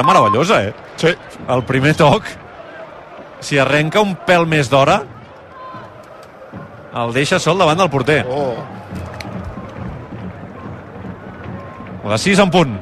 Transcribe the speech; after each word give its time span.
Era 0.00 0.06
meravellosa, 0.06 0.64
eh? 0.64 0.74
Sí. 0.96 1.10
El 1.52 1.62
primer 1.68 1.92
toc, 1.92 2.24
si 3.44 3.58
arrenca 3.60 4.00
un 4.00 4.14
pèl 4.24 4.46
més 4.48 4.70
d'hora, 4.72 5.02
el 7.02 7.12
deixa 7.12 7.36
sol 7.36 7.60
davant 7.60 7.76
del 7.76 7.90
porter. 7.92 8.22
Oh. 8.24 8.54
Les 12.08 12.24
6 12.30 12.40
en 12.46 12.54
punt. 12.54 12.74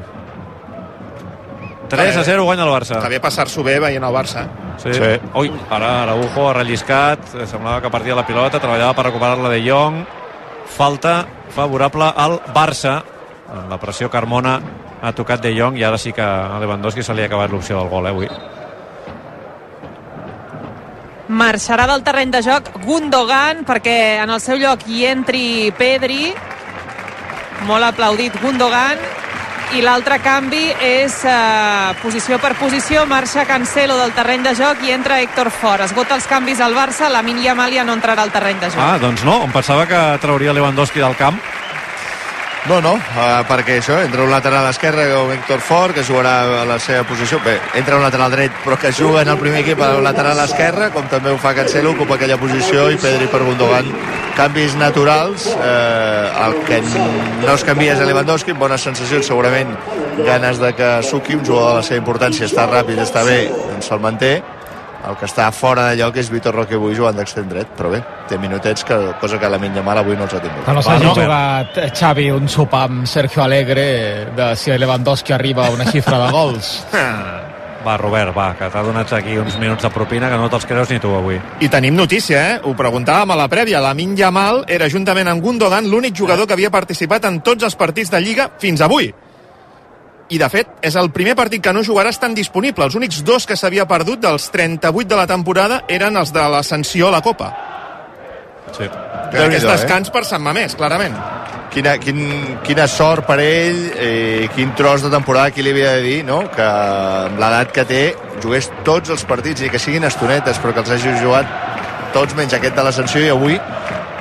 3 1.90 2.22
a 2.22 2.22
0 2.22 2.46
guanya 2.46 2.68
el 2.68 2.70
Barça. 2.70 3.00
Està 3.00 3.10
bé 3.10 3.18
passar-s'ho 3.18 3.66
bé 3.66 3.80
veient 3.82 4.06
el 4.06 4.14
Barça. 4.14 4.46
Sí. 4.78 4.94
sí. 4.94 5.12
Ui, 5.42 5.50
ara 5.74 5.92
Araujo 6.04 6.52
ha 6.52 6.56
relliscat, 6.60 7.32
semblava 7.50 7.82
que 7.82 7.90
partia 7.90 8.14
la 8.14 8.28
pilota, 8.28 8.62
treballava 8.62 8.94
per 8.94 9.08
recuperar-la 9.10 9.50
de 9.50 9.64
Jong. 9.66 10.04
Falta 10.78 11.24
favorable 11.50 12.12
al 12.14 12.38
Barça. 12.54 13.00
En 13.48 13.66
la 13.72 13.80
pressió 13.82 14.06
Carmona 14.12 14.60
ha 15.02 15.12
tocat 15.12 15.42
de 15.42 15.52
Jong 15.54 15.78
i 15.78 15.84
ara 15.86 15.98
sí 15.98 16.12
que 16.12 16.22
a 16.22 16.58
Lewandowski 16.60 17.02
se 17.02 17.14
li 17.14 17.22
ha 17.22 17.26
acabat 17.30 17.50
l'opció 17.50 17.78
del 17.78 17.88
gol, 17.88 18.06
eh, 18.06 18.10
avui. 18.10 18.28
Marxarà 21.28 21.84
del 21.86 22.02
terreny 22.02 22.30
de 22.32 22.40
joc 22.42 22.70
Gundogan 22.86 23.64
perquè 23.68 24.22
en 24.22 24.30
el 24.32 24.40
seu 24.40 24.56
lloc 24.56 24.86
hi 24.88 25.04
entri 25.06 25.70
Pedri. 25.76 26.32
Molt 27.68 27.84
aplaudit 27.84 28.40
Gundogan. 28.40 28.98
I 29.76 29.82
l'altre 29.84 30.16
canvi 30.24 30.70
és 30.80 31.18
eh, 31.28 31.92
posició 32.00 32.38
per 32.40 32.54
posició. 32.56 33.04
Marxa 33.04 33.44
Cancelo 33.44 33.98
del 34.00 34.14
terreny 34.16 34.46
de 34.46 34.54
joc 34.56 34.80
i 34.88 34.94
entra 34.94 35.20
Héctor 35.20 35.50
Fort. 35.52 35.84
Esgota 35.84 36.16
els 36.16 36.26
canvis 36.26 36.62
al 36.64 36.72
Barça. 36.72 37.10
La 37.12 37.20
Mini 37.22 37.46
Amalia 37.52 37.84
no 37.84 37.92
entrarà 37.92 38.24
al 38.24 38.32
terreny 38.32 38.62
de 38.62 38.72
joc. 38.72 38.80
Ah, 38.80 38.96
doncs 38.98 39.26
no, 39.28 39.42
em 39.44 39.52
pensava 39.52 39.84
que 39.86 40.00
trauria 40.24 40.56
Lewandowski 40.56 41.04
del 41.04 41.18
camp. 41.20 41.36
No, 42.68 42.82
no, 42.84 42.98
uh, 43.00 43.46
perquè 43.48 43.78
això, 43.78 43.94
entra 44.04 44.26
un 44.26 44.28
lateral 44.28 44.66
esquerre 44.68 45.06
com 45.08 45.30
Héctor 45.32 45.62
Fort, 45.64 45.94
que 45.96 46.02
jugarà 46.04 46.34
a 46.60 46.66
la 46.68 46.76
seva 46.84 47.00
posició. 47.08 47.38
Bé, 47.40 47.54
entra 47.80 47.96
un 47.96 48.04
lateral 48.04 48.34
dret, 48.34 48.58
però 48.60 48.76
que 48.76 48.90
juga 48.92 49.22
en 49.24 49.30
el 49.32 49.38
primer 49.40 49.62
equip 49.62 49.80
al 49.80 50.02
lateral 50.04 50.42
esquerre, 50.42 50.90
com 50.92 51.08
també 51.08 51.32
ho 51.32 51.38
fa 51.40 51.54
Cancelo, 51.56 51.94
ocupa 51.96 52.18
aquella 52.18 52.36
posició, 52.36 52.90
i 52.92 53.00
Pedri 53.00 53.30
per 53.32 53.40
Gundogan. 53.46 53.88
Canvis 54.36 54.76
naturals, 54.76 55.48
eh, 55.48 56.44
el 56.44 56.58
que 56.68 56.82
no 57.46 57.54
es 57.54 57.64
canvia 57.64 57.96
és 57.96 58.04
a 58.04 58.10
Lewandowski, 58.10 58.52
bones 58.52 58.84
sensacions, 58.84 59.32
segurament 59.32 59.72
ganes 60.28 60.60
de 60.60 60.74
que 60.76 60.92
Suki, 61.08 61.40
un 61.40 61.46
jugador 61.48 61.78
de 61.78 61.80
la 61.80 61.88
seva 61.88 62.02
importància, 62.04 62.52
està 62.52 62.68
ràpid, 62.68 63.00
està 63.00 63.24
bé, 63.24 63.46
doncs 63.48 63.88
se'l 63.88 64.04
manté. 64.04 64.36
El 65.08 65.16
que 65.16 65.24
està 65.24 65.46
fora 65.56 65.86
de 65.88 65.96
lloc 66.02 66.18
és 66.20 66.28
Vitor 66.28 66.52
Roque 66.52 66.76
avui 66.76 66.92
jugant 66.96 67.16
d'extrem 67.16 67.48
dret, 67.48 67.70
però 67.78 67.88
bé, 67.94 68.02
té 68.28 68.36
minutets, 68.36 68.84
que, 68.84 68.98
cosa 69.22 69.38
que 69.40 69.48
la 69.48 69.56
Yamal 69.56 70.02
avui 70.02 70.16
no 70.16 70.26
els 70.26 70.34
ha 70.36 70.40
tingut. 70.44 70.68
No 70.68 70.82
s'hagi 70.84 71.12
jugat 71.16 71.78
Xavi 71.96 72.30
un 72.30 72.48
sopar 72.48 72.84
amb 72.90 73.06
Sergio 73.08 73.42
Alegre 73.42 73.86
de 74.36 74.54
si 74.56 74.70
Lewandowski 74.70 75.32
arriba 75.32 75.66
a 75.66 75.70
una 75.70 75.86
xifra 75.88 76.18
de 76.26 76.32
gols. 76.32 76.72
Va, 77.78 77.94
Robert, 77.96 78.34
va, 78.34 78.48
que 78.58 78.66
t'ha 78.68 78.80
donat 78.82 79.12
aquí 79.14 79.36
uns 79.38 79.54
minuts 79.56 79.84
de 79.86 79.88
propina 79.94 80.28
que 80.28 80.36
no 80.36 80.48
te'ls 80.50 80.66
creus 80.66 80.90
ni 80.90 80.98
tu 81.00 81.12
avui. 81.14 81.38
I 81.62 81.68
tenim 81.70 81.94
notícia, 81.96 82.40
eh? 82.50 82.56
Ho 82.66 82.74
preguntàvem 82.76 83.30
a 83.30 83.36
la 83.38 83.46
prèvia. 83.48 83.78
La 83.80 83.94
Min 83.94 84.16
Yamal 84.18 84.64
era, 84.66 84.90
juntament 84.90 85.30
amb 85.30 85.40
Gundogan, 85.40 85.86
l'únic 85.88 86.18
jugador 86.18 86.50
que 86.50 86.58
havia 86.58 86.74
participat 86.74 87.30
en 87.30 87.38
tots 87.46 87.64
els 87.64 87.78
partits 87.78 88.10
de 88.10 88.20
Lliga 88.20 88.50
fins 88.58 88.82
avui. 88.82 89.12
I, 90.28 90.36
de 90.36 90.48
fet, 90.52 90.74
és 90.84 90.96
el 91.00 91.08
primer 91.14 91.32
partit 91.38 91.62
que 91.64 91.72
no 91.72 91.80
jugarà 91.84 92.12
estan 92.12 92.34
disponible. 92.36 92.84
Els 92.84 92.96
únics 92.98 93.22
dos 93.24 93.46
que 93.48 93.56
s'havia 93.56 93.88
perdut 93.88 94.20
dels 94.20 94.50
38 94.52 95.08
de 95.08 95.16
la 95.16 95.26
temporada 95.26 95.82
eren 95.88 96.20
els 96.20 96.34
de 96.36 96.44
l'ascensió 96.52 97.08
a 97.08 97.14
la 97.16 97.22
Copa. 97.24 97.48
Sí. 98.76 98.84
Aquest 98.84 99.64
eh? 99.64 99.70
descans 99.70 100.12
per 100.12 100.24
Sant 100.28 100.44
Mamés, 100.44 100.76
clarament. 100.76 101.16
Quina, 101.72 101.94
quin, 102.00 102.20
quina 102.64 102.86
sort 102.88 103.26
per 103.28 103.38
ell, 103.44 103.80
eh, 103.96 104.48
quin 104.54 104.72
tros 104.76 105.04
de 105.04 105.10
temporada, 105.12 105.52
qui 105.52 105.64
li 105.64 105.72
havia 105.72 105.96
de 105.96 106.04
dir, 106.04 106.20
no? 106.28 106.42
que 106.52 106.64
amb 106.64 107.40
l'edat 107.40 107.72
que 107.76 107.84
té 107.88 108.02
jugués 108.42 108.70
tots 108.84 109.12
els 109.14 109.24
partits 109.28 109.64
i 109.64 109.72
que 109.72 109.80
siguin 109.80 110.04
estonetes, 110.08 110.60
però 110.60 110.74
que 110.76 110.84
els 110.84 110.92
hagi 110.96 111.16
jugat 111.22 111.52
tots 112.12 112.36
menys 112.36 112.56
aquest 112.56 112.76
de 112.76 112.84
l'ascensió 112.84 113.24
i 113.24 113.32
avui 113.32 113.60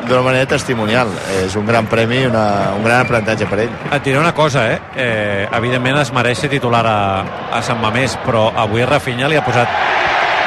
d'una 0.07 0.23
manera 0.25 0.45
testimonial. 0.49 1.11
És 1.43 1.55
un 1.55 1.65
gran 1.65 1.87
premi, 1.87 2.23
una, 2.25 2.73
un 2.75 2.83
gran 2.83 3.03
aprenentatge 3.05 3.47
per 3.49 3.59
ell. 3.65 3.73
Et 3.91 4.03
diré 4.03 4.19
una 4.19 4.33
cosa, 4.33 4.67
eh? 4.71 4.79
eh 4.95 5.47
evidentment 5.57 5.97
es 6.01 6.11
mereix 6.15 6.39
ser 6.39 6.49
titular 6.49 6.85
a, 6.87 6.99
a 7.53 7.61
Sant 7.61 7.79
Mamés, 7.81 8.17
però 8.25 8.51
avui 8.55 8.85
Rafinha 8.85 9.27
li 9.27 9.37
ha 9.39 9.43
posat 9.45 9.67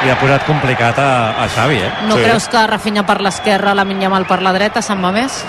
li 0.01 0.09
ha 0.09 0.15
posat 0.17 0.47
complicat 0.47 0.97
a, 0.97 1.11
a 1.43 1.47
Xavi, 1.53 1.77
eh? 1.77 1.91
No 2.09 2.15
Sí. 2.17 2.23
creus 2.23 2.47
que 2.49 2.65
Rafinha 2.67 3.03
per 3.05 3.19
l'esquerra, 3.21 3.75
la 3.77 3.85
Minyamal 3.85 4.25
per 4.25 4.41
la 4.41 4.51
dreta, 4.53 4.81
Sant 4.81 4.99
Mamés? 4.99 5.43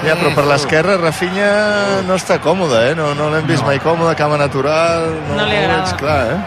Ja, 0.00 0.14
però 0.16 0.30
per 0.32 0.46
l'esquerra 0.48 0.96
Rafinha 0.96 2.00
no 2.08 2.16
està 2.16 2.38
còmode, 2.40 2.78
eh? 2.90 2.94
No, 2.96 3.10
no 3.14 3.28
l'hem 3.28 3.44
vist 3.46 3.60
No. 3.60 3.66
mai 3.68 3.78
còmode, 3.78 4.14
cama 4.16 4.38
natural... 4.40 5.10
No, 5.28 5.36
No 5.36 5.44
li 5.44 5.56
agrada. 5.58 5.82
veig 5.84 5.96
clar, 6.00 6.22
eh? 6.32 6.38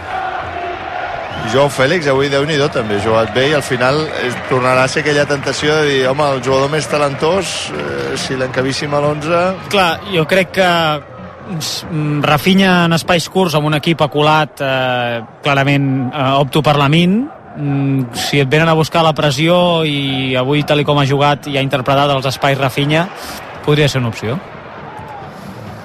Joao 1.51 1.69
Fèlix 1.69 2.07
avui 2.07 2.29
déu 2.31 2.45
nhi 2.47 2.55
també 2.71 2.97
ha 2.97 3.03
jugat 3.03 3.33
bé 3.35 3.49
i 3.49 3.55
al 3.57 3.63
final 3.65 3.99
es, 4.23 4.35
tornarà 4.49 4.85
a 4.85 4.91
ser 4.91 5.03
aquella 5.03 5.25
tentació 5.27 5.75
de 5.81 5.89
dir 5.89 6.07
home, 6.07 6.23
el 6.35 6.41
jugador 6.43 6.71
més 6.71 6.87
talentós 6.87 7.51
eh, 7.73 8.13
si 8.17 8.37
l'encabíssim 8.39 8.93
a 8.93 9.01
l'11 9.01 9.41
Clar, 9.73 9.89
jo 10.13 10.23
crec 10.29 10.53
que 10.55 10.69
mm, 11.51 12.23
Rafinha 12.23 12.85
en 12.87 12.95
espais 12.95 13.27
curts 13.29 13.57
amb 13.59 13.67
un 13.69 13.77
equip 13.77 14.01
aculat 14.05 14.63
eh, 14.63 15.19
clarament 15.43 15.91
eh, 16.07 16.31
opto 16.39 16.63
per 16.63 16.77
la 16.79 16.87
min 16.87 17.19
mm, 17.27 18.15
si 18.15 18.39
et 18.39 18.49
venen 18.49 18.71
a 18.71 18.79
buscar 18.79 19.03
la 19.03 19.13
pressió 19.17 19.83
i 19.83 20.33
avui 20.39 20.63
tal 20.63 20.81
i 20.81 20.87
com 20.87 21.03
ha 21.03 21.07
jugat 21.09 21.51
i 21.51 21.59
ha 21.59 21.65
interpretat 21.65 22.15
els 22.15 22.31
espais 22.31 22.57
Rafinha 22.57 23.07
podria 23.67 23.91
ser 23.91 24.01
una 24.01 24.15
opció 24.15 24.39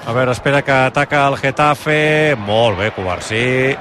A 0.09 0.13
veure, 0.15 0.31
espera 0.33 0.63
que 0.65 0.71
ataca 0.73 1.27
el 1.27 1.35
Getafe. 1.37 2.33
Molt 2.41 2.79
bé, 2.79 2.87
Covarsí. 2.95 3.75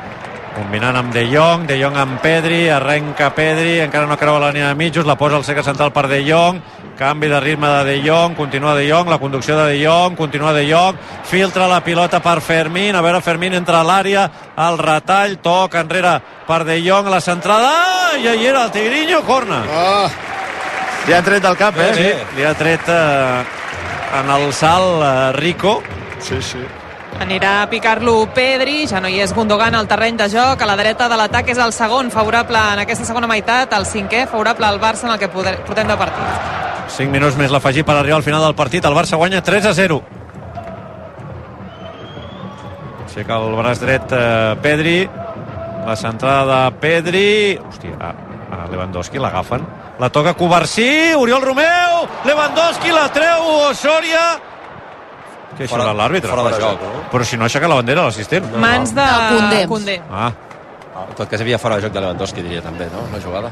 Combinant 0.59 0.97
amb 0.99 1.13
De 1.15 1.23
Jong, 1.31 1.69
De 1.69 1.77
Jong 1.79 1.95
amb 1.95 2.17
Pedri, 2.19 2.65
arrenca 2.75 3.29
Pedri, 3.31 3.77
encara 3.79 4.09
no 4.11 4.17
creua 4.19 4.41
la 4.43 4.49
línia 4.51 4.73
de 4.73 4.75
mitjos, 4.75 5.07
la 5.07 5.15
posa 5.15 5.37
al 5.39 5.45
segle 5.47 5.63
central 5.63 5.93
per 5.95 6.09
De 6.11 6.19
Jong, 6.27 6.59
canvi 6.99 7.29
de 7.31 7.39
ritme 7.39 7.69
de 7.69 7.85
De 7.87 7.95
Jong, 8.03 8.35
continua 8.35 8.75
De 8.75 8.89
Jong, 8.91 9.07
la 9.09 9.21
conducció 9.23 9.55
de 9.57 9.69
De 9.71 9.77
Jong, 9.85 10.17
continua 10.19 10.53
De 10.53 10.65
Jong, 10.67 10.99
filtra 11.31 11.69
la 11.71 11.79
pilota 11.85 12.19
per 12.21 12.41
Fermín, 12.43 12.97
a 12.97 13.03
veure 13.07 13.21
Fermín 13.23 13.55
entra 13.55 13.85
a 13.85 13.87
l'àrea, 13.87 14.25
al 14.57 14.81
retall, 14.83 15.39
toca 15.39 15.85
enrere 15.87 16.17
per 16.49 16.65
De 16.67 16.81
Jong, 16.83 17.07
la 17.07 17.21
centrada, 17.21 17.71
ah, 17.71 18.19
i 18.19 18.27
ahí 18.27 18.51
era 18.51 18.65
el 18.65 18.75
Tigrinho, 18.75 19.23
corna. 19.23 19.63
Oh, 19.63 20.11
li 21.07 21.15
han 21.15 21.25
tret 21.25 21.47
del 21.47 21.57
cap, 21.57 21.79
eh? 21.79 21.93
Sí, 21.95 22.11
li 22.35 22.45
ha 22.45 22.53
tret 22.59 22.91
eh, 22.91 23.47
en 24.25 24.37
el 24.41 24.51
salt 24.53 25.07
eh, 25.07 25.33
Rico, 25.39 25.79
sí, 26.19 26.43
sí. 26.43 26.67
Anirà 27.19 27.63
a 27.63 27.67
picar-lo 27.67 28.29
Pedri, 28.31 28.85
ja 28.87 29.01
no 29.03 29.09
hi 29.11 29.19
és 29.25 29.33
Gundogan 29.35 29.75
al 29.75 29.89
terreny 29.91 30.17
de 30.21 30.29
joc, 30.31 30.61
a 30.63 30.69
la 30.71 30.77
dreta 30.79 31.09
de 31.11 31.17
l'atac 31.19 31.49
és 31.51 31.59
el 31.59 31.73
segon 31.75 32.13
favorable 32.15 32.61
en 32.75 32.85
aquesta 32.85 33.07
segona 33.09 33.27
meitat, 33.27 33.75
el 33.75 33.87
cinquè 33.91 34.29
favorable 34.31 34.69
al 34.69 34.79
Barça 34.79 35.09
en 35.09 35.17
el 35.17 35.19
que 35.19 35.29
portem 35.33 35.91
de 35.91 35.97
partit. 35.99 36.55
5 36.95 37.11
minuts 37.11 37.37
més 37.37 37.51
l'afegir 37.51 37.85
per 37.85 37.97
arribar 37.99 38.21
al 38.21 38.27
final 38.27 38.45
del 38.47 38.55
partit. 38.55 38.87
El 38.87 38.95
Barça 38.97 39.19
guanya 39.19 39.43
3 39.43 39.67
a 39.67 39.75
0. 39.75 39.99
Aixeca 43.09 43.41
el 43.43 43.57
braç 43.59 43.83
dret 43.83 44.15
eh, 44.15 44.55
Pedri. 44.63 44.99
La 45.89 45.97
centrada 45.97 46.65
de 46.65 46.79
Pedri. 46.81 47.31
Hòstia, 47.59 47.97
a, 47.99 48.13
a 48.55 48.69
Lewandowski 48.71 49.19
l'agafen. 49.19 49.67
La 49.99 50.11
toca 50.15 50.37
Covarsí, 50.39 51.15
Oriol 51.19 51.43
Romeu, 51.43 52.07
Lewandowski 52.29 52.95
la 52.95 53.09
treu, 53.11 53.51
Osoria... 53.73 54.29
Què 55.59 55.65
això 55.67 55.75
Fora- 55.77 55.93
l'àrbitre? 55.93 56.31
fora 56.31 56.43
de 56.51 56.61
joc, 56.61 56.81
no? 56.83 57.11
Però 57.11 57.25
si 57.25 57.37
no 57.37 57.45
aixeca 57.45 57.69
la 57.69 57.75
bandera 57.75 58.05
l'assistent. 58.05 58.47
Mans 58.57 58.95
de 58.95 59.01
De 59.03 59.29
Koundé. 59.37 59.67
Koundé. 59.67 60.03
Ah, 60.11 60.33
En 61.09 61.15
tot 61.15 61.29
cas, 61.31 61.39
hi 61.41 61.43
havia 61.45 61.59
fora 61.59 61.77
de 61.77 61.83
joc 61.83 61.93
de 61.93 62.01
Lewandowski, 62.01 62.43
diria 62.43 62.61
també, 62.61 62.87
no? 62.91 63.05
La 63.13 63.21
jugada. 63.23 63.51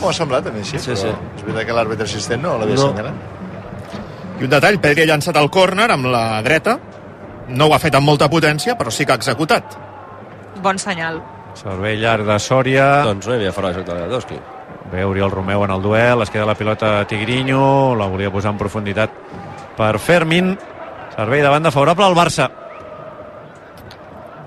M'ho 0.00 0.08
ha 0.08 0.12
semblat 0.14 0.46
mi, 0.52 0.62
sí, 0.64 0.78
Sí, 0.78 0.90
però 0.90 0.96
sí. 0.96 1.08
és 1.36 1.42
veritat 1.44 1.66
que 1.66 1.72
l'àrbitre 1.74 2.04
assistent 2.04 2.40
no 2.42 2.56
l'havia 2.58 2.74
No. 2.74 2.86
assenyalat. 2.86 3.14
I 4.40 4.44
un 4.44 4.50
detall, 4.50 4.78
Pedri 4.80 5.02
ha 5.02 5.06
llançat 5.06 5.36
el 5.36 5.50
córner 5.50 5.90
amb 5.90 6.06
la 6.06 6.40
dreta, 6.42 6.78
no 7.48 7.66
ho 7.66 7.74
ha 7.74 7.78
fet 7.78 7.94
amb 7.94 8.06
molta 8.06 8.28
potència, 8.30 8.76
però 8.78 8.90
sí 8.90 9.04
que 9.04 9.12
ha 9.12 9.16
executat. 9.16 9.64
Bon 10.62 10.78
senyal. 10.78 11.22
servei 11.54 11.96
llarg 11.96 12.24
de 12.26 12.38
Sòria. 12.38 13.02
Doncs 13.04 13.26
no 13.26 13.32
hi 13.32 13.36
havia 13.36 13.52
fora 13.52 13.68
de 13.68 13.74
joc 13.74 13.86
de 13.86 13.94
Lewandowski. 13.94 14.38
Bé, 14.92 15.04
Oriol 15.04 15.30
Romeu 15.30 15.64
en 15.64 15.70
el 15.70 15.82
duel, 15.82 16.22
es 16.22 16.30
queda 16.30 16.44
la 16.46 16.54
pilota 16.54 17.00
a 17.00 17.06
Tigrinho, 17.06 17.94
la 17.94 18.06
volia 18.06 18.30
posar 18.30 18.52
en 18.52 18.58
profunditat 18.58 19.10
per 19.76 19.98
Fermin. 19.98 20.58
Servei 21.16 21.40
de 21.40 21.48
banda 21.48 21.70
favorable 21.72 22.04
al 22.04 22.14
Barça. 22.14 22.50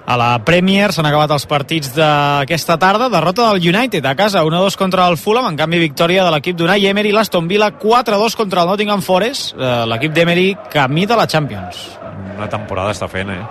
A 0.09 0.15
la 0.17 0.39
Premier 0.41 0.87
s'han 0.89 1.05
acabat 1.05 1.29
els 1.35 1.45
partits 1.49 1.91
d'aquesta 1.93 2.79
tarda. 2.81 3.11
Derrota 3.13 3.51
del 3.51 3.67
United 3.69 4.05
a 4.05 4.15
casa, 4.17 4.41
1-2 4.45 4.77
contra 4.77 5.05
el 5.09 5.17
Fulham. 5.21 5.45
En 5.51 5.57
canvi, 5.57 5.77
victòria 5.81 6.23
de 6.25 6.31
l'equip 6.33 6.57
d'Unai 6.57 6.87
Emery, 6.89 7.11
l'Aston 7.13 7.47
Villa, 7.49 7.69
4-2 7.77 8.37
contra 8.37 8.63
el 8.63 8.71
Nottingham 8.73 9.03
Forest. 9.05 9.53
Eh, 9.53 9.85
L'equip 9.89 10.13
d'Emery 10.13 10.47
camí 10.73 11.05
de 11.05 11.17
la 11.17 11.27
Champions. 11.27 11.99
Una 12.37 12.49
temporada 12.49 12.93
està 12.93 13.09
fent, 13.09 13.29
eh? 13.29 13.41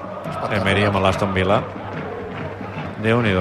Emery 0.58 0.88
amb 0.90 1.02
l'Aston 1.02 1.34
Villa. 1.34 1.62
déu 3.02 3.22
nhi 3.22 3.34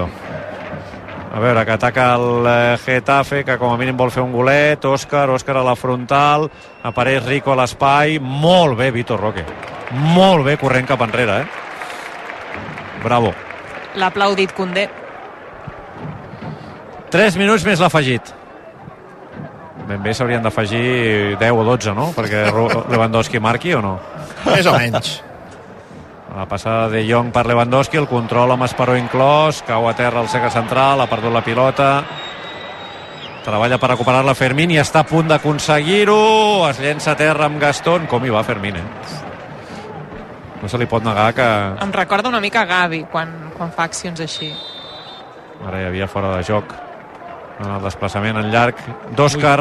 A 1.37 1.39
veure, 1.39 1.63
que 1.65 1.71
ataca 1.71 2.15
el 2.15 2.47
eh, 2.49 2.77
Getafe, 2.81 3.43
que 3.45 3.59
com 3.61 3.69
a 3.69 3.77
mínim 3.77 3.93
vol 3.93 4.09
fer 4.09 4.23
un 4.25 4.31
golet. 4.33 4.87
Òscar, 4.89 5.27
Òscar 5.29 5.59
a 5.59 5.61
la 5.67 5.75
frontal. 5.77 6.47
Apareix 6.89 7.27
Rico 7.27 7.53
a 7.53 7.57
l'espai. 7.59 8.17
Molt 8.17 8.73
bé, 8.79 8.87
Vitor 8.95 9.21
Roque. 9.21 9.43
Molt 10.15 10.47
bé 10.47 10.55
corrent 10.57 10.89
cap 10.89 11.03
enrere, 11.05 11.35
eh? 11.43 13.03
Bravo. 13.03 13.35
l'ha 13.93 14.09
aplaudit 14.09 14.55
Condé. 14.57 14.87
3 17.13 17.37
minuts 17.37 17.69
més 17.69 17.85
l'afegit. 17.85 18.33
Ben 19.87 20.01
bé 20.01 20.17
s'haurien 20.17 20.41
d'afegir 20.41 21.37
10 21.37 21.53
o 21.53 21.63
12, 21.69 21.93
no? 21.93 22.09
Perquè 22.17 22.47
Lewandowski 22.95 23.39
marqui 23.39 23.77
o 23.77 23.85
no? 23.85 23.99
Més 24.49 24.65
o 24.65 24.73
menys. 24.73 25.19
La 26.37 26.45
passada 26.45 26.87
de 26.87 27.01
Jong 27.09 27.31
per 27.33 27.47
Lewandowski, 27.49 27.97
el 27.97 28.05
control 28.05 28.51
amb 28.53 28.67
Esparó 28.67 28.93
inclòs, 28.93 29.63
cau 29.65 29.87
a 29.89 29.93
terra 29.97 30.21
el 30.21 30.27
seca 30.29 30.51
central, 30.53 31.01
ha 31.01 31.07
perdut 31.09 31.33
la 31.33 31.41
pilota, 31.41 31.87
treballa 33.41 33.79
per 33.81 33.89
recuperar-la 33.95 34.35
Fermín 34.37 34.75
i 34.75 34.77
està 34.77 35.01
a 35.01 35.07
punt 35.09 35.31
d'aconseguir-ho, 35.31 36.19
es 36.69 36.77
llença 36.83 37.15
a 37.15 37.17
terra 37.17 37.49
amb 37.49 37.57
Gastón, 37.57 38.05
com 38.05 38.21
hi 38.21 38.35
va 38.35 38.45
Fermín, 38.45 38.77
eh? 38.77 38.85
No 40.61 40.69
se 40.69 40.77
li 40.77 40.85
pot 40.85 41.01
negar 41.01 41.31
que 41.33 41.49
Em 41.87 41.97
recorda 41.97 42.29
una 42.29 42.41
mica 42.43 42.67
Gavi 42.69 43.03
quan, 43.09 43.33
quan 43.57 43.73
fa 43.73 43.89
accions 43.89 44.21
així. 44.21 44.53
ara 45.65 45.81
hi 45.81 45.85
havia 45.89 46.07
fora 46.07 46.35
de 46.37 46.43
joc 46.45 46.73
en 47.65 47.71
el 47.79 47.81
desplaçament 47.81 48.37
en 48.37 48.51
llarg 48.53 48.77
d'Òscar 49.17 49.59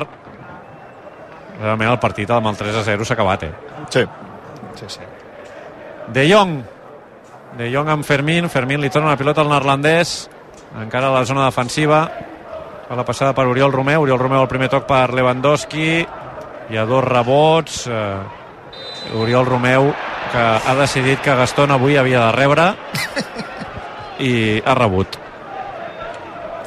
realment 1.62 1.88
el 1.88 2.02
partit 2.04 2.30
amb 2.30 2.52
el 2.52 2.56
3 2.56 2.82
a 2.82 2.84
0 2.84 3.04
s'ha 3.04 3.16
acabat, 3.16 3.48
eh? 3.48 3.54
Sí. 3.88 4.04
sí, 4.74 4.84
sí. 5.00 5.25
De 6.12 6.28
Jong. 6.30 6.62
De 7.58 7.70
Jong 7.72 7.88
amb 7.90 8.04
Fermín. 8.04 8.48
Fermín 8.48 8.80
li 8.80 8.90
torna 8.90 9.10
la 9.10 9.18
pilota 9.18 9.42
al 9.42 9.50
neerlandès. 9.50 10.28
Encara 10.82 11.08
a 11.08 11.18
la 11.18 11.24
zona 11.24 11.46
defensiva. 11.46 12.06
Fa 12.86 12.94
la 12.94 13.04
passada 13.04 13.34
per 13.34 13.46
Oriol 13.50 13.72
Romeu. 13.72 14.02
Oriol 14.02 14.20
Romeu 14.20 14.44
el 14.44 14.50
primer 14.50 14.70
toc 14.70 14.86
per 14.86 15.10
Lewandowski. 15.14 16.06
Hi 16.70 16.78
ha 16.78 16.86
dos 16.86 17.04
rebots. 17.04 17.86
Uh, 17.90 19.20
Oriol 19.22 19.46
Romeu 19.46 19.92
que 20.32 20.42
ha 20.42 20.74
decidit 20.78 21.22
que 21.22 21.36
Gastón 21.38 21.70
avui 21.70 21.96
havia 21.96 22.26
de 22.26 22.32
rebre 22.34 22.66
i 24.18 24.32
ha 24.64 24.74
rebut. 24.74 25.25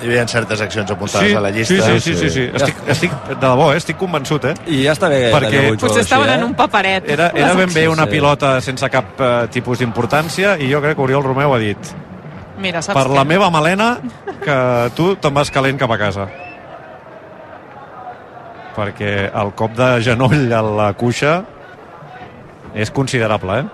Hi 0.01 0.07
havia 0.07 0.25
certes 0.31 0.61
accions 0.63 0.91
apuntades 0.91 1.35
a 1.35 1.41
la 1.43 1.49
llista. 1.51 1.75
Sí, 1.75 1.99
sí, 1.99 2.13
sí, 2.13 2.15
sí, 2.15 2.29
sí. 2.29 2.43
Estic, 2.55 2.77
estic, 2.87 3.11
de 3.29 3.35
debò, 3.41 3.65
eh? 3.73 3.77
estic 3.81 3.97
convençut, 3.99 4.45
eh? 4.47 4.53
I 4.71 4.83
ja 4.85 4.93
està 4.95 5.09
bé. 5.11 5.25
Perquè- 5.33 5.63
Potser 5.81 6.05
estaven 6.05 6.29
així, 6.29 6.39
en 6.39 6.45
un 6.45 6.53
paperet. 6.55 7.09
Era, 7.09 7.31
era 7.35 7.53
ben 7.53 7.67
bé 7.73 7.81
Sí, 7.81 7.87
una 7.87 8.05
sí. 8.05 8.11
pilota 8.15 8.53
sense 8.61 8.89
cap 8.89 9.19
eh, 9.19 9.31
tipus 9.51 9.79
d'importància 9.83 10.55
i 10.57 10.69
jo 10.71 10.79
crec 10.81 10.95
que 10.95 11.03
Oriol 11.03 11.23
Romeu 11.23 11.53
ha 11.53 11.59
dit 11.59 11.91
Mira, 12.59 12.81
saps 12.81 12.95
per 12.95 13.07
què? 13.09 13.15
la 13.15 13.23
meva 13.27 13.49
melena 13.51 13.89
que 14.43 14.57
tu 14.95 15.15
te'n 15.19 15.33
vas 15.33 15.51
calent 15.51 15.77
cap 15.79 15.91
a 15.91 15.97
casa 15.97 16.27
perquè 18.75 19.29
el 19.35 19.51
cop 19.59 19.73
de 19.75 19.87
genoll 20.05 20.51
a 20.53 20.61
la 20.63 20.89
cuixa 20.93 21.41
és 22.73 22.91
considerable, 22.91 23.59
eh? 23.59 23.65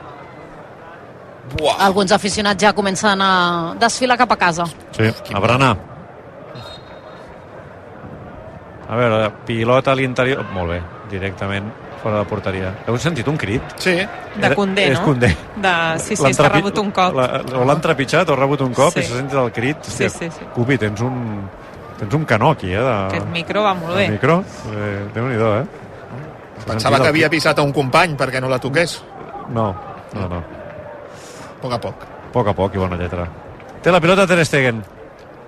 Alguns 1.80 2.12
aficionats 2.16 2.62
ja 2.63 2.72
comencen 2.74 3.22
a 3.22 3.75
desfilar 3.80 4.18
cap 4.18 4.31
a 4.31 4.38
casa. 4.38 4.66
Sí, 4.98 5.12
a 5.33 5.39
berenar. 5.39 5.75
A 8.88 8.96
veure, 9.00 9.32
pilota 9.48 9.92
a 9.92 9.96
l'interior... 9.98 10.44
Molt 10.54 10.70
bé, 10.76 10.80
directament 11.10 11.72
fora 12.04 12.20
de 12.22 12.26
porteria. 12.30 12.70
Heu 12.86 12.98
sentit 13.02 13.26
un 13.32 13.38
crit? 13.42 13.62
Sí. 13.82 13.96
De 14.38 14.50
Condé, 14.54 14.92
És 14.92 15.00
no? 15.00 15.06
Condé. 15.08 15.32
De... 15.58 15.72
Sí, 16.04 16.14
sí, 16.16 16.28
és 16.30 16.38
que 16.38 16.46
ha 16.46 16.52
rebut 16.54 16.78
un 16.78 16.92
cop. 16.94 17.16
La, 17.18 17.42
o 17.58 17.64
l'han 17.66 17.82
trepitjat 17.82 18.30
o 18.30 18.36
ha 18.36 18.38
rebut 18.44 18.62
un 18.62 18.76
cop 18.78 18.94
Sí. 18.94 19.00
i 19.02 19.08
se 19.08 19.18
senti 19.18 19.36
el 19.42 19.50
crit. 19.56 19.82
Sí, 19.90 20.10
sí, 20.14 20.30
sí. 20.30 20.46
Cupi, 20.54 20.78
tens 20.78 21.02
un, 21.02 21.18
tens 21.98 22.14
un 22.14 22.26
canó 22.30 22.52
aquí, 22.54 22.70
eh? 22.70 22.78
De, 22.84 22.94
Aquest 23.08 23.26
micro 23.34 23.64
va 23.66 23.74
molt 23.74 23.98
bé. 23.98 24.06
micro. 24.14 24.44
Eh, 24.70 25.08
Déu-n'hi-do, 25.16 25.50
eh? 25.64 25.66
Pensava 26.66 26.98
sentit 26.98 27.02
que 27.02 27.10
el 27.10 27.16
havia 27.16 27.30
pisat 27.34 27.58
a 27.60 27.66
un 27.66 27.74
company 27.74 28.14
perquè 28.20 28.40
no 28.42 28.50
la 28.54 28.60
toqués. 28.62 29.00
No, 29.50 29.72
no, 30.14 30.30
no. 30.30 30.38
A 30.38 31.62
poc 31.62 31.74
a 31.74 31.82
poc. 31.82 32.06
A 32.06 32.32
poc 32.38 32.48
a 32.48 32.54
poc 32.54 32.76
i 32.76 32.78
bona 32.86 32.98
lletra. 33.02 33.26
Té 33.82 33.90
la 33.94 34.00
pilota 34.02 34.28
Ter 34.30 34.46
Stegen. 34.46 34.84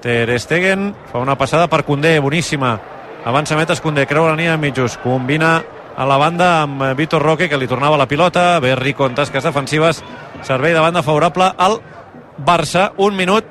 Ter 0.01 0.39
Stegen 0.39 0.89
fa 1.11 1.19
una 1.21 1.35
passada 1.37 1.67
per 1.69 1.83
Condé, 1.85 2.17
boníssima. 2.19 2.79
Avança 3.27 3.57
metes 3.59 3.81
Condé, 3.83 4.05
creu 4.07 4.23
la 4.23 4.37
línia 4.37 4.53
de 4.55 4.61
mitjos. 4.61 4.95
Combina 5.03 5.57
a 5.97 6.05
la 6.07 6.15
banda 6.15 6.61
amb 6.61 6.85
Vitor 6.95 7.19
Roque, 7.21 7.49
que 7.51 7.57
li 7.59 7.67
tornava 7.67 7.97
la 7.99 8.07
pilota. 8.07 8.61
Bé, 8.63 8.71
Rico 8.79 9.05
en 9.05 9.17
tasques 9.17 9.43
defensives. 9.43 9.99
Servei 10.47 10.71
de 10.73 10.79
banda 10.79 11.03
favorable 11.03 11.49
al 11.57 11.81
Barça. 12.37 12.93
Un 13.03 13.17
minut 13.19 13.43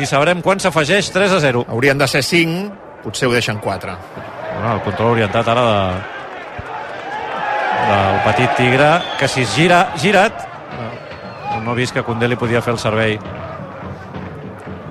i 0.00 0.08
sabrem 0.08 0.40
quan 0.40 0.62
s'afegeix 0.62 1.10
3 1.12 1.36
a 1.36 1.40
0. 1.44 1.66
Haurien 1.68 2.00
de 2.00 2.08
ser 2.08 2.22
5, 2.24 3.02
potser 3.04 3.28
ho 3.28 3.34
deixen 3.36 3.60
4. 3.60 3.98
Bueno, 4.54 4.74
el 4.78 4.80
control 4.86 5.12
orientat 5.18 5.52
ara 5.52 5.66
de 5.68 5.76
del 7.82 8.18
petit 8.24 8.56
tigre 8.56 8.88
que 9.18 9.28
si 9.28 9.42
es 9.42 9.54
gira, 9.56 9.88
gira't 9.98 10.48
no 11.62 11.72
ha 11.72 11.74
vist 11.74 11.92
que 11.94 12.02
Condé 12.02 12.28
li 12.28 12.38
podia 12.38 12.62
fer 12.62 12.72
el 12.74 12.80
servei 12.80 13.18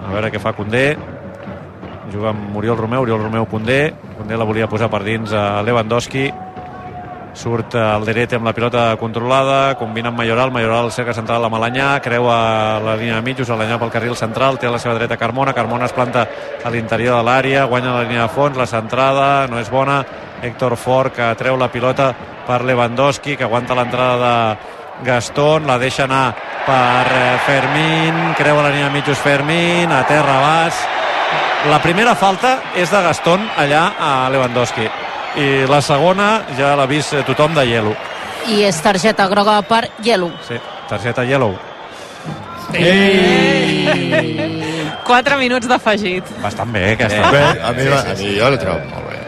a 0.06 0.12
veure 0.12 0.29
què 0.31 0.39
fa 0.44 0.53
Condé 0.53 0.85
juga 2.12 2.30
amb 2.30 2.56
Oriol 2.56 2.78
Romeu 2.78 3.02
Oriol 3.02 3.24
Romeu 3.24 3.46
Condé. 3.48 3.94
Condé 4.18 4.38
la 4.38 4.46
volia 4.46 4.69
posar 4.69 4.90
per 4.92 5.04
dins 5.04 5.31
a 5.34 5.62
Lewandowski. 5.63 6.30
Surt 7.34 7.78
el 7.80 8.04
Derete 8.04 8.36
amb 8.36 8.46
la 8.46 8.52
pilota 8.52 8.90
controlada, 9.00 9.78
combina 9.80 10.10
amb 10.12 10.19
Mayoral, 10.19 10.52
Mayoral 10.52 10.92
cerca 10.92 11.13
central 11.16 11.46
a 11.48 11.50
Malanyà, 11.50 11.94
creua 12.04 12.36
la 12.84 12.98
línia 13.00 13.22
de 13.22 13.24
mitjos, 13.24 13.50
Alanyà 13.50 13.78
pel 13.80 13.94
carril 13.94 14.18
central, 14.19 14.60
té 14.60 14.68
a 14.68 14.74
la 14.74 14.81
seva 14.84 14.98
dreta 14.98 15.16
Carmona, 15.16 15.54
Carmona 15.56 15.88
es 15.88 15.96
planta 15.96 16.25
a 16.60 16.69
l'interior 16.69 17.16
de 17.16 17.24
l'àrea, 17.24 17.63
guanya 17.72 17.96
la 17.96 18.04
línia 18.04 18.25
de 18.25 18.36
fons, 18.36 18.60
la 18.60 18.68
centrada 18.68 19.48
no 19.48 19.62
és 19.64 19.72
bona, 19.72 20.02
Héctor 20.44 20.75
Fort 20.75 21.16
que 21.16 21.31
treu 21.40 21.56
la 21.56 21.72
pilota 21.72 22.12
per 22.46 22.66
Lewandowski, 22.68 23.38
que 23.38 23.48
aguanta 23.48 23.80
l'entrada 23.80 24.19
de 24.19 24.80
Gastón, 25.06 25.66
la 25.66 25.80
deixa 25.80 26.04
anar 26.04 26.36
per 26.66 27.07
eh, 27.07 27.38
Fermín, 27.46 28.36
creua 28.38 28.68
la 28.68 28.69
línia 28.69 28.90
de 28.90 28.98
mitjos 29.00 29.18
Fermín, 29.18 29.92
a 29.92 30.04
terra 30.06 30.40
baix, 30.44 30.84
la 31.69 31.80
primera 31.81 32.16
falta 32.16 32.56
és 32.75 32.90
de 32.92 33.02
Gastón 33.06 33.44
allà 33.60 33.84
a 34.00 34.30
Lewandowski 34.34 34.88
i 35.42 35.48
la 35.69 35.81
segona 35.86 36.30
ja 36.58 36.74
l'ha 36.75 36.88
vist 36.90 37.13
eh, 37.13 37.22
tothom 37.28 37.54
de 37.56 37.63
Yellow. 37.69 37.94
I 38.52 38.63
és 38.68 38.80
targeta 38.81 39.28
groga 39.31 39.62
per 39.62 39.86
Yellow. 40.04 40.31
Sí, 40.48 40.58
targeta 40.90 41.24
Yellow. 41.24 41.54
4 45.06 45.38
minuts 45.44 45.68
d'afegit. 45.69 46.24
Bastant 46.42 46.72
bé, 46.74 46.94
aquesta. 46.96 47.31
Bé, 47.31 47.44
a 47.62 47.72
mi, 47.78 47.88
a 47.92 48.16
mi 48.18 48.34
jo 48.40 48.50
l'he 48.52 48.60
trobat 48.62 48.86
molt 48.90 49.06
bé. 49.07 49.19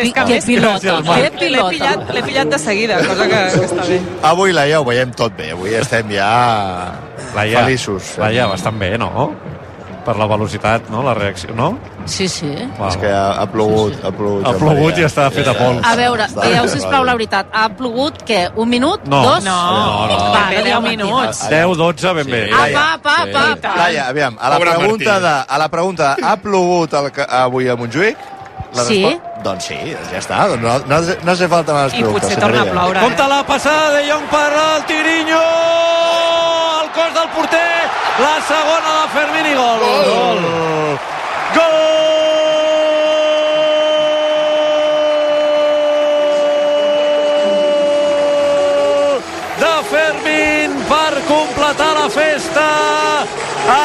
És 0.00 0.12
que 0.12 0.24
que 0.28 0.40
pilota, 0.44 0.98
que 1.00 1.04
que 1.06 1.22
l'he 1.22 1.30
pilota. 1.38 1.70
pillat, 1.70 2.24
pillat 2.26 2.48
de 2.52 2.58
seguida, 2.60 2.98
cosa 3.06 3.28
que, 3.30 3.40
que 3.54 3.64
està 3.70 3.86
bé. 3.88 4.00
Avui, 4.32 4.52
Laia, 4.56 4.80
ho 4.80 4.84
veiem 4.88 5.12
tot 5.16 5.32
bé. 5.36 5.52
Avui 5.56 5.74
estem 5.78 6.10
ja 6.12 6.28
Laia, 7.36 7.62
feliços. 7.64 8.16
Laia, 8.20 8.46
bastant 8.50 8.76
bé, 8.80 8.96
no? 9.00 9.30
Per 10.10 10.16
la 10.18 10.26
velocitat, 10.26 10.88
no? 10.90 11.04
La 11.06 11.12
reacció, 11.14 11.52
no? 11.54 11.78
Sí, 12.10 12.26
sí. 12.26 12.48
Wow. 12.78 12.88
És 12.88 12.96
que 12.98 13.06
ha, 13.14 13.28
ha 13.38 13.44
plogut, 13.46 13.92
ha 14.02 14.10
plogut. 14.10 14.46
Ha 14.48 14.54
plogut 14.58 14.96
i 14.98 15.04
està 15.06 15.28
fet 15.30 15.46
a 15.46 15.54
pols. 15.54 15.84
A 15.86 15.92
veure, 15.94 16.26
dieu, 16.32 16.64
bé, 16.64 16.68
sisplau, 16.72 17.04
va 17.04 17.06
la 17.06 17.12
bé. 17.12 17.18
veritat. 17.20 17.46
Ha 17.54 17.68
plogut, 17.78 18.18
què? 18.26 18.40
Un 18.58 18.68
minut? 18.72 19.04
No. 19.06 19.20
Dos? 19.22 19.44
No, 19.46 19.54
no, 19.54 20.08
no. 20.10 20.16
Va, 20.32 20.40
no 20.48 20.50
10 20.50 20.64
dieu 20.66 20.80
mentides. 20.80 21.06
minuts. 21.06 21.44
10, 21.52 21.76
12, 21.78 22.12
ben 22.18 22.26
bé. 22.32 22.42
Apa, 22.50 22.82
apa, 22.96 23.14
apa, 23.22 23.44
apa. 23.52 23.76
Laia, 23.84 24.08
aviam, 24.08 24.36
a 24.40 24.50
la 24.50 24.58
Pobre 24.58 24.70
pregunta 24.74 25.10
Martí. 25.12 25.26
de, 25.28 25.54
a 25.54 25.58
la 25.62 25.68
pregunta 25.68 26.14
de, 26.16 26.26
ha 26.26 26.36
plogut 26.42 26.92
el, 27.04 27.12
que- 27.12 27.26
avui 27.44 27.68
a 27.68 27.76
Montjuïc? 27.76 28.16
La 28.74 28.84
Sí. 28.84 29.04
resposta- 29.04 29.28
Doncs 29.44 29.64
sí, 29.64 29.78
ja 30.10 30.18
està. 30.18 30.48
Doncs 30.48 30.62
no, 30.62 30.78
no, 30.90 31.00
no 31.22 31.32
hace 31.32 31.46
falta 31.48 31.72
más 31.72 31.94
I 31.94 32.02
preguntes. 32.02 32.22
potser 32.22 32.40
torna 32.40 32.62
a 32.62 32.64
ploure. 32.66 33.00
Compte 33.00 33.22
Eh? 33.22 33.28
la 33.28 33.42
passada 33.46 33.90
de 33.94 34.10
Jong 34.10 34.26
per 34.28 34.52
el 34.52 34.84
Tigrinho! 34.86 35.40
El 36.82 36.90
cos 36.90 37.14
del 37.14 37.28
porter! 37.36 37.99
La 38.18 38.36
segona 38.48 38.96
de 38.98 39.08
Fermín 39.14 39.46
i 39.46 39.54
gol! 39.54 39.86
Gol! 40.10 40.42
Gol! 41.54 41.90
Fermín 49.90 50.70
per 50.86 51.14
completar 51.26 51.94
la 51.94 52.08
festa. 52.08 52.66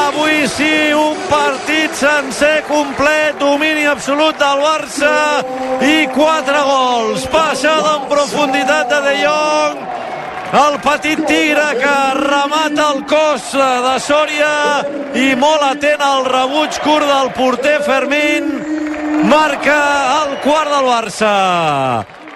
Avui 0.08 0.48
sí, 0.48 0.94
un 0.94 1.18
partit 1.30 1.94
sencer 1.98 2.64
complet, 2.68 3.38
domini 3.40 3.86
absolut 3.90 4.38
del 4.38 4.62
Barça 4.62 5.14
i 5.82 6.06
quatre 6.14 6.62
gols. 6.70 7.26
Passada 7.34 7.98
en 8.00 8.08
profunditat 8.12 8.90
de 8.94 9.02
De 9.08 9.16
Jong, 9.24 9.55
el 10.56 10.76
petit 10.80 11.20
tigre 11.28 11.66
que 11.82 11.96
remata 12.20 12.86
el 12.94 13.02
cos 13.10 13.52
de 13.86 13.96
Sòria 14.08 14.52
i 15.20 15.28
molt 15.40 15.64
atent 15.68 16.04
al 16.06 16.28
rebuig 16.32 16.80
curt 16.86 17.08
del 17.10 17.32
porter 17.36 17.78
Fermín 17.84 18.52
marca 19.32 19.80
el 20.22 20.38
quart 20.46 20.72
del 20.72 20.88
Barça 20.92 21.34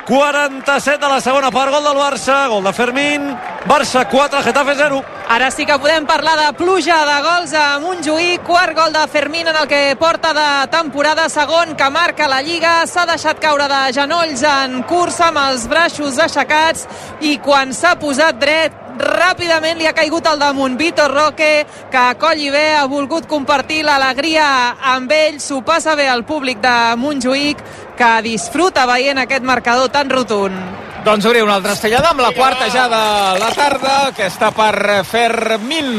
47 0.10 0.98
de 0.98 1.08
la 1.08 1.22
segona 1.22 1.52
part, 1.54 1.70
gol 1.70 1.84
del 1.86 1.98
Barça 2.02 2.48
gol 2.50 2.64
de 2.66 2.72
Fermín, 2.74 3.28
Barça 3.70 4.08
4 4.10 4.42
Getafe 4.42 4.74
0 4.74 5.04
Ara 5.30 5.52
sí 5.54 5.68
que 5.70 5.78
podem 5.78 6.08
parlar 6.10 6.34
de 6.40 6.48
pluja 6.58 6.98
de 7.06 7.20
gols 7.22 7.54
a 7.54 7.78
Montjuïc, 7.84 8.42
quart 8.48 8.74
gol 8.74 8.90
de 8.96 9.06
Fermín 9.14 9.52
en 9.52 9.60
el 9.62 9.68
que 9.70 9.94
porta 10.02 10.34
de 10.34 10.48
temporada, 10.74 11.30
segon 11.30 11.76
que 11.78 11.92
marca 11.94 12.28
la 12.28 12.42
Lliga, 12.42 12.88
s'ha 12.90 13.06
deixat 13.06 13.38
caure 13.38 13.70
de 13.70 13.84
genolls 13.94 14.42
en 14.50 14.82
cursa 14.90 15.30
amb 15.30 15.44
els 15.46 15.70
braços 15.70 16.18
aixecats 16.18 16.88
i 17.22 17.38
quan 17.38 17.70
s'ha 17.78 17.94
posat 18.02 18.42
dret 18.42 18.89
ràpidament 19.00 19.80
li 19.80 19.88
ha 19.88 19.96
caigut 19.96 20.28
al 20.28 20.40
damunt 20.40 20.78
Vitor 20.80 21.12
Roque, 21.12 21.66
que 21.92 22.02
a 22.02 22.18
coll 22.20 22.42
i 22.44 22.52
bé 22.52 22.66
ha 22.76 22.86
volgut 22.92 23.28
compartir 23.32 23.82
l'alegria 23.88 24.50
amb 24.96 25.12
ell, 25.16 25.40
s'ho 25.40 25.62
passa 25.66 25.96
bé 25.96 26.10
al 26.12 26.26
públic 26.28 26.60
de 26.64 26.76
Montjuïc, 27.00 27.64
que 28.00 28.12
disfruta 28.28 28.86
veient 28.90 29.24
aquest 29.24 29.48
marcador 29.48 29.90
tan 29.90 30.12
rotund. 30.12 30.89
Doncs 31.04 31.26
obrir 31.26 31.44
una 31.44 31.56
altra 31.56 31.74
estellada 31.78 32.12
amb 32.12 32.22
la 32.22 32.32
quarta 32.36 32.68
ja 32.74 32.88
de 32.92 33.04
la 33.40 33.50
tarda, 33.56 33.94
que 34.16 34.28
està 34.28 34.52
per 34.52 35.04
Fermín. 35.08 35.94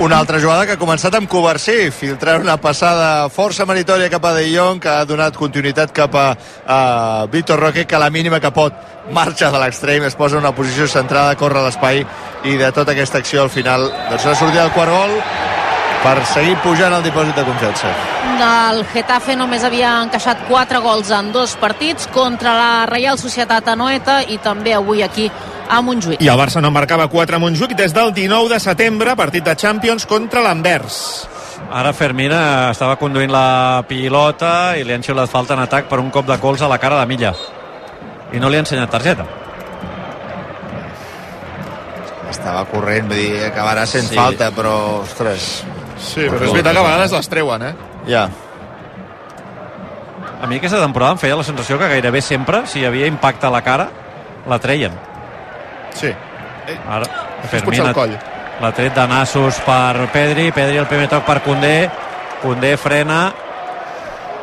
Una 0.00 0.18
altra 0.18 0.40
jugada 0.40 0.66
que 0.66 0.74
ha 0.76 0.80
començat 0.80 1.14
amb 1.16 1.28
Covarsí, 1.28 1.90
filtrant 1.92 2.42
una 2.44 2.56
passada 2.60 3.28
força 3.32 3.64
meritòria 3.68 4.10
cap 4.12 4.24
a 4.28 4.34
De 4.36 4.44
Jong, 4.50 4.80
que 4.80 4.92
ha 4.92 5.04
donat 5.08 5.36
continuïtat 5.36 5.92
cap 5.96 6.16
a, 6.16 6.26
a 6.66 6.80
Vitor 7.32 7.60
Roque, 7.60 7.86
que 7.86 7.96
a 7.96 8.02
la 8.02 8.10
mínima 8.10 8.40
que 8.40 8.52
pot 8.52 8.76
marxa 9.12 9.52
de 9.52 9.60
l'extrem, 9.62 10.04
es 10.04 10.16
posa 10.16 10.36
en 10.36 10.44
una 10.44 10.54
posició 10.56 10.88
centrada, 10.88 11.36
corre 11.36 11.64
l'espai, 11.64 12.04
i 12.44 12.56
de 12.60 12.72
tota 12.72 12.92
aquesta 12.92 13.22
acció 13.24 13.42
al 13.42 13.52
final 13.52 13.88
doncs 14.10 14.26
ha 14.26 14.34
sortit 14.36 14.60
el 14.60 14.74
quart 14.76 14.92
gol 14.92 15.16
per 16.06 16.22
seguir 16.30 16.54
pujant 16.62 16.94
el 16.94 17.02
dipòsit 17.02 17.34
de 17.34 17.42
confiança. 17.42 17.90
El 18.46 18.82
Getafe 18.92 19.34
només 19.34 19.64
havia 19.66 19.96
encaixat 20.04 20.44
4 20.46 20.78
gols 20.84 21.10
en 21.10 21.32
dos 21.34 21.56
partits 21.58 22.06
contra 22.14 22.52
la 22.54 22.72
Reial 22.86 23.18
Societat 23.18 23.72
Anoeta 23.72 24.20
i 24.22 24.36
també 24.38 24.76
avui 24.76 25.02
aquí 25.02 25.26
a 25.26 25.80
Montjuïc. 25.82 26.20
I 26.22 26.28
el 26.30 26.38
Barça 26.38 26.62
no 26.62 26.70
marcava 26.70 27.08
4 27.10 27.38
a 27.38 27.40
Montjuïc 27.42 27.74
des 27.74 27.94
del 27.96 28.12
19 28.14 28.52
de 28.52 28.60
setembre, 28.62 29.16
partit 29.18 29.42
de 29.42 29.56
Champions 29.58 30.06
contra 30.06 30.44
l'Anvers. 30.44 31.00
Ara 31.74 31.90
Fermina 31.96 32.70
estava 32.70 32.94
conduint 33.00 33.32
la 33.32 33.82
pilota 33.88 34.76
i 34.78 34.84
li 34.86 34.94
han 34.94 35.02
xiulat 35.02 35.32
falta 35.32 35.56
en 35.56 35.64
atac 35.64 35.88
per 35.90 35.98
un 35.98 36.12
cop 36.14 36.28
de 36.28 36.36
cols 36.38 36.62
a 36.62 36.70
la 36.70 36.78
cara 36.78 37.00
de 37.00 37.08
Milla. 37.10 37.32
I 38.30 38.38
no 38.38 38.52
li 38.52 38.60
ha 38.60 38.62
ensenyat 38.62 38.94
targeta. 38.94 39.26
Estava 42.30 42.62
corrent, 42.70 43.10
vull 43.10 43.18
dir, 43.18 43.42
acabarà 43.48 43.88
sent 43.90 44.06
sí. 44.12 44.20
falta, 44.20 44.52
però, 44.54 44.76
ostres... 45.00 45.64
Sí, 45.96 46.26
però 46.28 46.44
és 46.44 46.52
veritat 46.52 46.72
que 46.72 46.80
a 46.82 46.86
vegades 46.86 47.14
les 47.16 47.28
treuen, 47.32 47.62
eh? 47.62 47.74
Ja. 48.08 48.26
A 50.36 50.46
mi 50.46 50.58
aquesta 50.60 50.80
temporada 50.82 51.16
em 51.16 51.20
feia 51.20 51.36
la 51.38 51.44
sensació 51.46 51.78
que 51.80 51.88
gairebé 51.88 52.20
sempre, 52.20 52.66
si 52.68 52.80
hi 52.80 52.88
havia 52.88 53.08
impacte 53.08 53.48
a 53.48 53.50
la 53.50 53.62
cara, 53.64 53.88
la 54.46 54.58
treien. 54.60 54.92
Sí. 55.96 56.12
Ara, 56.88 57.06
és 57.46 57.62
potser 57.62 57.86
el 57.86 57.94
coll. 57.96 58.16
L'ha 58.60 58.72
tret 58.72 58.94
de 58.96 59.06
nassos 59.08 59.58
per 59.64 60.08
Pedri, 60.12 60.50
Pedri 60.52 60.80
el 60.80 60.88
primer 60.88 61.08
toc 61.12 61.24
per 61.28 61.40
Condé, 61.44 61.88
Condé 62.42 62.76
frena, 62.80 63.30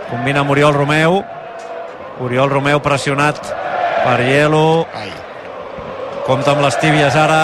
combina 0.10 0.42
amb 0.42 0.54
Oriol 0.54 0.74
Romeu, 0.74 1.22
Oriol 2.22 2.50
Romeu 2.52 2.82
pressionat 2.84 3.40
per 4.04 4.18
Hielo, 4.22 4.86
Ai. 4.98 5.12
compta 6.28 6.54
amb 6.54 6.66
les 6.66 6.78
tíbies 6.82 7.16
ara, 7.18 7.42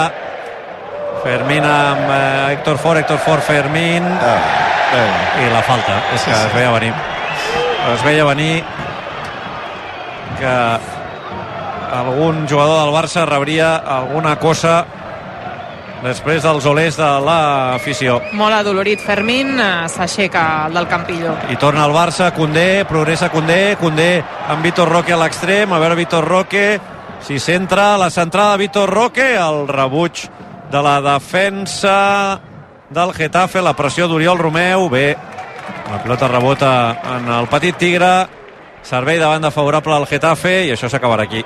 Fermín 1.22 1.64
amb 1.64 2.08
eh, 2.08 2.52
Héctor 2.54 2.78
Fort, 2.78 3.00
Héctor 3.02 3.18
Fort, 3.18 3.42
Fermín, 3.44 4.06
Ah, 4.20 4.38
i 5.38 5.50
la 5.52 5.62
falta, 5.62 6.00
és 6.14 6.24
que 6.24 6.32
es 6.34 6.54
veia 6.54 6.70
venir. 6.74 6.94
Es 7.92 8.02
veia 8.02 8.24
venir 8.26 8.64
que 10.40 10.54
algun 11.94 12.46
jugador 12.48 12.80
del 12.84 12.94
Barça 12.94 13.26
rebria 13.28 13.76
alguna 13.76 14.34
cosa 14.40 14.80
després 16.02 16.42
dels 16.42 16.66
olers 16.66 16.96
de 16.96 17.08
l'afició. 17.22 18.18
Molt 18.32 18.56
adolorit 18.56 19.02
Fermín, 19.04 19.58
eh, 19.60 19.88
s'aixeca 19.88 20.66
el 20.66 20.74
del 20.74 20.88
Campillo. 20.88 21.36
I 21.50 21.56
torna 21.56 21.84
al 21.84 21.92
Barça, 21.92 22.32
Condé, 22.32 22.84
progressa 22.88 23.28
Condé, 23.28 23.76
Condé 23.78 24.24
amb 24.48 24.64
Vitor 24.64 24.88
Roque 24.88 25.12
a 25.12 25.20
l'extrem, 25.20 25.72
a 25.72 25.78
veure 25.78 25.94
Vitor 25.94 26.24
Roque, 26.24 26.80
si 27.20 27.38
centra 27.38 27.98
la 27.98 28.08
centrada 28.10 28.52
de 28.52 28.64
Vitor 28.64 28.88
Roque, 28.88 29.36
el 29.36 29.68
rebuig 29.68 30.28
de 30.70 30.82
la 30.82 31.00
defensa 31.02 32.40
del 32.90 33.12
Getafe, 33.14 33.62
la 33.62 33.74
pressió 33.76 34.06
d'Oriol 34.08 34.38
Romeu, 34.38 34.88
bé, 34.90 35.16
la 35.90 36.02
pilota 36.02 36.28
rebota 36.28 36.72
en 37.16 37.28
el 37.32 37.48
petit 37.50 37.76
Tigre, 37.78 38.12
servei 38.82 39.18
de 39.18 39.26
banda 39.26 39.50
favorable 39.50 39.94
al 39.94 40.06
Getafe 40.06 40.64
i 40.66 40.72
això 40.74 40.88
s'acabarà 40.90 41.26
aquí. 41.28 41.42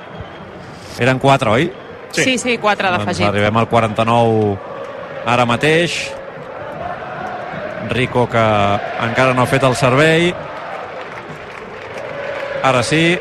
Eren 1.00 1.18
quatre, 1.18 1.50
oi? 1.50 1.72
Sí. 2.14 2.22
Sí, 2.22 2.38
sí, 2.38 2.58
4 2.62 2.88
Doncs 2.92 3.00
d'afegit. 3.04 3.26
arribem 3.26 3.56
al 3.58 3.66
49 3.68 4.58
ara 5.26 5.44
mateix. 5.44 5.96
Rico, 7.90 8.28
que 8.30 8.38
encara 9.04 9.34
no 9.34 9.42
ha 9.42 9.46
fet 9.50 9.64
el 9.66 9.74
servei. 9.76 10.30
Ara 12.62 12.82
sí. 12.86 13.18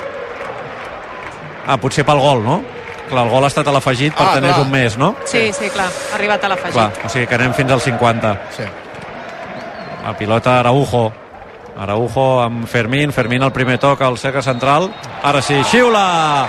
Ah, 1.67 1.75
potser 1.77 2.05
pel 2.05 2.19
gol, 2.21 2.43
no? 2.45 2.61
Clar, 3.13 3.27
el 3.27 3.29
gol 3.31 3.45
ha 3.45 3.51
estat 3.51 3.67
a 3.69 3.73
l'afegit, 3.75 4.13
per 4.17 4.25
Ah, 4.25 4.31
tant 4.39 4.45
és 4.49 4.57
un 4.57 4.71
més, 4.73 4.97
no? 4.97 5.13
Sí, 5.29 5.51
sí, 5.53 5.69
clar, 5.69 5.85
ha 5.85 6.15
arribat 6.17 6.43
a 6.43 6.49
l'afegit. 6.49 6.73
Clar, 6.73 6.91
o 7.05 7.09
sigui 7.13 7.27
que 7.29 7.35
anem 7.37 7.53
fins 7.53 7.71
al 7.71 7.81
50. 7.81 8.31
Sí. 8.57 8.63
La 10.05 10.15
pilota 10.17 10.59
Araujo. 10.59 11.11
Araujo 11.79 12.41
amb 12.41 12.67
Fermín. 12.67 13.11
Fermín 13.13 13.43
al 13.43 13.53
primer 13.53 13.77
toc 13.79 14.01
al 14.01 14.17
cercle 14.17 14.41
central. 14.41 14.89
Ara 15.23 15.41
sí, 15.41 15.61
xiula 15.69 16.47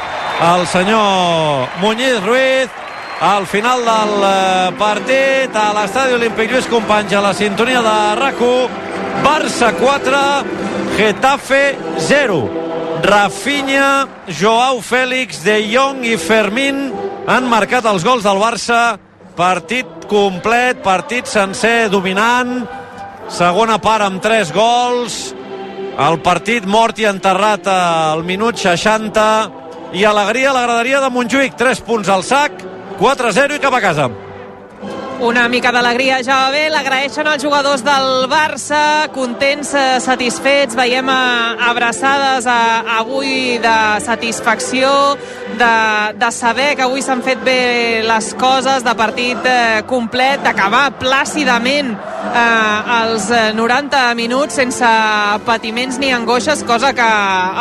el 0.55 0.67
senyor 0.67 1.69
Muñiz 1.81 2.21
Ruiz 2.25 2.69
al 3.21 3.47
final 3.47 3.85
del 3.87 4.25
eh, 4.27 4.73
partit 4.79 5.55
a 5.57 5.69
l'estadi 5.77 6.17
Olímpic 6.17 6.51
Lluís 6.51 6.67
Companys 6.67 7.13
a 7.15 7.21
la 7.23 7.33
sintonia 7.33 7.81
de 7.81 7.95
rac 8.19 8.41
Barça 9.23 9.71
4 9.79 10.19
Getafe 10.99 11.79
0 12.09 12.74
Rafinha, 13.05 14.09
Joao 14.29 14.81
Fèlix, 14.81 15.43
De 15.45 15.59
Jong 15.69 16.07
i 16.09 16.15
Fermín 16.17 16.89
han 17.29 17.45
marcat 17.53 17.85
els 17.85 18.05
gols 18.07 18.25
del 18.25 18.41
Barça. 18.41 18.97
Partit 19.37 20.07
complet, 20.09 20.81
partit 20.81 21.29
sencer 21.29 21.91
dominant. 21.93 22.63
Segona 23.29 23.77
part 23.77 24.07
amb 24.07 24.25
3 24.25 24.55
gols. 24.57 25.19
El 26.01 26.17
partit 26.25 26.65
mort 26.65 26.99
i 26.99 27.05
enterrat 27.11 27.69
al 27.69 28.25
minut 28.25 28.57
60 28.57 29.29
i 29.93 30.09
alegria 30.09 30.51
a 30.51 30.57
la 30.57 30.65
graderia 30.65 31.05
de 31.05 31.13
Montjuïc. 31.13 31.59
3 31.61 31.85
punts 31.85 32.09
al 32.09 32.25
sac 32.25 32.57
4-0 32.97 33.59
i 33.59 33.61
cap 33.61 33.77
a 33.77 33.85
casa 33.85 34.09
Una 35.23 35.47
mica 35.49 35.71
d'alegria 35.71 36.17
ja 36.27 36.35
va 36.43 36.51
bé, 36.51 36.65
l'agraeixen 36.73 37.29
els 37.31 37.43
jugadors 37.43 37.85
del 37.87 38.27
Barça, 38.27 39.07
contents, 39.15 39.71
eh, 39.79 40.01
satisfets, 40.03 40.75
veiem 40.75 41.07
eh, 41.07 41.15
abraçades 41.71 42.49
a, 42.51 42.83
avui 42.99 43.61
de 43.63 43.77
satisfacció, 44.03 44.91
de, 45.59 46.19
de 46.19 46.31
saber 46.33 46.75
que 46.77 46.85
avui 46.87 47.03
s'han 47.03 47.23
fet 47.25 47.41
bé 47.45 48.03
les 48.07 48.33
coses, 48.41 48.85
de 48.85 48.95
partit 48.99 49.47
eh, 49.49 49.83
complet, 49.89 50.43
d'acabar 50.45 50.89
plàcidament 51.01 51.95
eh, 51.95 53.01
els 53.01 53.29
eh, 53.31 53.53
90 53.57 54.03
minuts 54.19 54.57
sense 54.61 54.91
patiments 55.47 55.99
ni 55.99 56.13
angoixes, 56.13 56.65
cosa 56.67 56.93
que 56.97 57.09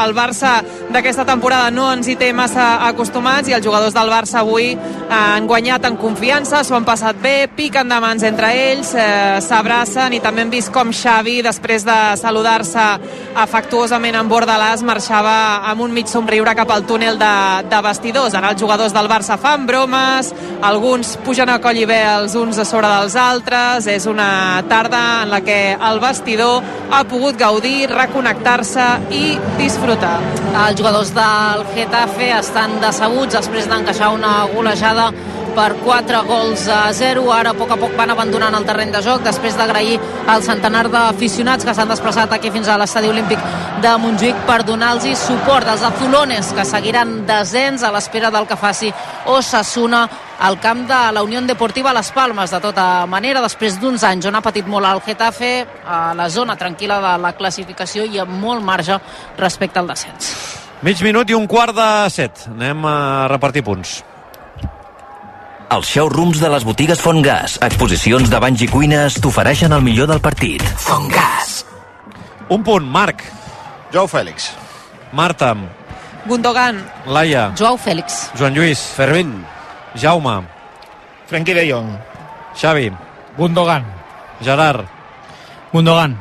el 0.03 0.13
Barça 0.15 0.55
d'aquesta 0.93 1.25
temporada 1.25 1.71
no 1.71 1.89
ens 1.93 2.09
hi 2.09 2.15
té 2.19 2.31
massa 2.35 2.87
acostumats 2.87 3.49
i 3.49 3.55
els 3.57 3.65
jugadors 3.65 3.95
del 3.95 4.11
Barça 4.11 4.41
avui 4.41 4.71
eh, 4.73 4.77
han 5.13 5.47
guanyat 5.49 5.87
en 5.89 5.97
confiança, 6.01 6.63
s'ho 6.63 6.77
han 6.77 6.87
passat 6.87 7.19
bé, 7.21 7.47
piquen 7.55 7.89
de 7.89 7.99
mans 8.03 8.25
entre 8.27 8.51
ells, 8.69 8.93
eh, 8.95 9.39
s'abracen 9.43 10.13
i 10.13 10.21
també 10.23 10.45
hem 10.45 10.53
vist 10.53 10.73
com 10.73 10.93
Xavi, 10.93 11.41
després 11.45 11.85
de 11.87 11.99
saludar-se 12.19 12.87
afectuosament 13.43 14.17
amb 14.19 14.31
Bordalàs, 14.31 14.83
marxava 14.85 15.35
amb 15.69 15.85
un 15.85 15.93
mig 15.93 16.09
somriure 16.11 16.55
cap 16.55 16.71
al 16.71 16.87
túnel 16.89 17.19
de, 17.19 17.33
de 17.69 17.82
vestidors. 17.83 18.33
Ara 18.33 18.53
els 18.53 18.61
jugadors 18.61 18.95
del 18.95 19.09
Barça 19.11 19.37
fan 19.37 19.67
bromes, 19.67 20.31
alguns 20.63 21.17
pugen 21.25 21.51
a 21.51 21.59
coll 21.63 21.81
i 21.83 21.85
bé 21.89 21.99
els 22.15 22.37
uns 22.39 22.59
a 22.61 22.65
sobre 22.65 22.89
dels 22.89 23.17
altres, 23.19 23.87
és 23.91 24.07
una 24.09 24.63
tarda 24.69 25.03
en 25.23 25.33
la 25.33 25.41
que 25.45 25.59
el 25.75 26.01
vestidor 26.01 26.63
ha 26.91 27.03
pogut 27.09 27.37
gaudir, 27.37 27.89
reconnectar-se 27.91 28.87
i 29.11 29.37
disfrutar. 29.59 30.17
Els 30.53 30.79
jugadors 30.79 31.13
del 31.13 31.63
Getafe 31.75 32.31
estan 32.39 32.79
decebuts 32.81 33.35
després 33.37 33.69
d'encaixar 33.69 34.13
una 34.15 34.35
golejada 34.53 35.11
per 35.55 35.75
4 35.83 36.23
gols 36.27 36.67
a 36.67 36.91
0. 36.93 37.25
Ara 37.33 37.53
a 37.53 37.57
poc 37.57 37.71
a 37.71 37.77
poc 37.79 37.95
van 37.97 38.11
abandonant 38.13 38.55
el 38.57 38.65
terreny 38.65 38.91
de 38.93 39.01
joc 39.05 39.23
després 39.25 39.55
d'agrair 39.57 39.99
al 40.27 40.43
centenar 40.45 40.87
d'aficionats 40.91 41.65
que 41.65 41.73
s'han 41.73 41.91
desplaçat 41.91 42.33
aquí 42.33 42.51
fins 42.51 42.67
a 42.67 42.77
l'estadi 42.77 43.09
olímpic 43.09 43.39
de 43.83 43.93
Montjuïc 43.99 44.45
per 44.47 44.61
donar-los 44.65 45.19
suport 45.19 45.67
als 45.67 45.83
azulones 45.83 46.53
que 46.53 46.65
seguiran 46.65 47.25
descens 47.27 47.83
a 47.83 47.91
l'espera 47.91 48.31
del 48.31 48.47
que 48.47 48.57
faci 48.57 48.93
Osasuna 49.25 50.07
al 50.39 50.59
camp 50.59 50.87
de 50.87 51.01
la 51.13 51.23
Unió 51.23 51.41
Deportiva 51.41 51.93
Les 51.93 52.11
Palmes. 52.11 52.51
De 52.51 52.59
tota 52.59 53.05
manera, 53.07 53.41
després 53.41 53.79
d'uns 53.79 54.03
anys 54.03 54.27
on 54.27 54.35
ha 54.35 54.41
patit 54.41 54.67
molt 54.67 54.87
el 54.89 55.01
Getafe, 55.05 55.53
a 55.85 56.13
la 56.15 56.29
zona 56.29 56.57
tranquil·la 56.59 56.99
de 57.01 57.13
la 57.21 57.33
classificació 57.37 58.05
i 58.05 58.19
amb 58.19 58.33
molt 58.41 58.63
marge 58.63 58.99
respecte 59.37 59.79
al 59.79 59.87
descens. 59.87 60.33
mig 60.83 60.99
minut 61.01 61.29
i 61.29 61.33
un 61.33 61.47
quart 61.47 61.71
de 61.75 62.09
set 62.11 62.41
anem 62.51 62.83
a 62.85 63.27
repartir 63.31 63.63
punts 63.63 64.01
Els 65.73 65.89
showrooms 65.89 66.37
de 66.37 66.49
les 66.53 66.63
botigues 66.67 66.99
Fontgas, 67.01 67.55
exposicions 67.65 68.29
de 68.29 68.37
banys 68.37 68.61
i 68.61 68.67
cuines, 68.69 69.15
t'ofereixen 69.17 69.73
el 69.73 69.81
millor 69.81 70.05
del 70.11 70.19
partit. 70.21 70.61
Fontgas. 70.77 71.65
un 72.49 72.61
punt, 72.61 72.85
Marc, 72.85 73.23
Joao 73.91 74.05
Fèlix. 74.07 74.51
Marta, 75.11 75.55
Gundogan, 76.27 76.77
Laia, 77.07 77.51
Joao 77.57 77.77
Fèlix. 77.77 78.29
Joan 78.37 78.53
Lluís, 78.53 78.79
Fermín. 78.95 79.45
Jaume, 79.95 80.43
Frenkie 81.25 81.55
de 81.55 81.65
Jong. 81.71 81.89
Xavi. 82.53 82.91
Gundogan. 83.37 83.83
Gerard. 84.41 84.85
Gundogan. 85.71 86.19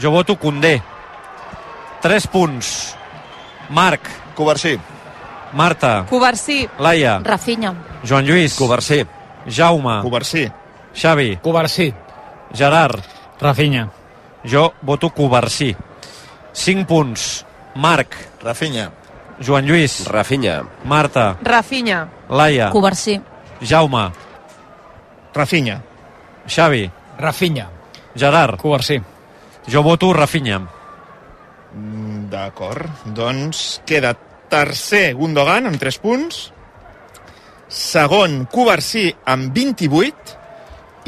Jo 0.00 0.10
voto 0.10 0.36
Condé. 0.36 0.82
3 2.00 2.26
punts. 2.26 2.96
Marc. 3.70 4.08
Covarsí. 4.34 4.78
Marta. 5.52 6.06
Covarsí. 6.08 6.68
Laia. 6.78 7.20
Rafinha. 7.22 7.74
Joan 8.04 8.24
Lluís. 8.24 8.54
Covarsí. 8.56 9.06
Jaume. 9.46 10.02
Covarsí. 10.02 10.50
Xavi. 10.94 11.38
Covarsí. 11.42 11.94
Gerard. 12.54 13.00
Rafinha. 13.40 13.90
Jo 14.44 14.72
voto 14.82 15.10
Covarsí. 15.10 15.76
5 16.52 16.86
punts. 16.86 17.44
Marc. 17.74 18.14
Rafinha. 18.42 18.90
Joan 19.40 19.66
Lluís. 19.66 20.06
Rafinha. 20.06 20.62
Marta. 20.84 21.36
Rafinha. 21.42 22.08
Laia. 22.28 22.70
Covarsí. 22.70 23.20
Jaume. 23.60 24.12
Rafinha. 25.34 25.82
Xavi. 26.46 26.90
Rafinha. 27.18 27.68
Gerard. 28.14 28.60
Covarsí. 28.60 29.00
Jo 29.68 29.82
voto 29.82 30.12
Rafinha. 30.12 30.58
Mm, 31.74 32.28
D'acord. 32.28 32.88
Doncs 33.06 33.80
queda 33.86 34.14
tercer 34.52 35.14
Gundogan 35.16 35.70
amb 35.70 35.80
3 35.80 35.98
punts, 36.02 36.42
segon 37.72 38.42
Covarsí 38.52 39.08
amb 39.24 39.52
28 39.56 40.36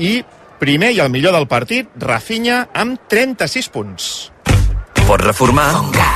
i 0.00 0.14
primer 0.60 0.94
i 0.96 1.02
el 1.04 1.12
millor 1.12 1.36
del 1.36 1.48
partit, 1.50 1.90
Rafinha 2.00 2.64
amb 2.72 3.04
36 3.10 3.68
punts. 3.74 4.12
Pots 5.04 5.24
reformar 5.24 5.68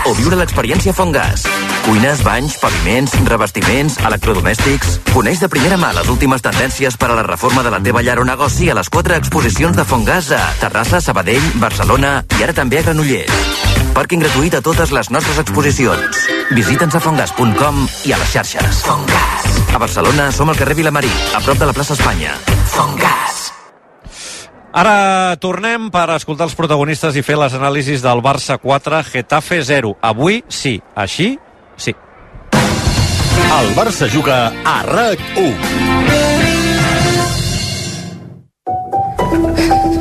o 0.08 0.14
viure 0.16 0.36
l'experiència 0.40 0.94
Fongas. 0.96 1.44
Cuines, 1.84 2.22
banys, 2.24 2.56
paviments, 2.60 3.14
revestiments, 3.28 3.98
electrodomèstics... 4.08 4.98
Coneix 5.12 5.42
de 5.42 5.48
primera 5.52 5.76
mà 5.80 5.90
les 5.96 6.08
últimes 6.08 6.44
tendències 6.44 6.96
per 7.00 7.10
a 7.12 7.18
la 7.18 7.24
reforma 7.26 7.64
de 7.64 7.72
la 7.74 7.80
teva 7.84 8.02
llar 8.04 8.18
o 8.22 8.26
negoci 8.28 8.70
a 8.70 8.76
les 8.78 8.88
quatre 8.92 9.16
exposicions 9.20 9.76
de 9.76 9.84
Fongas 9.88 10.30
a 10.32 10.40
Terrassa, 10.60 11.02
Sabadell, 11.04 11.44
Barcelona 11.60 12.22
i 12.38 12.44
ara 12.46 12.56
també 12.56 12.80
a 12.80 12.86
Granollers. 12.86 13.66
Pàrquing 13.96 14.22
gratuït 14.24 14.56
a 14.56 14.62
totes 14.64 14.92
les 14.94 15.10
nostres 15.12 15.40
exposicions. 15.42 16.22
Visita'ns 16.56 16.96
a 16.96 17.02
fongas.com 17.02 17.82
i 18.08 18.14
a 18.14 18.20
les 18.20 18.36
xarxes. 18.36 18.84
Fongas. 18.86 19.58
A 19.74 19.82
Barcelona 19.82 20.30
som 20.32 20.48
al 20.48 20.60
carrer 20.60 20.78
Vilamarí, 20.78 21.12
a 21.34 21.44
prop 21.44 21.60
de 21.60 21.68
la 21.68 21.76
plaça 21.76 21.98
Espanya. 21.98 22.36
Fongas. 22.72 23.37
Ara 24.72 25.36
tornem 25.40 25.88
per 25.90 26.10
escoltar 26.12 26.44
els 26.48 26.56
protagonistes 26.58 27.16
i 27.16 27.22
fer 27.24 27.38
les 27.40 27.54
anàlisis 27.56 28.02
del 28.04 28.20
Barça 28.20 28.58
4, 28.60 29.02
Getafe 29.12 29.62
0. 29.64 29.96
Avui 30.02 30.42
sí, 30.48 30.76
així 30.94 31.38
sí. 31.76 31.94
El 33.48 33.74
Barça 33.74 34.08
juga 34.12 34.52
a 34.64 34.82
RAC1. 34.84 35.54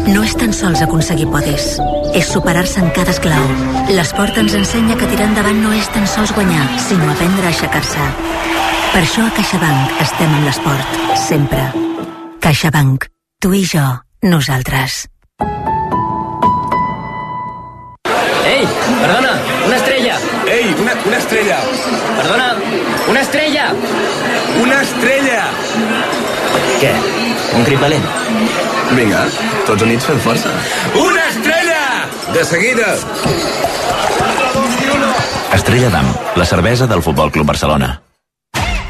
No 0.08 0.24
és 0.24 0.36
tan 0.40 0.52
sols 0.56 0.82
aconseguir 0.84 1.28
podis, 1.32 1.78
és 2.16 2.28
superar-se 2.28 2.82
en 2.84 2.92
cada 2.96 3.12
esclau. 3.16 3.46
L'esport 3.92 4.40
ens 4.40 4.56
ensenya 4.56 4.98
que 5.00 5.08
tirar 5.12 5.30
endavant 5.30 5.62
no 5.64 5.72
és 5.76 5.88
tan 5.96 6.08
sols 6.08 6.34
guanyar, 6.36 6.68
sinó 6.80 7.08
aprendre 7.12 7.48
a 7.48 7.54
aixecar-se. 7.54 8.10
Per 8.94 9.04
això 9.04 9.28
a 9.28 9.36
CaixaBank 9.36 10.02
estem 10.08 10.34
amb 10.40 10.48
l'esport, 10.48 11.00
sempre. 11.28 11.70
CaixaBank. 12.44 13.08
Tu 13.44 13.54
i 13.54 13.64
jo. 13.68 14.07
Nosaltres. 14.28 15.08
Ei, 18.46 18.68
perdona, 19.02 19.34
una 19.66 19.76
estrella. 19.78 20.16
Ei, 20.52 20.76
una, 20.82 20.92
una 21.06 21.18
estrella. 21.18 21.60
Perdona, 22.18 22.48
una 23.08 23.22
estrella. 23.22 23.68
Una 24.62 24.82
estrella. 24.82 25.46
Què? 26.82 26.92
Un 27.56 27.64
crit 27.70 27.80
valent? 27.80 28.10
Vinga, 28.98 29.22
tots 29.70 29.88
units 29.88 30.10
fem 30.10 30.20
força. 30.26 30.52
Una 31.06 31.24
estrella! 31.30 31.80
De 32.34 32.44
seguida. 32.52 32.90
Estrella 35.56 35.94
d'Am, 35.96 36.12
la 36.36 36.46
cervesa 36.52 36.88
del 36.88 37.02
Futbol 37.02 37.32
Club 37.32 37.48
Barcelona. 37.56 37.94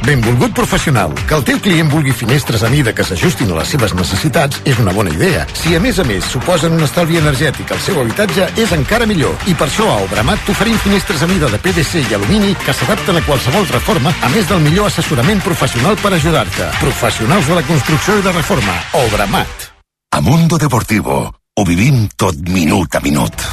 Benvolgut 0.08 0.54
professional. 0.56 1.12
Que 1.28 1.36
el 1.36 1.42
teu 1.44 1.58
client 1.60 1.90
vulgui 1.92 2.14
finestres 2.16 2.62
a 2.64 2.70
mida 2.72 2.94
que 2.96 3.04
s'ajustin 3.04 3.50
a 3.52 3.58
les 3.58 3.74
seves 3.74 3.92
necessitats 3.92 4.62
és 4.64 4.78
una 4.80 4.94
bona 4.96 5.12
idea. 5.12 5.42
Si 5.52 5.74
a 5.76 5.82
més 5.84 5.98
a 6.00 6.06
més 6.08 6.24
suposen 6.32 6.78
un 6.78 6.84
estalvi 6.86 7.18
energètic 7.20 7.74
al 7.76 7.82
seu 7.84 8.00
habitatge, 8.00 8.46
és 8.56 8.72
encara 8.72 9.04
millor. 9.10 9.36
I 9.52 9.56
per 9.60 9.68
això 9.68 9.90
a 9.92 9.98
Obramat 10.06 10.46
t'oferim 10.48 10.78
finestres 10.80 11.26
a 11.26 11.28
mida 11.28 11.50
de 11.52 11.60
PVC 11.60 12.06
i 12.06 12.16
alumini 12.16 12.54
que 12.62 12.76
s'adapten 12.78 13.20
a 13.20 13.24
qualsevol 13.28 13.68
reforma, 13.68 14.14
a 14.24 14.30
més 14.32 14.48
del 14.48 14.64
millor 14.64 14.88
assessorament 14.88 15.44
professional 15.44 16.00
per 16.00 16.14
ajudar-te. 16.16 16.70
Professionals 16.80 17.52
de 17.52 17.60
la 17.60 17.66
construcció 17.68 18.16
i 18.22 18.24
de 18.24 18.36
reforma. 18.38 18.78
Obramat. 19.04 19.68
A 20.16 20.22
Mundo 20.24 20.56
Deportivo 20.56 21.20
ho 21.28 21.68
vivim 21.68 22.08
tot 22.16 22.40
minut 22.48 22.96
a 22.96 23.04
minut. 23.04 23.44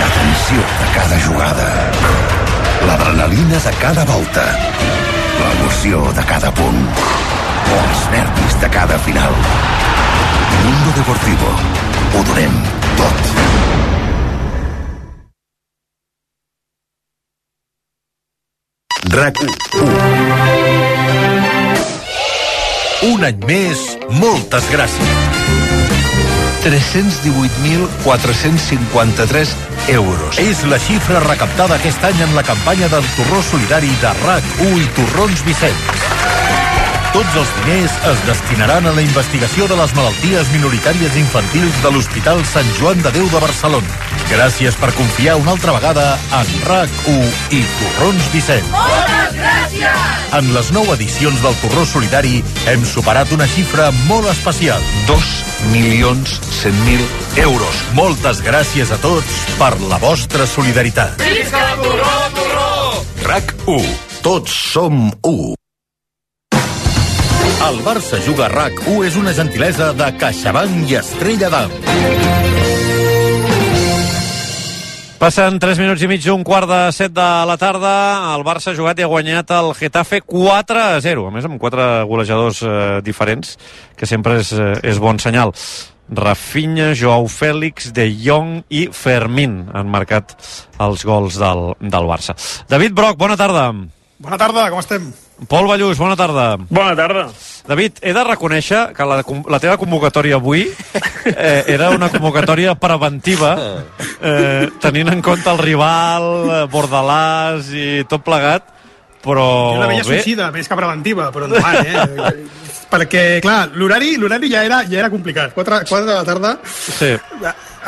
La 0.00 0.08
tensió 0.16 0.64
de 0.80 0.88
cada 0.96 1.20
jugada. 1.28 1.68
L'adrenalina 2.88 3.60
de 3.60 3.76
cada 3.82 4.08
volta. 4.08 4.48
L'emoció 5.40 6.02
de 6.16 6.24
cada 6.28 6.50
punt. 6.54 6.80
Els 7.78 8.04
nervis 8.12 8.60
de 8.62 8.70
cada 8.74 8.98
final. 9.06 9.34
Mundo 10.64 10.90
Deportivo. 10.96 11.52
Ho 12.14 12.24
donem 12.30 12.54
tot. 12.98 13.22
RAC 19.18 19.42
1. 19.42 19.52
Un 23.12 23.24
any 23.24 23.44
més, 23.46 23.84
moltes 24.20 24.66
gràcies. 24.74 25.87
318.453 26.64 29.48
euros. 29.88 30.38
És 30.38 30.64
la 30.64 30.78
xifra 30.78 31.20
recaptada 31.24 31.74
aquest 31.78 32.04
any 32.04 32.22
en 32.22 32.34
la 32.36 32.42
campanya 32.42 32.88
del 32.88 33.04
torró 33.16 33.42
solidari 33.42 33.90
de 34.02 34.08
RAC1 34.24 34.82
i 34.82 34.86
Torrons 34.98 35.44
Vicenç. 35.46 36.37
Tots 37.08 37.36
els 37.40 37.50
diners 37.62 37.94
es 38.10 38.18
destinaran 38.26 38.86
a 38.86 38.92
la 38.92 39.00
investigació 39.00 39.64
de 39.70 39.76
les 39.78 39.92
malalties 39.96 40.50
minoritàries 40.52 41.16
infantils 41.16 41.78
de 41.80 41.92
l'Hospital 41.94 42.42
Sant 42.46 42.68
Joan 42.76 43.00
de 43.04 43.12
Déu 43.14 43.28
de 43.32 43.40
Barcelona. 43.40 43.96
Gràcies 44.28 44.76
per 44.76 44.90
confiar 44.92 45.38
una 45.40 45.54
altra 45.56 45.72
vegada 45.72 46.04
en 46.36 46.50
RAC1 46.68 47.56
i 47.56 47.62
Torrons 47.78 48.28
Vicenç. 48.34 48.68
Moltes 48.74 49.38
gràcies! 49.38 50.08
En 50.36 50.52
les 50.52 50.68
nou 50.76 50.92
edicions 50.92 51.40
del 51.40 51.56
Torró 51.62 51.86
Solidari 51.88 52.42
hem 52.68 52.84
superat 52.84 53.32
una 53.32 53.48
xifra 53.48 53.88
molt 54.04 54.28
especial. 54.28 54.84
2 55.08 55.30
milions 55.72 56.34
100.000 56.60 57.40
euros. 57.46 57.84
Moltes 57.96 58.44
gràcies 58.44 58.92
a 58.92 59.00
tots 59.00 59.46
per 59.56 59.72
la 59.88 59.96
vostra 60.02 60.44
solidaritat. 60.46 61.16
Visca 61.24 61.70
el 61.72 61.86
torró, 61.86 62.18
torró! 62.36 62.74
RAC1. 63.24 63.96
Tots 64.20 64.60
som 64.74 65.08
u. 65.24 65.54
El 67.58 67.80
Barça 67.82 68.20
juga 68.22 68.46
a 68.46 68.50
RAC1 68.52 69.08
és 69.08 69.16
una 69.18 69.32
gentilesa 69.34 69.90
de 69.92 70.06
CaixaBank 70.20 70.92
i 70.92 70.94
Estrella 71.00 71.48
d'Am. 71.50 71.72
Passen 75.18 75.58
3 75.58 75.80
minuts 75.82 76.04
i 76.06 76.08
mig 76.08 76.22
d'un 76.22 76.44
quart 76.46 76.70
de 76.70 76.78
7 76.94 77.10
de 77.18 77.26
la 77.50 77.58
tarda. 77.58 77.92
El 78.36 78.46
Barça 78.46 78.70
ha 78.70 78.78
jugat 78.78 79.02
i 79.02 79.04
ha 79.04 79.10
guanyat 79.10 79.50
el 79.58 79.72
Getafe 79.74 80.22
4 80.22 80.86
a 80.94 81.02
0. 81.02 81.26
A 81.26 81.34
més, 81.34 81.50
amb 81.50 81.58
quatre 81.58 81.90
golejadors 82.06 82.62
eh, 82.62 82.72
diferents, 83.02 83.56
que 83.98 84.06
sempre 84.06 84.38
és, 84.38 84.54
eh, 84.54 84.72
és 84.86 85.02
bon 85.02 85.18
senyal. 85.18 85.52
Rafinha, 86.08 86.92
Joao 86.96 87.26
Fèlix, 87.28 87.90
De 87.92 88.06
Jong 88.22 88.62
i 88.70 88.86
Fermín 88.94 89.64
han 89.74 89.90
marcat 89.90 90.38
els 90.78 91.04
gols 91.04 91.36
del, 91.42 91.72
del 91.82 92.06
Barça. 92.08 92.38
David 92.70 92.94
Broc, 92.94 93.18
bona 93.18 93.36
tarda. 93.36 93.72
Bona 94.22 94.38
tarda, 94.38 94.70
com 94.70 94.78
estem? 94.78 95.10
Pol 95.46 95.68
Ballús, 95.68 95.98
bona 95.98 96.16
tarda. 96.16 96.56
Bona 96.68 96.96
tarda. 96.98 97.28
David, 97.68 98.00
he 98.02 98.12
de 98.16 98.22
reconèixer 98.26 98.80
que 98.96 99.06
la, 99.06 99.20
la 99.22 99.60
teva 99.62 99.76
convocatòria 99.78 100.38
avui 100.40 100.64
eh, 101.30 101.62
era 101.70 101.92
una 101.94 102.08
convocatòria 102.10 102.74
preventiva, 102.80 103.52
eh, 104.18 104.66
tenint 104.82 105.12
en 105.12 105.22
compte 105.22 105.52
el 105.52 105.60
rival, 105.62 106.26
eh, 106.48 106.62
Bordalàs 106.72 107.70
i 107.70 107.86
tot 108.10 108.24
plegat, 108.26 108.66
però... 109.22 109.46
Jo 109.76 109.84
la 109.84 109.90
veia 109.92 110.02
bé, 110.02 110.16
suïcida, 110.18 110.48
més 110.54 110.66
que 110.66 110.78
preventiva, 110.80 111.28
però 111.34 111.46
endavant, 111.46 111.86
eh? 111.86 112.48
Perquè, 112.88 113.22
clar, 113.44 113.74
l'horari 113.76 114.14
l'horari 114.16 114.48
ja 114.48 114.62
era, 114.64 114.78
ja 114.88 115.02
era 115.02 115.10
complicat. 115.12 115.52
4, 115.52 115.82
4 115.90 116.06
de 116.08 116.14
la 116.14 116.24
tarda, 116.24 116.54
sí. 116.64 117.12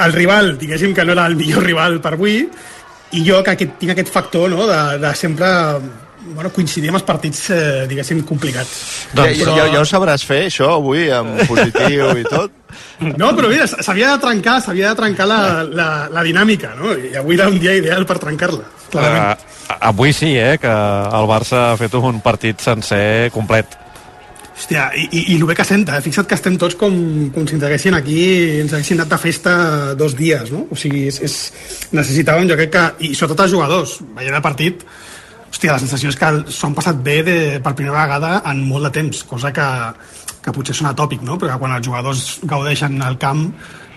el 0.05 0.13
rival, 0.13 0.53
diguéssim 0.61 0.93
que 0.95 1.07
no 1.09 1.17
era 1.17 1.25
el 1.27 1.39
millor 1.41 1.65
rival 1.65 1.97
per 2.05 2.13
avui, 2.19 2.45
i 3.17 3.25
jo 3.27 3.41
que 3.43 3.57
aquest, 3.57 3.75
tinc 3.81 3.97
aquest 3.97 4.13
factor 4.13 4.53
no, 4.53 4.69
de, 4.69 4.83
de 5.01 5.15
sempre 5.19 5.49
bueno, 6.35 6.51
coincidir 6.55 6.91
amb 6.93 7.01
els 7.01 7.07
partits, 7.07 7.43
eh, 7.55 7.87
diguéssim, 7.91 8.23
complicats. 8.29 8.73
Doncs, 9.17 9.41
ja, 9.41 9.57
ja, 9.57 9.67
ja 9.75 9.83
ho 9.83 9.89
sabràs 9.89 10.25
fer, 10.27 10.45
això, 10.49 10.73
avui, 10.79 11.09
amb 11.15 11.43
positiu 11.51 12.11
i 12.21 12.25
tot? 12.29 12.57
No, 13.01 13.33
però 13.37 13.51
mira, 13.51 13.67
s'havia 13.71 14.15
de 14.15 14.23
trencar, 14.23 14.61
s'havia 14.63 14.93
de 14.93 15.01
trencar 15.01 15.27
la, 15.29 15.41
la, 15.67 15.91
la 16.13 16.25
dinàmica, 16.27 16.75
no? 16.79 16.95
I 16.95 17.17
avui 17.21 17.39
era 17.39 17.49
un 17.51 17.59
dia 17.61 17.75
ideal 17.79 18.07
per 18.07 18.21
trencar-la, 18.23 18.67
clarament. 18.93 19.45
Uh, 19.67 19.77
avui 19.91 20.15
sí, 20.17 20.35
eh, 20.39 20.57
que 20.61 20.71
el 20.71 21.31
Barça 21.31 21.71
ha 21.71 21.79
fet 21.81 21.95
un 21.99 22.21
partit 22.25 22.63
sencer 22.63 23.31
complet. 23.35 23.79
Hòstia, 24.61 24.91
i, 24.93 25.07
i, 25.09 25.21
i 25.33 25.37
el 25.39 25.47
bé 25.49 25.55
que 25.57 25.65
senta, 25.65 25.97
eh? 25.97 26.05
fixa't 26.05 26.29
que 26.29 26.37
estem 26.37 26.59
tots 26.61 26.77
com, 26.77 26.93
com 27.33 27.47
si 27.49 27.57
ens 27.57 27.63
haguessin 27.65 27.97
aquí, 27.97 28.19
ens 28.61 28.75
haguessin 28.77 28.99
anat 28.99 29.15
de 29.15 29.19
festa 29.23 29.53
dos 29.97 30.13
dies, 30.19 30.51
no? 30.53 30.67
O 30.69 30.77
sigui, 30.77 31.07
és, 31.09 31.17
és, 31.25 31.37
necessitàvem, 31.97 32.51
jo 32.51 32.59
crec 32.59 32.75
que, 32.75 32.83
i 33.09 33.15
sobretot 33.15 33.47
els 33.47 33.55
jugadors, 33.55 33.95
veient 34.19 34.37
el 34.37 34.45
partit, 34.45 34.85
hòstia, 35.51 35.75
la 35.75 35.83
sensació 35.83 36.11
és 36.13 36.19
que 36.19 36.31
s'ho 36.49 36.69
han 36.69 36.79
passat 36.79 37.03
bé 37.05 37.21
de, 37.27 37.37
per 37.63 37.75
primera 37.75 38.07
vegada 38.07 38.41
en 38.51 38.63
molt 38.69 38.89
de 38.89 38.95
temps, 39.01 39.23
cosa 39.29 39.53
que, 39.53 39.69
que 40.45 40.55
potser 40.57 40.77
sona 40.79 40.95
tòpic, 40.97 41.23
no? 41.27 41.39
Perquè 41.41 41.59
quan 41.61 41.77
els 41.77 41.87
jugadors 41.87 42.25
gaudeixen 42.49 43.01
al 43.03 43.19
camp, 43.21 43.49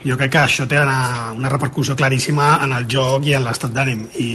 jo 0.03 0.17
crec 0.19 0.33
que 0.33 0.41
això 0.43 0.65
té 0.67 0.79
una, 0.81 1.31
una 1.37 1.51
repercussió 1.51 1.95
claríssima 1.95 2.57
en 2.65 2.73
el 2.75 2.87
joc 2.91 3.29
i 3.29 3.37
en 3.37 3.45
l'estat 3.45 3.71
d'ànim 3.75 4.07
i 4.19 4.31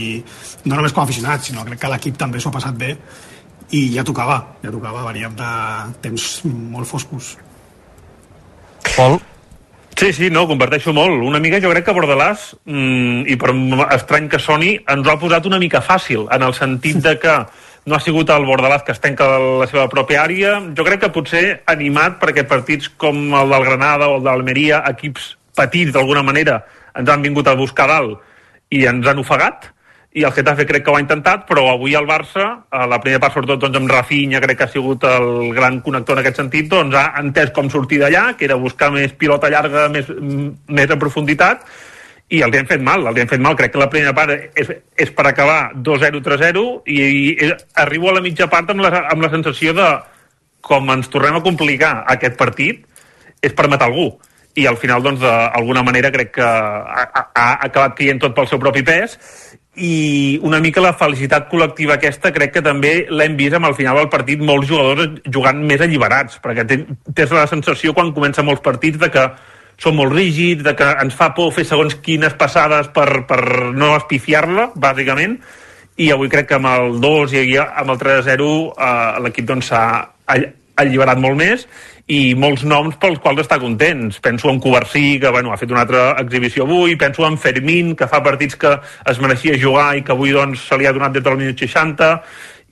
no 0.65 0.75
només 0.75 0.95
com 0.95 1.03
a 1.03 1.09
aficionat, 1.09 1.45
sinó 1.45 1.65
crec 1.67 1.83
que 1.83 1.91
l'equip 1.91 2.17
també 2.17 2.41
s'ho 2.41 2.49
ha 2.49 2.57
passat 2.57 2.79
bé 2.79 2.95
i 3.77 3.83
ja 3.93 4.03
tocava, 4.03 4.39
ja 4.63 4.71
tocava, 4.73 5.05
veníem 5.11 5.35
de 5.37 5.51
temps 6.01 6.29
molt 6.47 6.89
foscos. 6.89 7.35
Pol? 8.95 9.19
Sí, 9.99 10.13
sí, 10.15 10.29
no, 10.31 10.45
comparteixo 10.47 10.93
molt. 10.95 11.19
Una 11.27 11.41
mica 11.43 11.57
jo 11.59 11.73
crec 11.73 11.83
que 11.89 11.91
Bordalàs, 11.91 12.53
mm, 12.63 13.25
i 13.27 13.35
per 13.35 13.51
estrany 13.97 14.29
que 14.31 14.39
soni, 14.39 14.77
ens 14.87 15.05
ho 15.05 15.11
ha 15.11 15.19
posat 15.19 15.45
una 15.45 15.59
mica 15.59 15.81
fàcil, 15.81 16.21
en 16.31 16.41
el 16.41 16.53
sentit 16.53 17.01
de 17.03 17.17
que 17.19 17.33
no 17.85 17.95
ha 17.95 17.99
sigut 17.99 18.29
el 18.29 18.45
Bordalàs 18.47 18.85
que 18.85 18.93
es 18.93 19.01
tanca 19.03 19.27
la 19.37 19.67
seva 19.67 19.89
pròpia 19.89 20.23
àrea. 20.23 20.53
Jo 20.73 20.85
crec 20.85 21.01
que 21.01 21.11
potser 21.11 21.63
animat 21.65 22.15
perquè 22.21 22.47
partits 22.47 22.87
com 22.87 23.35
el 23.41 23.49
del 23.49 23.65
Granada 23.65 24.07
o 24.07 24.15
el 24.15 24.23
d'Almeria, 24.23 24.85
equips 24.87 25.35
petits 25.53 25.91
d'alguna 25.91 26.23
manera, 26.23 26.63
ens 26.95 27.09
han 27.09 27.21
vingut 27.21 27.47
a 27.47 27.55
buscar 27.59 27.89
dalt 27.91 28.21
i 28.69 28.85
ens 28.85 29.05
han 29.05 29.19
ofegat 29.19 29.67
i 30.11 30.23
el 30.25 30.33
Getafe 30.33 30.65
crec 30.65 30.83
que 30.85 30.89
ho 30.89 30.95
ha 30.97 31.03
intentat, 31.03 31.43
però 31.45 31.67
avui 31.69 31.93
el 31.93 32.07
Barça, 32.09 32.45
a 32.69 32.87
la 32.89 32.97
primera 33.01 33.21
part 33.21 33.35
sobretot 33.35 33.61
doncs, 33.61 33.77
amb 33.77 33.91
Rafinha, 33.91 34.41
crec 34.41 34.57
que 34.57 34.65
ha 34.65 34.71
sigut 34.71 35.03
el 35.05 35.53
gran 35.53 35.81
connector 35.85 36.17
en 36.17 36.23
aquest 36.23 36.41
sentit, 36.41 36.65
doncs 36.71 36.97
ha 36.97 37.11
entès 37.21 37.53
com 37.53 37.69
sortir 37.69 38.01
d'allà, 38.01 38.31
que 38.37 38.47
era 38.49 38.57
buscar 38.57 38.89
més 38.95 39.13
pilota 39.13 39.51
llarga, 39.53 39.85
més, 39.93 40.09
més 40.65 40.89
en 40.89 41.01
profunditat, 41.01 41.61
i 42.29 42.41
el 42.45 42.51
que 42.53 42.61
hem 42.61 42.69
fet 42.69 42.81
mal, 42.85 43.05
el 43.05 43.15
que 43.17 43.23
hem 43.25 43.29
fet 43.29 43.41
mal, 43.41 43.57
crec 43.57 43.73
que 43.73 43.81
la 43.81 43.89
primera 43.89 44.13
part 44.17 44.33
és, 44.33 44.69
és 44.97 45.11
per 45.17 45.25
acabar 45.29 45.73
2-0-3-0 45.73 46.65
i, 46.85 46.97
i 47.45 47.51
arribo 47.81 48.09
a 48.09 48.17
la 48.17 48.25
mitja 48.25 48.49
part 48.49 48.69
amb 48.69 48.85
la, 48.85 48.91
amb 49.09 49.25
la 49.25 49.31
sensació 49.33 49.73
de 49.77 49.87
com 50.65 50.89
ens 50.93 51.09
tornem 51.09 51.39
a 51.39 51.43
complicar 51.45 52.03
aquest 52.13 52.37
partit 52.37 52.85
és 53.41 53.55
per 53.55 53.69
matar 53.71 53.89
algú. 53.89 54.11
I 54.59 54.65
al 54.67 54.77
final, 54.77 55.01
doncs, 55.05 55.21
d'alguna 55.23 55.81
manera 55.85 56.11
crec 56.13 56.33
que 56.37 56.45
ha, 56.45 57.05
ha 57.07 57.49
acabat 57.65 57.95
caient 57.97 58.19
tot 58.21 58.35
pel 58.37 58.49
seu 58.49 58.61
propi 58.61 58.83
pes 58.85 59.17
i 59.75 60.39
una 60.43 60.59
mica 60.59 60.81
la 60.81 60.95
felicitat 60.97 61.45
col·lectiva 61.51 61.95
aquesta 61.95 62.33
crec 62.35 62.55
que 62.55 62.65
també 62.65 63.05
l'hem 63.09 63.37
vist 63.37 63.55
amb 63.55 63.69
al 63.69 63.77
final 63.77 63.99
del 63.99 64.09
partit 64.09 64.41
molts 64.41 64.67
jugadors 64.67 65.21
jugant 65.29 65.61
més 65.61 65.81
alliberats 65.85 66.41
perquè 66.43 66.65
tens 66.67 67.31
la 67.35 67.45
sensació 67.47 67.93
quan 67.93 68.11
comença 68.15 68.43
molts 68.43 68.65
partits 68.65 68.99
de 68.99 69.11
que 69.13 69.29
són 69.79 69.95
molt 69.95 70.11
rígids, 70.11 70.63
de 70.65 70.73
que 70.75 70.87
ens 71.01 71.15
fa 71.15 71.29
por 71.35 71.53
fer 71.55 71.63
segons 71.63 71.95
quines 72.03 72.35
passades 72.35 72.89
per, 72.91 73.23
per 73.29 73.71
no 73.71 73.93
espifiar-la, 73.95 74.73
bàsicament, 74.75 75.37
i 75.99 76.09
avui 76.11 76.31
crec 76.31 76.49
que 76.49 76.57
amb 76.59 76.67
el 76.67 76.99
2 77.03 77.35
i 77.39 77.45
amb 77.63 77.93
el 77.93 78.01
3-0 78.01 78.49
eh, 78.75 79.21
l'equip 79.23 79.47
doncs, 79.47 79.71
s'ha 79.71 79.83
doncs, 80.27 80.55
alliberat 80.79 81.19
molt 81.19 81.35
més 81.39 81.65
i 82.09 82.33
molts 82.33 82.63
noms 82.65 82.97
pels 83.01 83.19
quals 83.21 83.43
està 83.43 83.59
contents. 83.61 84.17
Penso 84.23 84.49
en 84.49 84.59
Covarsí, 84.61 85.19
que 85.21 85.29
bueno, 85.29 85.53
ha 85.53 85.59
fet 85.61 85.69
una 85.69 85.83
altra 85.85 86.11
exhibició 86.21 86.65
avui, 86.65 86.95
penso 86.97 87.25
en 87.27 87.37
Fermín, 87.37 87.95
que 87.95 88.09
fa 88.09 88.23
partits 88.25 88.57
que 88.57 88.71
es 89.11 89.19
mereixia 89.21 89.59
jugar 89.61 89.91
i 89.97 90.01
que 90.05 90.15
avui 90.15 90.33
doncs, 90.33 90.65
se 90.71 90.79
li 90.79 90.89
ha 90.89 90.95
donat 90.95 91.13
des 91.13 91.25
del 91.25 91.37
minut 91.37 91.61
60, 91.61 92.09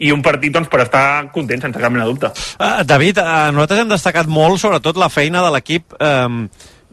i 0.02 0.10
un 0.14 0.24
partit 0.26 0.54
doncs, 0.54 0.70
per 0.74 0.82
estar 0.88 1.06
content, 1.34 1.62
sense 1.62 1.78
cap 1.78 1.94
mena 1.94 2.08
de 2.08 2.16
dubte. 2.16 2.34
Uh, 2.58 2.82
David, 2.86 3.22
uh, 3.22 3.54
nosaltres 3.54 3.84
hem 3.84 3.94
destacat 3.94 4.30
molt, 4.30 4.58
sobretot, 4.62 4.98
la 4.98 5.14
feina 5.14 5.46
de 5.46 5.54
l'equip 5.54 5.94
um, 6.02 6.44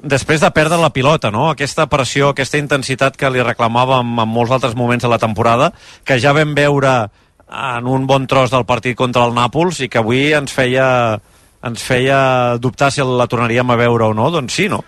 després 0.05 0.45
de 0.45 0.53
perdre 0.53 0.81
la 0.81 0.93
pilota, 0.93 1.33
no? 1.33 1.49
Aquesta 1.51 1.89
pressió, 1.89 2.33
aquesta 2.33 2.61
intensitat 2.61 3.17
que 3.17 3.33
li 3.33 3.45
reclamàvem 3.45 4.19
en 4.21 4.29
molts 4.29 4.53
altres 4.53 4.77
moments 4.77 5.05
de 5.05 5.13
la 5.13 5.21
temporada, 5.21 5.73
que 6.05 6.21
ja 6.21 6.37
vam 6.37 6.53
veure 6.57 6.97
en 7.55 7.87
un 7.89 8.05
bon 8.09 8.27
tros 8.29 8.53
del 8.53 8.67
partit 8.69 8.97
contra 8.97 9.25
el 9.25 9.33
Nàpols 9.37 9.81
i 9.85 9.89
que 9.89 10.01
avui 10.01 10.33
ens 10.37 10.53
feia 10.53 10.87
ens 11.65 11.85
feia 11.85 12.19
dubtar 12.61 12.91
si 12.93 13.05
la 13.05 13.29
tornaríem 13.31 13.71
a 13.71 13.79
veure 13.81 14.11
o 14.11 14.17
no, 14.17 14.31
doncs 14.35 14.61
sí, 14.61 14.69
no? 14.69 14.83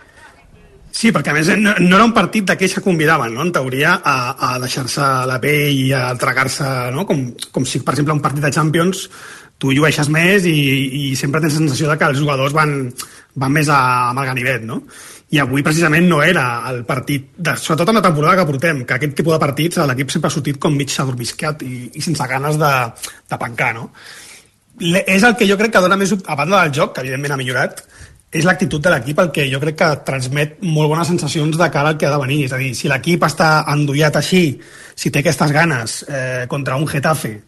Sí, 0.97 1.11
perquè 1.13 1.29
a 1.29 1.37
més 1.37 1.51
no, 1.61 1.75
no 1.77 1.97
era 1.99 2.05
un 2.07 2.15
partit 2.17 2.47
d'aquells 2.49 2.79
que 2.79 2.85
convidaven, 2.85 3.35
no? 3.37 3.43
en 3.45 3.51
teoria, 3.53 3.99
a, 4.01 4.15
a 4.33 4.53
deixar-se 4.63 5.09
la 5.29 5.37
pell 5.43 5.83
i 5.83 5.91
a 5.93 6.07
tragar-se, 6.17 6.69
no? 6.95 7.05
com, 7.09 7.27
com 7.53 7.67
si, 7.69 7.83
per 7.85 7.93
exemple, 7.93 8.17
un 8.17 8.25
partit 8.25 8.47
de 8.47 8.53
Champions 8.55 9.03
tu 9.61 9.73
llueixes 9.73 10.09
més 10.13 10.47
i, 10.49 10.57
i 10.57 11.03
sempre 11.17 11.41
tens 11.41 11.57
la 11.57 11.63
sensació 11.63 11.91
de 11.91 11.99
que 12.01 12.09
els 12.11 12.21
jugadors 12.21 12.57
van, 12.57 12.75
van 13.41 13.53
més 13.53 13.71
a, 13.73 13.79
amb 14.11 14.21
el 14.23 14.29
ganivet, 14.31 14.67
no? 14.69 14.83
I 15.35 15.41
avui 15.43 15.65
precisament 15.67 16.05
no 16.07 16.21
era 16.23 16.45
el 16.71 16.85
partit, 16.87 17.33
de, 17.35 17.57
sobretot 17.59 17.91
en 17.91 17.99
la 17.99 18.05
temporada 18.05 18.37
que 18.39 18.49
portem, 18.51 18.85
que 18.87 18.95
aquest 18.95 19.17
tipus 19.19 19.35
de 19.35 19.41
partits 19.43 19.81
l'equip 19.91 20.13
sempre 20.13 20.31
ha 20.31 20.37
sortit 20.37 20.61
com 20.63 20.77
mig 20.77 20.93
adormiscat 21.03 21.65
i, 21.67 21.89
i 21.99 22.05
sense 22.05 22.29
ganes 22.31 22.61
de, 22.61 22.73
de 23.33 23.41
pencar, 23.41 23.73
no? 23.81 23.91
És 24.81 25.23
el 25.25 25.37
que 25.37 25.49
jo 25.49 25.57
crec 25.57 25.73
que 25.73 25.83
dona 25.85 25.97
més, 25.97 26.13
a 26.13 26.37
banda 26.37 26.63
del 26.65 26.75
joc, 26.75 26.95
que 26.95 27.05
evidentment 27.05 27.37
ha 27.37 27.41
millorat, 27.41 27.83
és 28.37 28.45
l'actitud 28.45 28.83
de 28.83 28.91
l'equip 28.93 29.21
el 29.23 29.31
que 29.33 29.47
jo 29.49 29.61
crec 29.63 29.79
que 29.81 29.91
transmet 30.05 30.59
molt 30.63 30.91
bones 30.91 31.09
sensacions 31.09 31.57
de 31.57 31.69
cara 31.73 31.95
al 31.95 31.99
que 31.99 32.09
ha 32.09 32.13
de 32.13 32.21
venir. 32.21 32.45
És 32.47 32.53
a 32.53 32.61
dir, 32.61 32.75
si 32.77 32.91
l'equip 32.91 33.25
està 33.25 33.65
endollat 33.73 34.19
així, 34.19 34.59
si 34.95 35.13
té 35.13 35.23
aquestes 35.23 35.55
ganes 35.55 36.03
eh, 36.09 36.45
contra 36.49 36.77
un 36.77 36.89
Getafe 36.91 37.39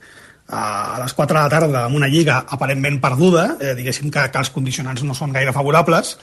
a 0.48 0.96
les 1.02 1.12
4 1.12 1.36
de 1.36 1.42
la 1.42 1.52
tarda 1.52 1.84
amb 1.84 1.98
una 1.98 2.08
lliga 2.08 2.38
aparentment 2.48 3.00
perduda, 3.02 3.50
eh, 3.60 3.74
diguéssim 3.76 4.08
que, 4.10 4.30
que 4.32 4.40
els 4.40 4.50
condicionants 4.54 5.04
no 5.04 5.16
són 5.16 5.34
gaire 5.34 5.52
favorables, 5.52 6.16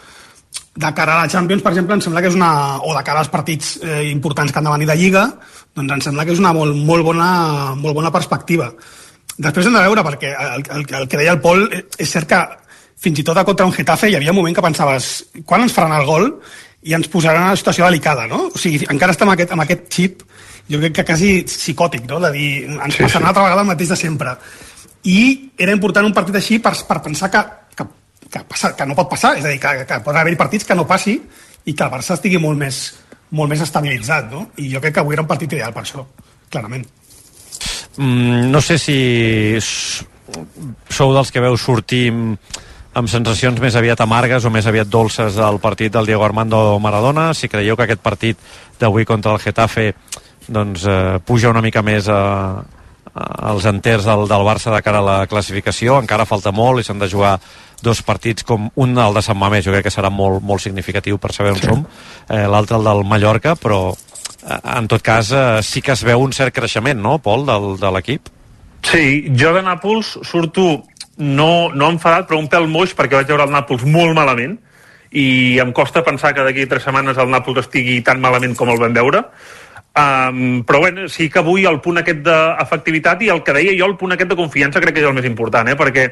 de 0.75 0.91
cara 0.93 1.13
a 1.13 1.21
la 1.23 1.29
Champions, 1.31 1.61
per 1.63 1.71
exemple, 1.71 1.95
em 1.95 2.01
sembla 2.03 2.23
que 2.23 2.31
és 2.31 2.35
una... 2.35 2.79
o 2.83 2.95
de 2.95 3.03
cara 3.05 3.21
als 3.21 3.31
partits 3.31 3.75
eh, 3.83 4.09
importants 4.09 4.51
que 4.51 4.59
han 4.59 4.67
de 4.67 4.73
venir 4.73 4.89
de 4.89 4.97
Lliga, 4.99 5.25
doncs 5.75 5.93
em 5.93 6.03
sembla 6.09 6.25
que 6.25 6.33
és 6.35 6.41
una 6.41 6.51
molt, 6.55 6.75
molt, 6.75 7.05
bona, 7.05 7.29
molt 7.79 7.95
bona 7.95 8.11
perspectiva. 8.11 8.71
Després 9.37 9.67
hem 9.67 9.75
de 9.75 9.83
veure, 9.83 10.03
perquè 10.07 10.31
el, 10.31 10.63
el, 10.77 10.85
el 11.01 11.09
que 11.11 11.19
deia 11.19 11.33
el 11.35 11.41
Pol, 11.43 11.65
és 11.73 12.11
cert 12.11 12.29
que 12.29 12.39
fins 13.05 13.19
i 13.19 13.25
tot 13.27 13.37
a 13.37 13.43
contra 13.47 13.65
un 13.67 13.73
Getafe 13.75 14.09
hi 14.09 14.15
havia 14.15 14.31
un 14.31 14.39
moment 14.39 14.55
que 14.55 14.63
pensaves 14.63 15.09
quan 15.45 15.65
ens 15.65 15.75
faran 15.75 15.95
el 15.97 16.07
gol 16.07 16.29
i 16.85 16.93
ens 16.95 17.09
posaran 17.11 17.43
en 17.43 17.51
una 17.51 17.59
situació 17.59 17.85
delicada, 17.89 18.27
no? 18.31 18.45
O 18.53 18.61
sigui, 18.61 18.85
encara 18.93 19.13
estem 19.15 19.27
amb 19.27 19.35
aquest, 19.35 19.51
amb 19.55 19.65
aquest 19.65 19.85
xip, 19.91 20.23
jo 20.69 20.79
crec 20.81 20.99
que 20.99 21.05
quasi 21.09 21.31
psicòtic, 21.49 22.05
no? 22.09 22.21
De 22.23 22.31
dir, 22.35 22.49
ens 22.69 22.95
sí, 22.95 23.03
passarà 23.03 23.19
sí. 23.19 23.23
una 23.23 23.31
altra 23.33 23.45
vegada 23.47 23.65
el 23.65 23.71
mateix 23.71 23.91
de 23.91 23.99
sempre. 23.99 24.35
I 25.11 25.19
era 25.61 25.73
important 25.75 26.07
un 26.07 26.13
partit 26.15 26.37
així 26.39 26.59
per, 26.61 26.73
per 26.87 27.01
pensar 27.05 27.31
que, 27.33 27.41
que, 27.75 27.87
que, 28.29 28.43
passa, 28.49 28.75
que 28.77 28.87
no 28.87 28.97
pot 28.97 29.09
passar, 29.11 29.35
és 29.39 29.45
a 29.45 29.51
dir, 29.51 29.59
que, 29.61 29.73
que 29.89 29.99
pot 30.05 30.21
haver 30.21 30.37
partits 30.39 30.69
que 30.69 30.77
no 30.77 30.87
passi 30.89 31.17
i 31.17 31.73
que 31.73 31.83
el 31.85 31.91
Barça 31.91 32.15
estigui 32.15 32.41
molt 32.41 32.61
més, 32.61 32.83
molt 33.35 33.51
més 33.51 33.65
estabilitzat, 33.65 34.29
no? 34.31 34.47
I 34.61 34.69
jo 34.73 34.81
crec 34.81 34.95
que 34.95 35.03
avui 35.03 35.17
era 35.17 35.25
un 35.25 35.29
partit 35.29 35.57
ideal 35.57 35.73
per 35.73 35.83
això, 35.83 36.05
clarament. 36.53 36.85
Mm, 37.97 38.51
no 38.51 38.61
sé 38.61 38.77
si 38.77 39.57
sou 40.89 41.13
dels 41.13 41.31
que 41.31 41.43
veu 41.43 41.55
sortir 41.57 42.09
amb 42.95 43.11
sensacions 43.11 43.59
més 43.59 43.75
aviat 43.75 43.99
amargues 44.03 44.45
o 44.45 44.51
més 44.51 44.67
aviat 44.67 44.87
dolces 44.87 45.37
al 45.37 45.59
partit 45.63 45.93
del 45.93 46.07
Diego 46.07 46.23
Armando 46.25 46.79
Maradona, 46.79 47.33
si 47.33 47.51
creieu 47.51 47.75
que 47.75 47.85
aquest 47.87 48.03
partit 48.03 48.39
d'avui 48.79 49.05
contra 49.05 49.35
el 49.35 49.43
Getafe 49.43 49.93
doncs, 50.47 50.85
eh, 50.87 51.19
puja 51.25 51.51
una 51.51 51.63
mica 51.63 51.83
més 51.83 52.07
a, 52.07 52.21
a, 52.61 53.27
als 53.51 53.67
enters 53.67 54.07
del, 54.07 54.27
del 54.31 54.47
Barça 54.47 54.73
de 54.73 54.81
cara 54.85 55.03
a 55.03 55.07
la 55.09 55.19
classificació, 55.27 55.99
encara 55.99 56.27
falta 56.29 56.53
molt 56.55 56.79
i 56.79 56.87
s'han 56.87 57.01
de 57.03 57.11
jugar 57.11 57.37
dos 57.83 58.01
partits 58.01 58.47
com 58.47 58.69
un 58.81 58.97
el 58.97 59.19
de 59.19 59.23
Sant 59.25 59.37
Mamés, 59.37 59.65
jo 59.65 59.73
crec 59.75 59.89
que 59.89 59.93
serà 59.93 60.09
molt, 60.09 60.43
molt 60.43 60.63
significatiu 60.63 61.19
per 61.19 61.33
saber 61.35 61.55
on 61.55 61.61
sí. 61.61 61.67
som, 61.67 61.85
eh, 62.29 62.45
l'altre 62.47 62.79
el 62.79 62.87
del 62.87 63.03
Mallorca, 63.03 63.55
però 63.59 63.89
Eh, 63.91 64.04
en 64.45 64.87
tot 64.87 65.01
cas 65.01 65.31
eh, 65.31 65.61
sí 65.65 65.81
que 65.81 65.93
es 65.95 66.03
veu 66.05 66.21
un 66.21 66.33
cert 66.33 66.53
creixement, 66.53 66.99
no, 67.01 67.17
Pol, 67.23 67.45
del, 67.47 67.75
de 67.81 67.91
l'equip? 67.95 68.29
Sí, 68.85 69.25
jo 69.33 69.53
de 69.55 69.63
Nàpols 69.65 70.11
surto 70.27 70.85
no, 71.17 71.71
no 71.73 71.89
enfadat, 71.89 72.27
però 72.29 72.37
un 72.41 72.49
pèl 72.51 72.67
moix 72.69 72.93
perquè 72.93 73.17
vaig 73.17 73.29
veure 73.31 73.47
el 73.47 73.53
Nàpols 73.53 73.85
molt 73.89 74.13
malament 74.17 74.57
i 75.15 75.57
em 75.63 75.71
costa 75.73 76.03
pensar 76.03 76.33
que 76.35 76.43
d'aquí 76.45 76.65
tres 76.69 76.83
setmanes 76.85 77.17
el 77.21 77.31
Nàpols 77.31 77.63
estigui 77.63 78.01
tan 78.05 78.19
malament 78.21 78.55
com 78.57 78.69
el 78.69 78.81
vam 78.81 78.93
veure. 78.93 79.23
Um, 79.95 80.65
però 80.67 80.81
bueno, 80.83 81.07
sí 81.07 81.29
que 81.31 81.39
avui 81.39 81.63
el 81.65 81.79
punt 81.79 82.01
aquest 82.01 82.19
d'efectivitat 82.25 83.21
i 83.23 83.29
el 83.31 83.39
que 83.47 83.53
deia 83.55 83.77
jo, 83.79 83.87
el 83.87 83.95
punt 83.95 84.11
aquest 84.11 84.33
de 84.33 84.35
confiança 84.35 84.81
crec 84.83 84.97
que 84.97 85.05
és 85.05 85.07
el 85.07 85.15
més 85.15 85.27
important, 85.29 85.69
eh? 85.71 85.77
perquè 85.79 86.09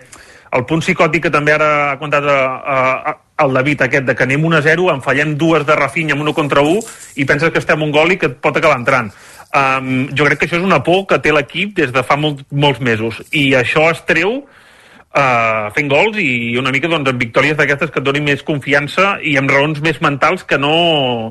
el 0.56 0.63
punt 0.69 0.80
psicòtic 0.86 1.26
que 1.26 1.34
també 1.34 1.52
ara 1.52 1.67
ha 1.91 1.98
contat 2.00 2.24
a, 2.24 2.38
a, 2.56 3.15
el 3.39 3.54
David 3.54 3.82
aquest 3.82 4.06
de 4.06 4.15
que 4.15 4.26
anem 4.28 4.46
1 4.46 4.58
a 4.58 4.62
0, 4.62 4.89
en 4.93 5.02
fallem 5.02 5.36
dues 5.38 5.65
de 5.65 5.76
Rafinha 5.78 6.13
amb 6.13 6.26
1 6.26 6.34
contra 6.38 6.62
1 6.62 6.82
i 7.22 7.26
penses 7.30 7.52
que 7.52 7.62
estem 7.62 7.82
un 7.82 7.91
gol 7.91 8.13
i 8.13 8.19
que 8.22 8.30
et 8.30 8.41
pot 8.41 8.58
acabar 8.58 8.78
entrant. 8.80 9.12
Um, 9.54 10.10
jo 10.17 10.26
crec 10.26 10.39
que 10.41 10.48
això 10.50 10.58
és 10.58 10.65
una 10.65 10.82
por 10.86 11.06
que 11.10 11.19
té 11.22 11.34
l'equip 11.34 11.76
des 11.78 11.91
de 11.93 12.02
fa 12.06 12.17
molt, 12.17 12.41
molts 12.50 12.80
mesos 12.82 13.19
i 13.38 13.52
això 13.54 13.84
es 13.91 14.00
treu 14.10 14.39
uh, 14.41 15.69
fent 15.76 15.91
gols 15.91 16.17
i 16.17 16.56
una 16.58 16.74
mica 16.74 16.89
doncs, 16.89 17.12
amb 17.12 17.22
victòries 17.22 17.58
d'aquestes 17.60 17.93
que 17.93 18.02
et 18.02 18.08
donin 18.08 18.26
més 18.26 18.41
confiança 18.46 19.19
i 19.22 19.36
amb 19.38 19.54
raons 19.54 19.82
més 19.86 20.02
mentals 20.02 20.46
que 20.50 20.58
no 20.58 20.74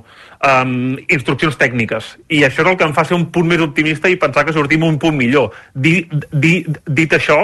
um, 0.03 0.77
instruccions 1.09 1.59
tècniques. 1.59 2.15
I 2.31 2.45
això 2.47 2.63
és 2.63 2.71
el 2.71 2.79
que 2.79 2.87
em 2.87 2.95
fa 2.95 3.07
ser 3.09 3.19
un 3.19 3.29
punt 3.35 3.51
més 3.51 3.63
optimista 3.65 4.11
i 4.11 4.21
pensar 4.21 4.47
que 4.47 4.55
sortim 4.55 4.87
un 4.87 4.99
punt 5.03 5.19
millor. 5.19 5.51
Dit, 5.75 6.15
dit, 6.31 6.71
dit 6.87 7.19
això, 7.19 7.41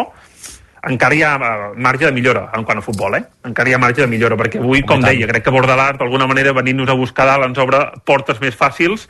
encara 0.88 1.14
hi 1.14 1.22
ha 1.22 1.34
eh, 1.36 1.70
marge 1.76 2.06
de 2.06 2.12
millora 2.16 2.48
en 2.56 2.64
quant 2.64 2.80
a 2.80 2.84
futbol, 2.84 3.16
eh? 3.18 3.24
Encara 3.48 3.70
hi 3.70 3.76
ha 3.76 3.80
marge 3.82 4.02
de 4.02 4.10
millora, 4.10 4.38
perquè 4.40 4.60
avui, 4.62 4.82
com 4.88 5.04
deia, 5.04 5.28
crec 5.30 5.46
que 5.46 5.54
Bordalàs, 5.54 5.98
d'alguna 6.00 6.28
manera, 6.30 6.54
venint-nos 6.56 6.90
a 6.90 6.96
buscar 6.98 7.28
dalt, 7.28 7.48
ens 7.48 7.60
obre 7.62 7.84
portes 8.08 8.40
més 8.44 8.56
fàcils 8.56 9.08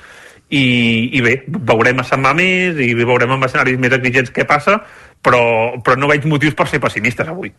i, 0.49 0.65
i 1.13 1.25
bé, 1.25 1.41
veurem 1.47 2.01
a 2.01 2.07
Sant 2.09 2.23
Mamés 2.25 2.79
i 2.83 2.93
veurem 2.99 3.37
amb 3.37 3.49
escenaris 3.49 3.81
més 3.81 3.95
exigents 3.97 4.33
què 4.35 4.47
passa, 4.49 4.81
però, 5.23 5.43
però 5.85 5.99
no 5.99 6.11
veig 6.11 6.27
motius 6.27 6.57
per 6.59 6.69
ser 6.71 6.83
pessimistes 6.83 7.29
avui. 7.29 7.53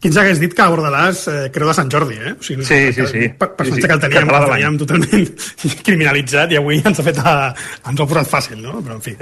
Qui 0.00 0.08
ens 0.08 0.16
hagués 0.16 0.38
dit 0.40 0.54
que 0.56 0.64
Bordalàs 0.72 1.26
eh, 1.28 1.40
creu 1.52 1.68
de 1.68 1.74
Sant 1.76 1.90
Jordi, 1.92 2.14
eh? 2.16 2.30
O 2.32 2.44
sigui, 2.44 2.64
Sí, 2.64 2.78
sí, 2.96 3.04
sí. 3.10 3.26
Per, 3.36 3.50
personatge 3.58 3.76
Sí, 3.76 3.82
sí. 3.82 3.88
que 3.88 3.96
el 3.98 4.00
teníem, 4.00 4.30
el 4.32 4.46
teníem 4.48 4.78
totalment 4.80 5.26
criminalitzat 5.86 6.54
i 6.54 6.56
avui 6.56 6.78
ens 6.80 7.02
ha 7.02 7.04
fet 7.04 7.18
a, 7.20 7.34
ens 7.84 8.00
ho 8.00 8.06
ha 8.06 8.08
posat 8.14 8.30
fàcil, 8.30 8.62
no? 8.64 8.78
Però 8.80 8.96
en 8.96 9.02
fi. 9.04 9.12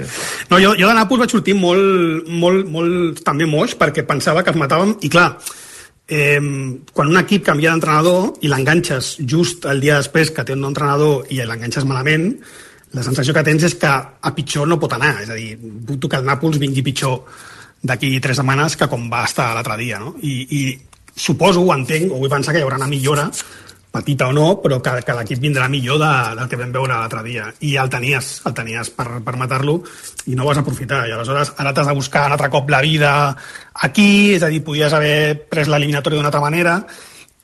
No, 0.47 0.61
jo, 0.63 0.71
jo 0.79 0.87
de 0.87 0.93
Nàpols 0.95 1.25
vaig 1.25 1.35
sortir 1.35 1.57
molt, 1.59 2.29
molt, 2.31 2.71
molt 2.71 3.19
també 3.27 3.49
moix 3.49 3.75
perquè 3.75 4.05
pensava 4.07 4.45
que 4.45 4.53
els 4.55 4.61
matàvem 4.61 4.95
i 5.03 5.11
clar, 5.11 5.27
eh, 6.07 6.39
quan 6.95 7.11
un 7.11 7.21
equip 7.25 7.43
canvia 7.51 7.75
d'entrenador 7.75 8.39
i 8.39 8.47
l'enganxes 8.47 9.17
just 9.19 9.67
el 9.67 9.83
dia 9.83 9.99
després 9.99 10.31
que 10.31 10.47
té 10.47 10.55
un 10.55 10.63
nou 10.63 10.71
entrenador 10.71 11.27
i 11.27 11.43
l'enganxes 11.43 11.83
malament, 11.91 12.31
la 12.95 13.03
sensació 13.03 13.35
que 13.35 13.43
tens 13.45 13.67
és 13.67 13.75
que 13.77 13.91
a 13.91 14.31
pitjor 14.33 14.65
no 14.71 14.79
pot 14.79 14.95
anar. 14.95 15.17
És 15.21 15.29
a 15.29 15.35
dir, 15.35 15.57
dubto 15.59 16.07
que 16.07 16.23
el 16.23 16.25
Nàpols 16.25 16.57
vingui 16.57 16.87
pitjor 16.87 17.19
d'aquí 17.81 18.19
tres 18.19 18.39
setmanes 18.39 18.75
que 18.77 18.89
com 18.91 19.07
va 19.11 19.23
estar 19.27 19.53
l'altre 19.55 19.77
dia, 19.79 19.99
no? 19.99 20.15
I, 20.21 20.35
I 20.49 20.61
suposo, 21.15 21.63
ho 21.63 21.73
entenc, 21.75 22.11
o 22.11 22.19
vull 22.19 22.31
pensar 22.31 22.53
que 22.53 22.61
hi 22.61 22.65
haurà 22.67 22.79
una 22.79 22.91
millora, 22.91 23.29
petita 23.91 24.27
o 24.29 24.33
no, 24.33 24.59
però 24.61 24.77
que, 24.85 24.99
que 25.05 25.15
l'equip 25.17 25.39
vindrà 25.41 25.67
millor 25.71 25.97
de, 26.01 26.11
del 26.37 26.49
que 26.49 26.59
vam 26.59 26.73
veure 26.75 26.93
l'altre 26.93 27.23
dia. 27.25 27.47
I 27.65 27.75
el 27.81 27.89
tenies, 27.89 28.31
el 28.45 28.53
tenies 28.57 28.91
per, 28.93 29.07
per 29.25 29.35
matar-lo 29.39 29.79
i 30.29 30.37
no 30.37 30.45
ho 30.45 30.51
vas 30.51 30.61
aprofitar. 30.61 31.05
I 31.09 31.15
aleshores 31.15 31.55
ara 31.57 31.73
t'has 31.73 31.89
de 31.89 31.97
buscar 31.97 32.27
un 32.29 32.37
altre 32.37 32.51
cop 32.53 32.69
la 32.69 32.83
vida 32.85 33.13
aquí, 33.73 34.35
és 34.35 34.45
a 34.45 34.51
dir, 34.53 34.61
podies 34.65 34.93
haver 34.93 35.47
pres 35.49 35.71
l'eliminatòria 35.71 36.21
d'una 36.21 36.29
altra 36.29 36.43
manera 36.45 36.83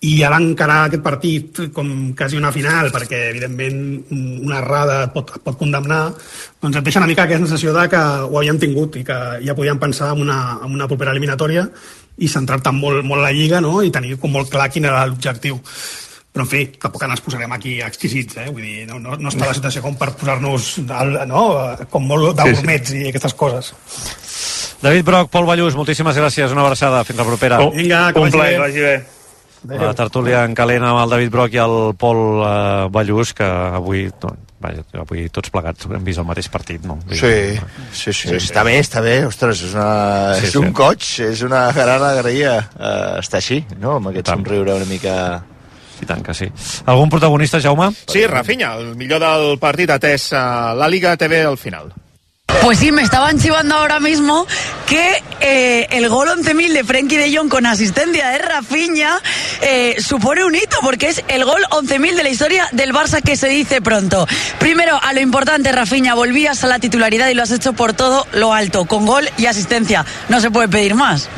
i 0.06 0.12
ara 0.28 0.38
encarar 0.42 0.82
aquest 0.90 1.02
partit 1.06 1.60
com 1.74 1.90
quasi 2.18 2.38
una 2.38 2.52
final, 2.54 2.92
perquè 2.94 3.22
evidentment 3.32 3.80
una 4.12 4.60
errada 4.60 4.98
et 5.08 5.14
pot, 5.16 5.32
et 5.38 5.44
pot 5.46 5.58
condemnar, 5.58 6.04
doncs 6.62 6.78
et 6.78 6.86
deixa 6.86 7.00
una 7.02 7.08
mica 7.10 7.24
aquesta 7.26 7.46
sensació 7.48 7.74
de 7.74 7.88
que 7.90 8.02
ho 8.28 8.38
havíem 8.38 8.60
tingut 8.62 8.98
i 9.00 9.04
que 9.08 9.20
ja 9.46 9.56
podíem 9.58 9.80
pensar 9.82 10.12
en 10.14 10.22
una, 10.28 10.40
en 10.62 10.74
una 10.76 10.88
propera 10.92 11.14
eliminatòria 11.16 11.68
i 12.18 12.28
centrar-te 12.32 12.72
molt, 12.76 13.04
molt 13.08 13.24
a 13.24 13.30
la 13.30 13.34
Lliga 13.36 13.62
no? 13.64 13.80
i 13.84 13.92
tenir 13.92 14.18
com 14.22 14.32
molt 14.36 14.52
clar 14.52 14.70
quin 14.72 14.86
era 14.92 15.06
l'objectiu. 15.10 15.58
Però, 16.36 16.44
en 16.44 16.50
fi, 16.52 16.66
tampoc 16.76 17.04
ens 17.08 17.22
posarem 17.24 17.52
aquí 17.56 17.78
exquisits, 17.80 18.36
eh? 18.44 18.50
Vull 18.52 18.62
dir, 18.68 18.82
no, 18.90 18.98
no, 19.00 19.16
no 19.16 19.30
està 19.32 19.48
la 19.48 19.54
situació 19.56 19.80
com 19.86 19.96
per 19.96 20.10
posar-nos, 20.20 20.74
al- 20.92 21.22
no?, 21.32 21.44
com 21.90 22.04
molt 22.12 22.36
de 22.36 22.50
Sí, 22.52 22.80
sí. 22.92 22.98
i 23.06 23.08
aquestes 23.14 23.34
coses. 23.40 23.70
David 24.84 25.06
Broc, 25.08 25.30
Pol 25.32 25.48
Ballús, 25.48 25.78
moltíssimes 25.80 26.18
gràcies, 26.20 26.52
una 26.52 26.66
abraçada, 26.66 27.06
fins 27.08 27.22
la 27.22 27.26
propera. 27.26 27.62
Oh, 27.64 27.72
Vinga, 27.72 28.10
que 28.12 28.20
un 28.20 28.28
vagi 28.28 28.36
plaer, 28.38 28.58
bé. 28.58 28.60
vagi 28.66 28.84
bé. 28.84 28.96
La 29.70 29.94
tertúlia 29.98 30.44
en 30.46 30.54
calent 30.58 30.84
amb 30.86 31.02
el 31.02 31.14
David 31.16 31.32
Broc 31.34 31.56
i 31.56 31.62
el 31.62 31.78
Pol 31.98 32.20
eh, 32.46 32.90
Ballús, 32.94 33.34
que 33.38 33.46
avui, 33.46 34.06
no, 34.22 34.34
vaja, 34.62 34.84
avui 35.02 35.26
tots 35.34 35.52
plegats 35.54 35.88
hem 35.90 36.06
vist 36.06 36.22
el 36.22 36.28
mateix 36.28 36.50
partit, 36.54 36.86
no? 36.86 37.00
Sí, 37.10 37.34
sí, 37.92 38.14
sí, 38.14 38.28
sí, 38.28 38.36
està 38.38 38.66
bé, 38.68 38.78
està 38.84 39.02
bé, 39.06 39.18
ostres, 39.26 39.64
és, 39.66 39.74
una, 39.74 40.36
Sí, 40.40 40.50
és 40.52 40.56
un 40.62 40.70
sí. 40.70 40.76
coig, 40.78 41.10
és 41.32 41.44
una 41.48 41.66
gran 41.76 42.04
alegria 42.04 42.56
uh, 42.76 43.18
estar 43.24 43.42
així, 43.42 43.64
no?, 43.80 43.98
amb 44.00 44.14
aquest 44.14 44.32
somriure 44.34 44.78
una 44.78 44.90
mica... 44.90 45.18
I 45.96 46.06
tant 46.10 46.20
que 46.20 46.34
sí. 46.36 46.50
Algun 46.92 47.08
protagonista, 47.10 47.62
Jaume? 47.64 47.88
Sí, 48.12 48.26
Rafinha, 48.28 48.74
el 48.76 48.98
millor 49.00 49.22
del 49.24 49.54
partit 49.62 49.94
atès 49.96 50.34
a 50.36 50.74
la 50.76 50.90
Liga 50.92 51.16
TV 51.16 51.46
al 51.48 51.56
final. 51.58 51.88
Pues 52.62 52.80
sí, 52.80 52.92
me 52.92 53.04
estaban 53.04 53.40
chivando 53.40 53.76
ahora 53.76 54.00
mismo 54.00 54.48
que 54.88 55.24
eh, 55.42 55.88
el 55.92 56.10
gol 56.10 56.28
11.000 56.28 56.74
de 56.74 56.84
Frenkie 56.84 57.18
de 57.18 57.36
Jong 57.36 57.50
con 57.50 57.66
asistencia 57.66 58.30
de 58.30 58.40
Rafinha 58.40 59.22
eh, 59.62 59.96
supone 60.00 60.44
un 60.44 60.56
hito 60.56 60.78
porque 60.82 61.10
es 61.10 61.24
el 61.28 61.46
gol 61.46 61.62
11.000 61.70 62.16
de 62.16 62.24
la 62.24 62.30
historia 62.30 62.68
del 62.72 62.94
Barça 62.94 63.22
que 63.22 63.36
se 63.36 63.48
dice 63.48 63.82
pronto. 63.82 64.28
Primero, 64.60 65.00
a 65.02 65.14
lo 65.14 65.22
importante, 65.22 65.72
Rafinha, 65.72 66.16
volvías 66.16 66.64
a 66.64 66.68
la 66.68 66.80
titularidad 66.80 67.30
y 67.30 67.36
lo 67.36 67.44
has 67.44 67.52
hecho 67.52 67.74
por 67.74 67.94
todo 67.94 68.26
lo 68.34 68.54
alto, 68.54 68.86
con 68.86 69.06
gol 69.06 69.30
y 69.38 69.46
asistencia. 69.46 70.06
No 70.30 70.42
se 70.42 70.50
puede 70.50 70.68
pedir 70.68 70.96
más. 70.96 71.30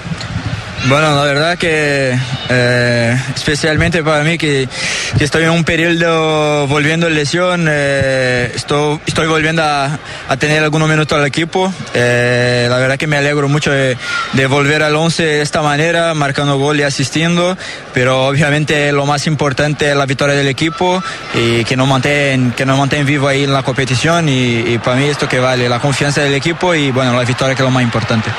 Bueno, 0.86 1.16
la 1.16 1.24
verdad 1.24 1.58
que 1.58 2.18
eh, 2.50 3.22
especialmente 3.36 4.04
para 4.04 4.24
mí 4.24 4.38
que, 4.38 4.70
que 5.18 5.24
estoy 5.24 5.44
en 5.44 5.50
un 5.50 5.66
periodo 5.66 6.66
volviendo 6.68 7.10
lesión, 7.10 7.68
eh, 7.70 8.54
estoy, 8.56 9.00
estoy 9.06 9.28
volviendo 9.28 9.64
a, 9.64 10.00
a 10.30 10.38
tener 10.38 10.64
algunos 10.64 10.88
minutos 10.88 11.18
al 11.18 11.26
equipo. 11.26 11.74
Eh, 11.94 12.68
la 12.70 12.78
verdad 12.78 12.98
que 12.98 13.08
me 13.08 13.18
alegro 13.18 13.50
mucho 13.50 13.72
de, 13.72 13.98
de 14.32 14.48
volver 14.48 14.82
al 14.82 14.96
11 14.96 15.24
de 15.24 15.42
esta 15.42 15.62
manera, 15.62 16.14
marcando 16.14 16.58
gol 16.58 16.80
y 16.80 16.84
asistiendo, 16.84 17.58
pero 17.94 18.28
obviamente 18.28 18.92
lo 18.94 19.06
más 19.06 19.28
importante 19.28 19.90
es 19.90 19.96
la 19.96 20.06
victoria 20.06 20.36
del 20.36 20.48
equipo 20.48 21.04
y 21.34 21.66
que 21.66 21.76
nos 21.76 21.88
mantén, 21.88 22.52
que 22.52 22.66
nos 22.66 22.78
mantén 22.78 23.06
vivo 23.06 23.28
ahí 23.28 23.44
en 23.44 23.52
la 23.52 23.64
competición 23.64 24.30
y, 24.30 24.60
y 24.60 24.78
para 24.78 24.96
mí 24.96 25.06
esto 25.06 25.28
que 25.28 25.40
vale, 25.40 25.68
la 25.68 25.80
confianza 25.80 26.22
del 26.22 26.36
equipo 26.36 26.74
y 26.74 26.92
bueno, 26.92 27.14
la 27.14 27.26
victoria 27.26 27.56
que 27.56 27.62
es 27.62 27.66
lo 27.66 27.72
más 27.72 27.84
importante. 27.84 28.30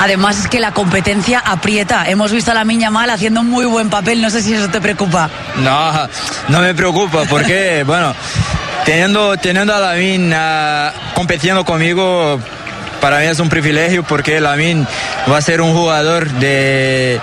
Además 0.00 0.40
es 0.40 0.48
que 0.48 0.58
la 0.58 0.72
competencia 0.72 1.38
aprieta. 1.38 1.81
Hemos 2.06 2.30
visto 2.30 2.50
a 2.52 2.54
la 2.54 2.64
Miña 2.64 2.90
Mal 2.90 3.10
haciendo 3.10 3.40
un 3.40 3.50
muy 3.50 3.64
buen 3.64 3.90
papel. 3.90 4.22
No 4.22 4.30
sé 4.30 4.40
si 4.42 4.54
eso 4.54 4.68
te 4.68 4.80
preocupa. 4.80 5.28
No, 5.56 6.08
no 6.48 6.60
me 6.60 6.74
preocupa 6.74 7.24
porque, 7.28 7.82
bueno, 7.86 8.14
teniendo, 8.84 9.36
teniendo 9.36 9.74
a 9.74 9.80
Lamin 9.80 10.32
ah, 10.34 10.92
compitiendo 11.14 11.64
conmigo, 11.64 12.38
para 13.00 13.18
mí 13.18 13.26
es 13.26 13.40
un 13.40 13.48
privilegio 13.48 14.04
porque 14.04 14.40
Lamin 14.40 14.86
va 15.30 15.38
a 15.38 15.42
ser 15.42 15.60
un 15.60 15.72
jugador 15.72 16.30
de, 16.30 17.20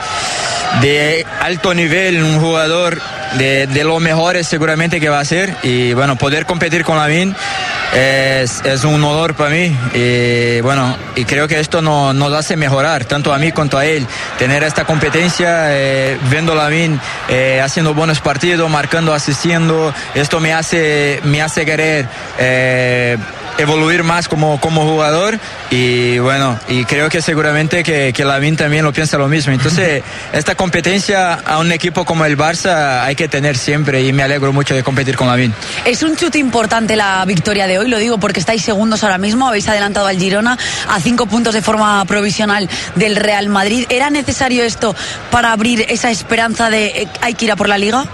de 0.82 1.26
alto 1.42 1.74
nivel, 1.74 2.24
un 2.24 2.40
jugador 2.40 3.02
de, 3.38 3.68
de 3.68 3.84
los 3.84 4.00
mejores 4.02 4.48
seguramente 4.48 5.00
que 5.00 5.10
va 5.10 5.20
a 5.20 5.26
ser. 5.26 5.56
Y 5.64 5.94
bueno, 5.94 6.16
poder 6.16 6.46
competir 6.46 6.84
con 6.84 6.98
Lamin 6.98 7.36
es, 7.96 8.62
es 8.64 8.84
un 8.84 9.04
honor 9.04 9.34
para 9.36 9.50
mí. 9.50 9.76
Y 9.94 10.62
bueno, 10.62 10.96
y 11.16 11.26
creo 11.26 11.48
que 11.48 11.60
esto 11.60 11.82
no- 11.82 12.14
nos 12.14 12.34
hace 12.34 12.56
mejorar, 12.56 13.06
tanto 13.06 13.34
a 13.34 13.38
mí 13.38 13.52
como 13.52 13.78
a 13.78 13.86
él, 13.86 14.06
tener 14.38 14.64
esta 14.64 14.86
competencia, 14.86 15.66
eh, 15.76 16.18
viendo 16.30 16.54
a 16.54 16.56
Lamin 16.56 17.00
eh, 17.28 17.62
haciendo 17.64 17.94
buenos 17.94 18.20
partidos, 18.20 18.70
marcando, 18.70 19.14
asistiendo, 19.14 19.94
esto 20.16 20.40
me 20.40 20.54
hace, 20.54 21.20
me 21.24 21.42
hace 21.42 21.66
querer 21.66 22.08
eh, 22.40 23.18
evoluir 23.60 24.04
más 24.04 24.28
como, 24.28 24.60
como 24.60 24.86
jugador 24.86 25.38
y 25.70 26.18
bueno, 26.20 26.60
y 26.68 26.86
creo 26.86 27.10
que 27.10 27.22
seguramente 27.22 27.84
que, 27.84 28.14
que 28.14 28.26
Lamin 28.26 28.56
también 28.56 28.84
lo 28.84 28.94
piensa 28.94 29.18
lo 29.18 29.28
mismo. 29.28 29.54
Entonces, 29.54 30.02
esta 30.34 30.56
competencia 30.56 31.34
a 31.34 31.60
un 31.60 31.72
equipo 31.72 32.06
como 32.06 32.26
el 32.26 32.38
Barça 32.38 33.04
hay 33.04 33.16
que 33.16 33.28
tener 33.28 33.58
siempre 33.58 34.04
y 34.04 34.14
me 34.14 34.24
alegro 34.24 34.54
mucho 34.54 34.74
de 34.74 34.84
competir 34.84 35.16
con 35.16 35.28
Lamin. 35.28 35.54
Es 35.86 36.04
un 36.04 36.16
chute 36.16 36.40
importante 36.40 36.96
la 36.96 37.24
victoria 37.26 37.68
de 37.68 37.80
hoy, 37.80 37.88
lo 37.90 37.98
digo 37.98 38.18
porque 38.18 38.40
estáis 38.40 38.64
segundos 38.64 39.04
ahora 39.04 39.18
mismo, 39.18 39.48
habéis 39.48 39.68
adelantado 39.68 40.08
al 40.08 40.18
Girona 40.18 40.58
a 40.88 41.00
cinco 41.00 41.26
puntos 41.26 41.54
de 41.54 41.62
forma 41.62 42.04
provisional 42.06 42.70
del 42.96 43.16
Real 43.16 43.50
Madrid. 43.50 43.86
¿Era 43.90 44.10
necesario 44.10 44.64
esto 44.64 44.96
para 45.32 45.52
abrir 45.52 45.86
esa 45.90 46.10
esperanza 46.12 46.70
de 46.70 46.86
eh, 46.86 47.08
hay 47.22 47.34
que 47.34 47.46
ir 47.46 47.52
a 47.52 47.56
por 47.56 47.70
la 47.70 47.78
liga? 47.78 48.06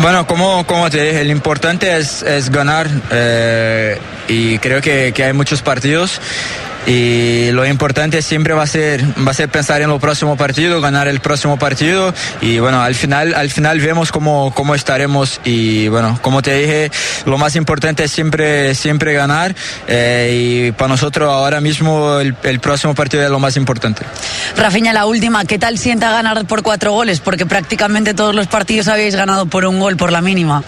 Bueno, 0.00 0.26
como, 0.26 0.66
como 0.66 0.90
te 0.90 1.02
dije, 1.02 1.24
lo 1.24 1.30
importante 1.30 1.96
es, 1.96 2.22
es 2.22 2.50
ganar 2.50 2.88
eh, 3.10 3.98
y 4.28 4.58
creo 4.58 4.80
que, 4.80 5.12
que 5.14 5.24
hay 5.24 5.32
muchos 5.32 5.62
partidos 5.62 6.20
y 6.86 7.50
lo 7.52 7.66
importante 7.66 8.22
siempre 8.22 8.54
va 8.54 8.62
a 8.62 8.66
ser 8.66 9.02
va 9.26 9.30
a 9.30 9.34
ser 9.34 9.48
pensar 9.48 9.82
en 9.82 9.90
el 9.90 10.00
próximo 10.00 10.36
partido, 10.36 10.80
ganar 10.80 11.08
el 11.08 11.20
próximo 11.20 11.58
partido 11.58 12.12
y 12.40 12.58
bueno, 12.58 12.82
al 12.82 12.94
final 12.94 13.34
al 13.34 13.50
final 13.50 13.80
vemos 13.80 14.12
cómo, 14.12 14.52
cómo 14.54 14.74
estaremos 14.74 15.40
y 15.44 15.88
bueno, 15.88 16.18
como 16.20 16.42
te 16.42 16.58
dije, 16.58 16.90
lo 17.24 17.38
más 17.38 17.56
importante 17.56 18.04
es 18.04 18.10
siempre 18.10 18.74
siempre 18.74 19.14
ganar 19.14 19.54
eh, 19.88 20.68
y 20.68 20.72
para 20.72 20.88
nosotros 20.88 21.30
ahora 21.30 21.60
mismo 21.60 22.18
el, 22.20 22.34
el 22.42 22.60
próximo 22.60 22.94
partido 22.94 23.22
es 23.22 23.30
lo 23.30 23.38
más 23.38 23.56
importante. 23.56 24.04
Rafinha, 24.56 24.92
la 24.92 25.06
última, 25.06 25.44
¿qué 25.44 25.58
tal 25.58 25.78
sienta 25.78 26.10
ganar 26.10 26.44
por 26.46 26.62
cuatro 26.62 26.92
goles? 26.92 27.20
Porque 27.20 27.46
prácticamente 27.46 28.14
todos 28.14 28.34
los 28.34 28.46
partidos 28.46 28.88
habéis 28.88 29.16
ganado 29.16 29.46
por 29.46 29.64
un 29.64 29.80
gol 29.80 29.96
por 29.96 30.12
la 30.12 30.20
mínima. 30.20 30.62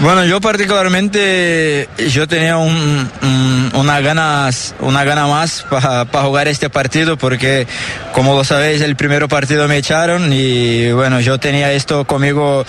Bueno, 0.00 0.24
yo 0.24 0.40
particularmente 0.40 1.88
yo 2.10 2.26
tenía 2.26 2.56
un, 2.56 3.10
un- 3.22 3.70
una 3.74 4.00
ganas 4.00 4.74
una 4.80 5.04
gana 5.04 5.26
más 5.26 5.64
para 5.70 6.04
jugar 6.24 6.48
este 6.48 6.68
partido 6.70 7.16
porque 7.16 7.66
como 8.12 8.34
lo 8.34 8.44
sabéis 8.44 8.80
el 8.82 8.96
primer 8.96 9.26
partido 9.28 9.66
me 9.68 9.76
echaron 9.78 10.32
y 10.32 10.90
bueno 10.92 11.20
yo 11.20 11.38
tenía 11.38 11.72
esto 11.72 12.04
conmigo 12.04 12.64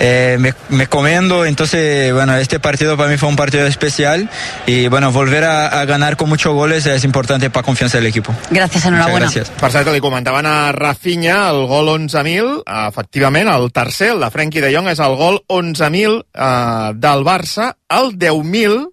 eh, 0.00 0.36
me, 0.40 0.54
me 0.68 0.86
comiendo 0.86 1.44
entonces 1.44 2.12
bueno 2.12 2.36
este 2.36 2.60
partido 2.60 2.96
para 2.96 3.08
mí 3.08 3.16
fue 3.16 3.28
un 3.28 3.36
partido 3.36 3.66
especial 3.66 4.28
y 4.66 4.88
bueno 4.88 5.10
volver 5.12 5.44
a, 5.44 5.80
a 5.80 5.84
ganar 5.86 6.16
con 6.16 6.28
muchos 6.28 6.52
goles 6.54 6.86
es 6.86 7.04
importante 7.04 7.50
para 7.50 7.64
confianza 7.64 7.98
del 7.98 8.06
equipo. 8.06 8.34
Gracias, 8.50 8.84
enhorabuena. 8.84 9.26
Muchas 9.26 9.34
gracias. 9.48 9.60
Per 9.60 9.70
cert, 9.72 9.84
que 9.86 9.92
li 9.92 10.00
comentaven 10.00 10.46
a 10.46 10.72
Rafinha 10.72 11.48
el 11.50 11.66
gol 11.66 11.88
11.000, 11.88 12.62
efectivament, 12.88 13.48
el 13.50 13.72
tercer, 13.72 14.10
el 14.12 14.20
de 14.20 14.30
Frenkie 14.30 14.60
de 14.60 14.74
Jong, 14.74 14.88
és 14.88 14.98
el 15.00 15.14
gol 15.16 15.40
11.000 15.88 16.22
eh, 16.22 16.92
del 16.94 17.26
Barça. 17.26 17.72
El 17.88 18.14
10.000 18.18 18.88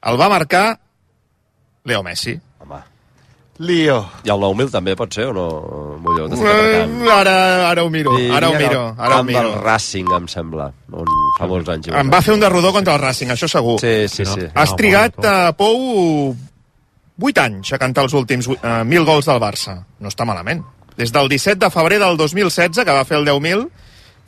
el 0.00 0.20
va 0.20 0.28
marcar 0.32 0.80
Leo 1.84 2.02
Messi. 2.02 2.40
Lío. 3.60 3.98
I 4.24 4.30
el 4.32 4.40
9.000 4.40 4.70
també 4.72 4.94
pot 4.96 5.12
ser 5.12 5.26
o 5.28 5.32
no? 5.36 5.46
Molló, 6.00 6.30
t'estic 6.32 6.48
Eh. 6.48 7.10
Ara, 7.12 7.34
ara 7.68 7.82
ho 7.84 7.90
miro, 7.92 8.14
I 8.16 8.30
ara 8.32 8.48
ho 8.48 8.54
miro, 8.56 8.86
el 8.88 9.04
ara 9.04 9.18
ho 9.20 9.24
miro. 9.24 9.42
del 9.42 9.60
Racing, 9.60 10.08
em 10.16 10.28
sembla, 10.32 10.70
on 10.90 11.10
fa 11.36 11.46
molts 11.46 11.68
anys. 11.68 11.90
Em 11.92 12.08
va 12.08 12.22
fer 12.24 12.32
un 12.32 12.40
de 12.40 12.48
rodó 12.48 12.72
contra 12.72 12.94
el 12.94 13.02
Racing, 13.02 13.34
això 13.34 13.50
segur. 13.52 13.76
Sí, 13.82 14.08
sí, 14.08 14.24
sí. 14.24 14.48
Has 14.54 14.72
trigat, 14.76 15.18
uh, 15.20 15.52
Pou, 15.58 16.34
8 17.20 17.44
anys 17.44 17.74
a 17.76 17.78
cantar 17.82 18.06
els 18.08 18.16
últims 18.16 18.48
uh, 18.48 18.56
1.000 18.64 19.04
gols 19.04 19.28
del 19.28 19.42
Barça. 19.42 19.76
No 20.00 20.08
està 20.08 20.24
malament. 20.24 20.64
Des 20.96 21.12
del 21.12 21.28
17 21.28 21.60
de 21.60 21.70
febrer 21.70 22.00
del 22.00 22.16
2016, 22.16 22.80
que 22.80 22.96
va 22.96 23.04
fer 23.04 23.20
el 23.20 23.28
10.000, 23.28 23.68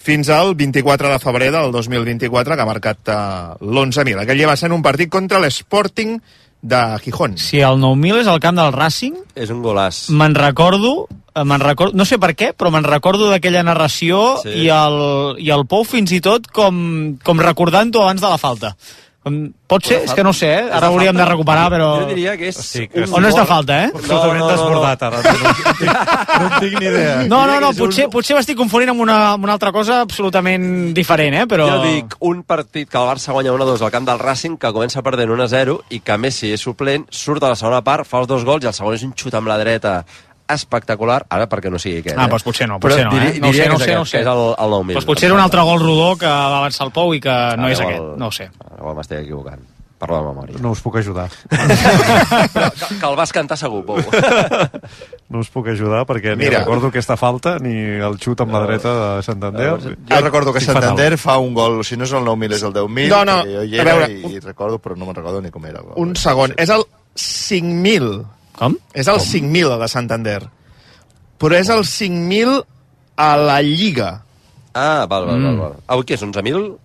fins 0.02 0.28
al 0.34 0.54
24 0.58 1.08
de 1.12 1.18
febrer 1.22 1.50
del 1.54 1.70
2024, 1.72 2.56
que 2.56 2.62
ha 2.62 2.66
marcat 2.68 3.08
uh, 3.08 3.56
l'11.000. 3.62 4.18
Aquell 4.24 4.40
dia 4.42 4.48
va 4.50 4.56
ser 4.58 4.66
en 4.70 4.76
un 4.76 4.82
partit 4.82 5.10
contra 5.12 5.38
l'Sporting 5.42 6.16
de 6.62 6.80
Gijón. 7.02 7.36
Si 7.38 7.58
el 7.62 7.78
9.000 7.82 8.20
és 8.22 8.28
el 8.30 8.38
camp 8.42 8.58
del 8.58 8.72
Racing, 8.74 9.16
És 9.34 9.50
un 9.50 9.62
golàs. 9.64 10.04
me'n 10.14 10.34
recordo, 10.38 11.08
eh, 11.34 11.42
me'n 11.44 11.58
recordo, 11.62 11.96
no 11.98 12.04
sé 12.06 12.18
per 12.22 12.36
què, 12.38 12.52
però 12.54 12.70
me'n 12.70 12.84
recordo 12.86 13.30
d'aquella 13.30 13.64
narració 13.66 14.38
Sí. 14.44 14.50
i, 14.66 14.68
el, 14.70 15.38
i 15.42 15.50
el 15.50 15.66
Pou 15.66 15.82
fins 15.84 16.12
i 16.14 16.20
tot 16.22 16.46
com, 16.54 17.16
com 17.24 17.40
recordant-ho 17.42 18.02
abans 18.04 18.20
de 18.22 18.28
la 18.30 18.38
falta. 18.38 18.76
Pot 19.22 19.84
ser? 19.86 20.00
És 20.02 20.12
que 20.18 20.24
no 20.26 20.32
sé, 20.34 20.48
eh? 20.50 20.62
Ara 20.74 20.88
hauríem 20.90 21.14
de 21.14 21.24
recuperar, 21.28 21.68
però... 21.70 21.88
Jo 22.02 22.08
diria 22.08 22.32
que 22.36 22.48
és... 22.50 22.56
Sí, 22.58 22.88
un 22.90 23.04
On 23.14 23.22
és 23.28 23.30
de 23.36 23.38
gol- 23.38 23.46
falta, 23.46 23.76
eh? 23.84 23.90
Absolutament 23.94 24.48
desbordat, 24.50 25.04
ara. 25.06 25.20
No 26.32 26.48
en 26.48 26.56
tinc 26.58 26.74
ni 26.80 26.86
idea. 26.88 27.14
No, 27.30 27.44
no, 27.46 27.60
no, 27.62 27.70
potser, 27.76 28.08
potser 28.10 28.34
m'estic 28.34 28.58
confonint 28.58 28.90
amb 28.90 29.04
una, 29.04 29.18
amb 29.36 29.46
una 29.46 29.54
altra 29.54 29.70
cosa 29.74 30.00
absolutament 30.02 30.66
diferent, 30.96 31.36
eh? 31.38 31.46
Però... 31.46 31.68
Jo 31.70 31.78
dic, 31.84 32.16
un 32.32 32.42
partit 32.42 32.90
que 32.90 32.98
el 32.98 33.06
Barça 33.12 33.36
guanya 33.36 33.54
1-2 33.54 33.84
al 33.86 33.94
camp 33.94 34.10
del 34.10 34.18
Racing, 34.18 34.58
que 34.58 34.74
comença 34.74 35.04
perdent 35.06 35.30
1-0 35.30 35.78
i 35.94 36.02
que 36.02 36.18
Messi 36.18 36.50
és 36.56 36.66
suplent, 36.66 37.06
surt 37.14 37.46
a 37.46 37.52
la 37.54 37.58
segona 37.60 37.82
part, 37.86 38.08
fa 38.08 38.24
els 38.24 38.30
dos 38.30 38.42
gols 38.48 38.66
i 38.66 38.72
el 38.72 38.74
segon 38.74 38.98
és 38.98 39.06
un 39.06 39.14
xut 39.14 39.38
amb 39.38 39.46
la 39.52 39.60
dreta 39.62 40.00
espectacular, 40.54 41.22
ara 41.30 41.48
perquè 41.48 41.70
no 41.70 41.78
sigui 41.82 41.98
aquest. 42.02 42.16
Ah, 42.18 42.26
eh? 42.26 42.30
doncs 42.30 42.46
potser 42.46 42.68
no, 42.68 42.78
potser 42.80 43.04
Però 43.06 43.12
no, 43.12 43.22
eh? 43.22 43.38
No 43.40 43.48
ho 43.48 43.52
sé, 43.52 43.58
diria 43.58 43.68
no 43.70 43.76
ho 43.76 43.78
que 43.78 43.84
és 43.84 43.90
sé, 43.90 43.98
no 43.98 44.04
sé. 44.06 44.16
que 44.18 44.22
és 44.22 44.32
el, 44.32 44.42
el 44.58 44.70
9.000. 44.78 44.92
Doncs 45.00 45.06
potser 45.12 45.26
era 45.30 45.34
un 45.36 45.44
altre 45.44 45.60
gol 45.68 45.80
rodó 45.80 46.16
que 46.16 46.26
va 46.26 46.58
avançar 46.62 46.86
el 46.86 46.92
Pou 46.92 47.14
i 47.14 47.20
que 47.20 47.36
no 47.58 47.68
és 47.72 47.80
aquest, 47.80 48.10
no 48.18 48.26
ho 48.28 48.32
sé. 48.32 48.50
Ara 48.72 48.94
m'estic 48.98 49.18
equivocant. 49.24 49.62
Parlo 50.02 50.16
de 50.18 50.22
memòria. 50.32 50.56
No 50.58 50.72
us 50.74 50.80
puc 50.82 50.96
ajudar. 50.98 51.28
Però 52.52 52.70
que, 52.74 52.86
que 52.98 53.06
el 53.06 53.14
vas 53.14 53.30
cantar 53.32 53.54
segur, 53.60 53.84
Pou. 53.86 54.00
No 55.32 55.40
us 55.40 55.48
puc 55.48 55.68
ajudar 55.72 56.02
perquè 56.04 56.34
ni 56.36 56.42
Mira. 56.44 56.58
recordo 56.60 56.90
aquesta 56.90 57.14
falta 57.16 57.54
ni 57.62 57.70
el 58.04 58.18
xut 58.20 58.42
amb 58.44 58.52
la 58.52 58.60
dreta 58.66 58.90
de 58.98 59.22
Santander. 59.24 59.68
Jo 59.80 60.18
recordo 60.20 60.52
que 60.52 60.60
fatal. 60.60 60.82
Santander 60.90 61.16
fa 61.16 61.38
un 61.40 61.54
gol, 61.56 61.78
si 61.88 61.96
no 61.96 62.04
és 62.04 62.12
el 62.12 62.26
9.000 62.26 62.52
és 62.58 62.64
el 62.68 62.74
10.000, 62.74 63.08
No, 63.08 63.22
no, 63.24 63.38
jo 63.46 63.62
hi 63.64 63.78
era 63.78 63.94
veure, 63.94 64.10
i, 64.12 64.24
un- 64.26 64.34
i 64.34 64.40
recordo, 64.44 64.76
però 64.82 64.98
no 64.98 65.06
me'n 65.08 65.14
recordo 65.16 65.40
ni 65.40 65.50
com 65.54 65.64
era. 65.64 65.78
el 65.80 65.86
gol. 65.86 65.94
Un 66.02 66.12
segon. 66.20 66.52
És 66.58 66.68
el 66.68 66.84
5.000. 67.16 68.24
Com? 68.62 68.76
És 68.94 69.08
el 69.10 69.18
5.000 69.18 69.74
de 69.80 69.88
Santander. 69.90 70.40
Però 71.42 71.58
és 71.58 71.68
el 71.74 71.82
5.000 71.88 72.60
a 73.18 73.32
la 73.36 73.58
Lliga. 73.66 74.12
Ah, 74.72 75.04
val, 75.10 75.26
val, 75.26 75.36
Mm. 75.38 75.44
val, 75.44 75.56
val. 75.58 75.74
Avui 75.88 76.04
què 76.06 76.14
és, 76.14 76.22
11.000? 76.22 76.78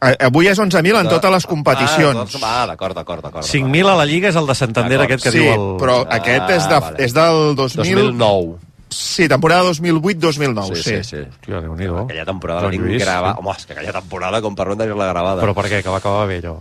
Eh, 0.00 0.16
Avui 0.24 0.48
és 0.48 0.58
11.000 0.58 0.96
en 0.96 1.08
totes 1.12 1.30
les 1.30 1.44
Ah, 1.44 1.48
competicions. 1.48 2.16
doncs, 2.16 2.38
ah, 2.42 2.64
d'acord, 2.66 2.96
d'acord, 2.96 3.22
d'acord. 3.22 3.44
5.000 3.44 3.86
a 3.86 3.94
la 3.96 4.06
Lliga 4.06 4.30
és 4.30 4.36
el 4.36 4.46
de 4.48 4.54
Santander, 4.54 4.98
aquest 5.02 5.24
que 5.24 5.30
sí, 5.30 5.38
diu 5.44 5.52
el... 5.52 5.76
però 5.78 6.06
aquest 6.08 6.50
és, 6.56 6.68
de, 6.68 6.74
Ah, 6.74 6.80
vale. 6.80 7.04
és 7.04 7.12
del 7.12 7.54
2000... 7.54 7.94
2009. 8.16 8.56
Sí, 8.88 9.28
temporada 9.28 9.62
2008-2009. 9.70 10.74
Sí, 10.74 10.82
sí, 10.82 11.04
sí. 11.04 11.16
Hòstia, 11.16 11.60
Déu-n'hi-do. 11.60 11.98
Aquella 12.08 12.24
temporada 12.24 12.62
la 12.62 12.70
gravada. 12.70 13.34
sí. 13.34 13.38
Home, 13.38 13.50
és 13.58 13.66
que 13.66 13.72
aquella 13.74 13.92
temporada 13.92 14.40
com 14.42 14.54
per 14.56 14.66
no 14.66 14.76
tenir-la 14.76 15.06
gravada. 15.12 15.42
Però 15.42 15.54
per 15.54 15.66
què? 15.66 15.82
Que 15.82 15.90
va 15.90 15.98
acabar 15.98 16.26
bé, 16.26 16.38
allò. 16.42 16.56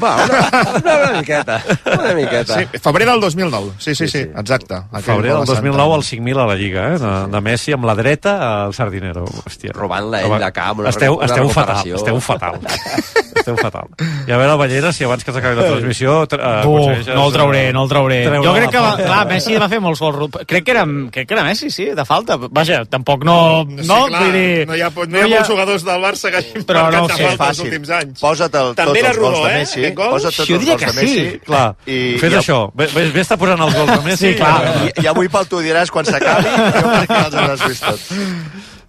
Va, 0.00 0.14
una, 0.24 0.40
una, 0.78 0.96
una 0.96 1.12
miqueta. 1.20 1.62
Una 1.84 2.14
miqueta. 2.14 2.58
Sí, 2.58 2.78
febrer 2.80 3.08
del 3.10 3.20
2009. 3.20 3.72
Sí, 3.78 3.94
sí, 3.94 4.08
sí, 4.08 4.18
exacte. 4.18 4.74
Aquell 4.74 5.02
Febrer 5.02 5.32
del 5.34 5.40
de 5.40 5.52
2009 5.52 5.94
al 5.94 6.02
Santander. 6.02 6.34
5.000 6.34 6.42
a 6.42 6.46
la 6.46 6.54
Lliga, 6.54 6.86
eh? 6.94 6.98
De, 6.98 7.12
de 7.34 7.40
Messi 7.44 7.74
amb 7.76 7.84
la 7.84 7.94
dreta 7.94 8.36
al 8.64 8.74
Sardinero. 8.74 9.26
Hòstia. 9.44 9.74
Robant-la 9.76 10.22
ell 10.24 10.36
de 10.40 10.50
camp, 10.56 10.80
una 10.80 10.92
esteu, 10.94 11.18
esteu 11.26 11.50
fatal, 11.52 11.92
esteu 11.98 12.20
fatal. 12.24 12.60
esteu 13.42 13.58
fatal. 13.60 13.90
I 14.26 14.32
a 14.32 14.38
veure, 14.40 14.56
Ballera, 14.56 14.92
si 14.96 15.04
abans 15.04 15.26
que 15.26 15.34
s'acabi 15.34 15.60
la 15.60 15.68
transmissió... 15.74 16.22
Uh, 16.24 16.64
Uh, 16.66 17.02
no 17.14 17.26
el 17.26 17.32
trauré, 17.32 17.72
no 17.72 17.82
el 17.84 17.88
trauré. 17.90 18.16
Jo 18.42 18.52
crec 18.54 18.70
que, 18.72 18.80
va, 18.80 18.94
clar, 18.98 19.20
Messi 19.28 19.56
va 19.60 19.68
fer 19.70 19.78
molts 19.82 20.00
gols. 20.02 20.38
Crec 20.48 20.64
que, 20.66 20.72
era, 20.72 20.84
crec 21.12 21.28
que 21.28 21.36
era 21.36 21.44
Messi, 21.46 21.70
sí, 21.70 21.86
de 21.96 22.04
falta. 22.08 22.36
Vaja, 22.36 22.82
tampoc 22.90 23.24
no... 23.26 23.36
Sí, 23.68 23.86
no, 23.86 24.00
clar, 24.08 24.22
vull 24.24 24.36
dir, 24.36 24.66
no 24.68 24.76
hi 24.76 24.82
ha, 24.84 24.90
no 24.90 25.20
hi 25.20 25.22
ha 25.22 25.30
molts 25.30 25.50
jugadors 25.52 25.86
del 25.86 26.02
Barça 26.02 26.32
que 26.32 26.40
hagin 26.42 26.66
Però 26.66 26.86
no 26.86 27.02
marcat 27.06 27.22
de 27.22 27.30
falta 27.36 27.48
els 27.52 27.62
últims 27.66 27.92
anys. 27.98 28.20
Posa't 28.22 28.58
el, 28.60 28.72
També 28.78 29.02
tots 29.02 29.10
els 29.12 29.20
gols 29.22 29.38
rodó, 29.38 29.52
de 29.56 29.62
eh, 29.62 29.66
Messi. 29.66 29.90
gol? 29.98 30.12
Posa't 30.14 30.36
tots 30.36 30.48
Jo 30.48 30.60
els 30.60 30.68
gols 30.70 30.80
que 30.84 30.92
de 30.92 30.98
Messi. 31.00 31.18
sí. 31.32 31.40
Clar, 31.48 31.66
I, 31.86 31.98
fes 32.22 32.32
i, 32.32 32.38
això. 32.44 32.60
Ves, 32.76 32.94
ves, 32.94 33.12
ves 33.16 33.32
a 33.32 33.40
posant 33.40 33.66
els 33.66 33.74
gols 33.80 33.92
de 33.96 34.00
Messi. 34.06 34.30
Sí, 34.30 34.34
clar. 34.38 34.56
I, 34.86 34.92
I 35.02 35.10
avui 35.12 35.28
pel 35.32 35.48
tu 35.50 35.60
diràs 35.64 35.90
quan 35.90 36.04
s'acabi, 36.08 36.50
jo 36.80 36.88
crec 36.92 37.08
que 37.10 37.22
els 37.24 37.38
hauràs 37.42 37.66
vist 37.68 37.88
tots. 37.88 38.10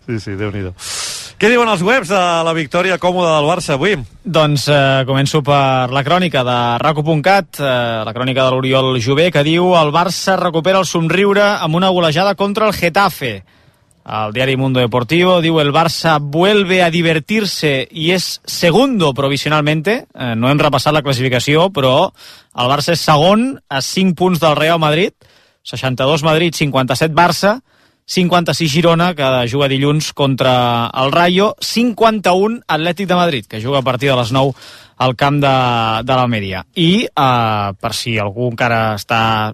Sí, 0.08 0.20
sí, 0.24 0.36
Déu-n'hi-do. 0.40 0.72
Què 1.38 1.52
diuen 1.52 1.70
els 1.70 1.84
webs 1.86 2.10
de 2.10 2.20
la 2.48 2.54
victòria 2.58 2.96
còmoda 2.98 3.36
del 3.36 3.46
Barça 3.46 3.76
avui? 3.76 3.92
Doncs 4.24 4.64
eh, 4.74 5.04
començo 5.06 5.44
per 5.46 5.92
la 5.94 6.02
crònica 6.02 6.42
de 6.48 6.56
raco.cat, 6.82 7.60
eh, 7.62 7.68
la 8.08 8.14
crònica 8.16 8.46
de 8.48 8.56
l'Oriol 8.56 8.98
Jové, 9.04 9.28
que 9.36 9.44
diu 9.46 9.76
el 9.78 9.92
Barça 9.94 10.34
recupera 10.40 10.80
el 10.82 10.88
somriure 10.90 11.44
amb 11.60 11.78
una 11.78 11.92
golejada 11.94 12.34
contra 12.40 12.66
el 12.66 12.74
Getafe. 12.74 13.44
El 14.08 14.32
diari 14.32 14.56
Mundo 14.56 14.80
Deportivo 14.80 15.42
diu 15.44 15.58
el 15.60 15.74
Barça 15.76 16.14
vuelve 16.24 16.80
a 16.82 16.90
divertirse 16.90 17.90
y 17.92 18.12
es 18.12 18.40
segundo 18.46 19.14
provisionalmente. 19.14 20.08
Eh, 20.16 20.34
no 20.40 20.48
hem 20.48 20.62
repassat 20.62 20.96
la 20.96 21.02
classificació, 21.04 21.68
però 21.76 22.14
el 22.56 22.70
Barça 22.72 22.94
és 22.96 23.04
segon 23.04 23.58
a 23.68 23.82
5 23.84 24.16
punts 24.16 24.40
del 24.40 24.56
Real 24.56 24.80
Madrid, 24.80 25.12
62 25.68 26.24
Madrid, 26.24 26.56
57 26.56 27.12
Barça, 27.14 27.60
56 28.08 28.72
Girona, 28.72 29.10
que 29.14 29.28
juga 29.52 29.68
dilluns 29.68 30.14
contra 30.16 30.88
el 30.96 31.12
Rayo, 31.12 31.58
51 31.60 32.62
Atlètic 32.66 33.10
de 33.10 33.16
Madrid, 33.20 33.46
que 33.46 33.60
juga 33.60 33.80
a 33.80 33.84
partir 33.84 34.08
de 34.10 34.16
les 34.16 34.32
9 34.32 34.54
al 35.04 35.18
camp 35.18 35.42
de, 35.44 35.58
de 36.08 36.16
l'Almeria. 36.16 36.64
I, 36.76 37.10
eh, 37.12 37.74
per 37.76 37.92
si 37.92 38.16
algú 38.16 38.54
encara 38.54 38.96
està 38.96 39.52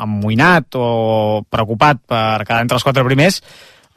amoïnat 0.00 0.72
o 0.80 1.44
preocupat 1.52 2.00
per 2.08 2.46
quedar 2.46 2.62
entre 2.64 2.80
els 2.80 2.88
quatre 2.88 3.04
primers, 3.04 3.42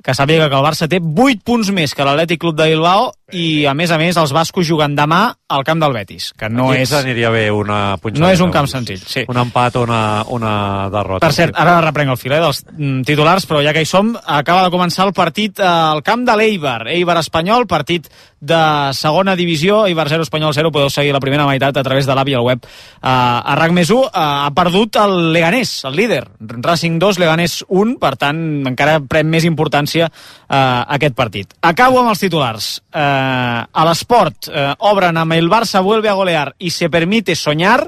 que 0.04 0.16
sàpiga 0.16 0.50
que 0.52 0.58
el 0.60 0.66
Barça 0.66 0.90
té 0.92 1.00
8 1.00 1.44
punts 1.48 1.70
més 1.72 1.96
que 1.96 2.04
l'Atlètic 2.04 2.42
Club 2.44 2.58
de 2.60 2.68
Bilbao 2.74 3.12
i, 3.34 3.66
a 3.66 3.74
més 3.78 3.92
a 3.92 3.98
més, 4.00 4.18
els 4.20 4.34
bascos 4.36 4.68
juguen 4.68 4.96
demà 4.98 5.24
al 5.54 5.66
camp 5.66 5.82
del 5.82 5.94
Betis, 5.96 6.32
que 6.38 6.50
no 6.50 6.70
Aquí 6.72 6.86
és... 6.86 6.94
aniria 6.98 7.32
bé 7.34 7.46
una 7.54 7.98
punxada. 8.02 8.24
No 8.24 8.32
és 8.34 8.42
un 8.46 8.54
camp 8.54 8.70
senzill, 8.70 9.02
sí. 9.02 9.26
Un 9.30 9.40
empat 9.42 9.78
o 9.78 9.84
una, 9.88 10.02
una 10.34 10.54
derrota. 10.94 11.26
Per 11.26 11.36
cert, 11.36 11.58
ara 11.60 11.80
reprenc 11.84 12.14
el 12.14 12.20
fil 12.22 12.36
eh, 12.36 12.42
dels 12.44 12.64
mm, 12.72 13.02
titulars, 13.10 13.48
però 13.50 13.64
ja 13.66 13.74
que 13.76 13.84
hi 13.84 13.90
som, 13.90 14.14
acaba 14.24 14.66
de 14.66 14.74
començar 14.74 15.08
el 15.08 15.16
partit 15.18 15.62
al 15.64 16.04
camp 16.06 16.26
de 16.28 16.38
l'Eibar. 16.40 16.84
Eibar 16.94 17.18
Espanyol, 17.22 17.68
partit 17.70 18.10
de 18.44 18.92
segona 18.92 19.38
divisió, 19.40 19.86
Eibar 19.88 20.10
0, 20.12 20.26
Espanyol 20.28 20.54
0, 20.54 20.72
podeu 20.76 20.90
seguir 20.92 21.14
la 21.16 21.22
primera 21.24 21.46
meitat 21.48 21.78
a 21.80 21.84
través 21.86 22.06
de 22.10 22.16
l'app 22.16 22.28
i 22.28 22.36
el 22.36 22.44
web. 22.44 22.66
Uh, 23.00 23.08
a 23.08 23.56
RAC 23.56 23.72
més 23.76 23.92
1 23.94 24.02
uh, 24.02 24.10
ha 24.12 24.52
perdut 24.56 25.00
el 25.00 25.32
Leganés, 25.32 25.72
el 25.88 25.96
líder. 25.96 26.24
Racing 26.42 27.00
2, 27.00 27.22
Leganés 27.24 27.62
1, 27.70 27.96
per 28.04 28.16
tant, 28.20 28.42
encara 28.68 29.00
pren 29.00 29.32
més 29.32 29.48
importància 29.48 30.12
uh, 30.54 30.86
aquest 30.96 31.18
partit. 31.18 31.58
Acabo 31.66 32.00
amb 32.00 32.14
els 32.14 32.22
titulars. 32.22 32.70
Uh, 32.94 33.66
a 33.66 33.86
l'esport, 33.90 34.48
uh, 34.48 34.74
obren 34.94 35.18
amb 35.18 35.34
el 35.34 35.50
Barça 35.50 35.82
vuelve 35.82 36.10
a 36.10 36.18
golear 36.20 36.52
i 36.62 36.70
se 36.70 36.90
permite 36.94 37.36
soñar, 37.36 37.82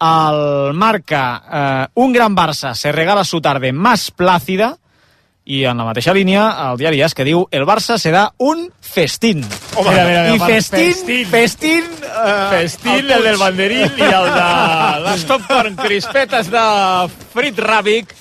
el 0.00 0.74
marca 0.74 1.42
eh, 1.50 1.88
un 1.94 2.12
gran 2.12 2.36
Barça 2.36 2.74
se 2.74 2.92
regala 2.92 3.24
su 3.24 3.40
tarde 3.40 3.72
más 3.72 4.10
plácida 4.10 4.76
i 5.46 5.62
en 5.64 5.78
la 5.78 5.86
mateixa 5.86 6.12
línia 6.12 6.48
el 6.66 6.76
diari 6.76 7.00
AS 7.06 7.14
que 7.14 7.24
diu 7.24 7.46
el 7.54 7.64
Barça 7.64 7.96
se 8.02 8.10
da 8.10 8.26
un 8.42 8.66
festín 8.82 9.44
Home, 9.76 9.90
mira, 9.90 10.04
mira, 10.04 10.22
i 10.28 10.32
mira, 10.34 10.46
festín 10.50 10.92
festín. 10.92 11.26
festín, 11.30 11.84
eh, 12.02 12.46
Festín, 12.50 13.10
el 13.10 13.24
del 13.24 13.38
banderín 13.38 13.96
i 13.96 14.10
el 14.10 14.28
de 14.34 14.50
les 15.06 15.24
popcorn 15.24 15.76
crispetes 15.76 16.50
de 16.50 16.66
frit 17.32 17.58
ràbic. 17.58 18.12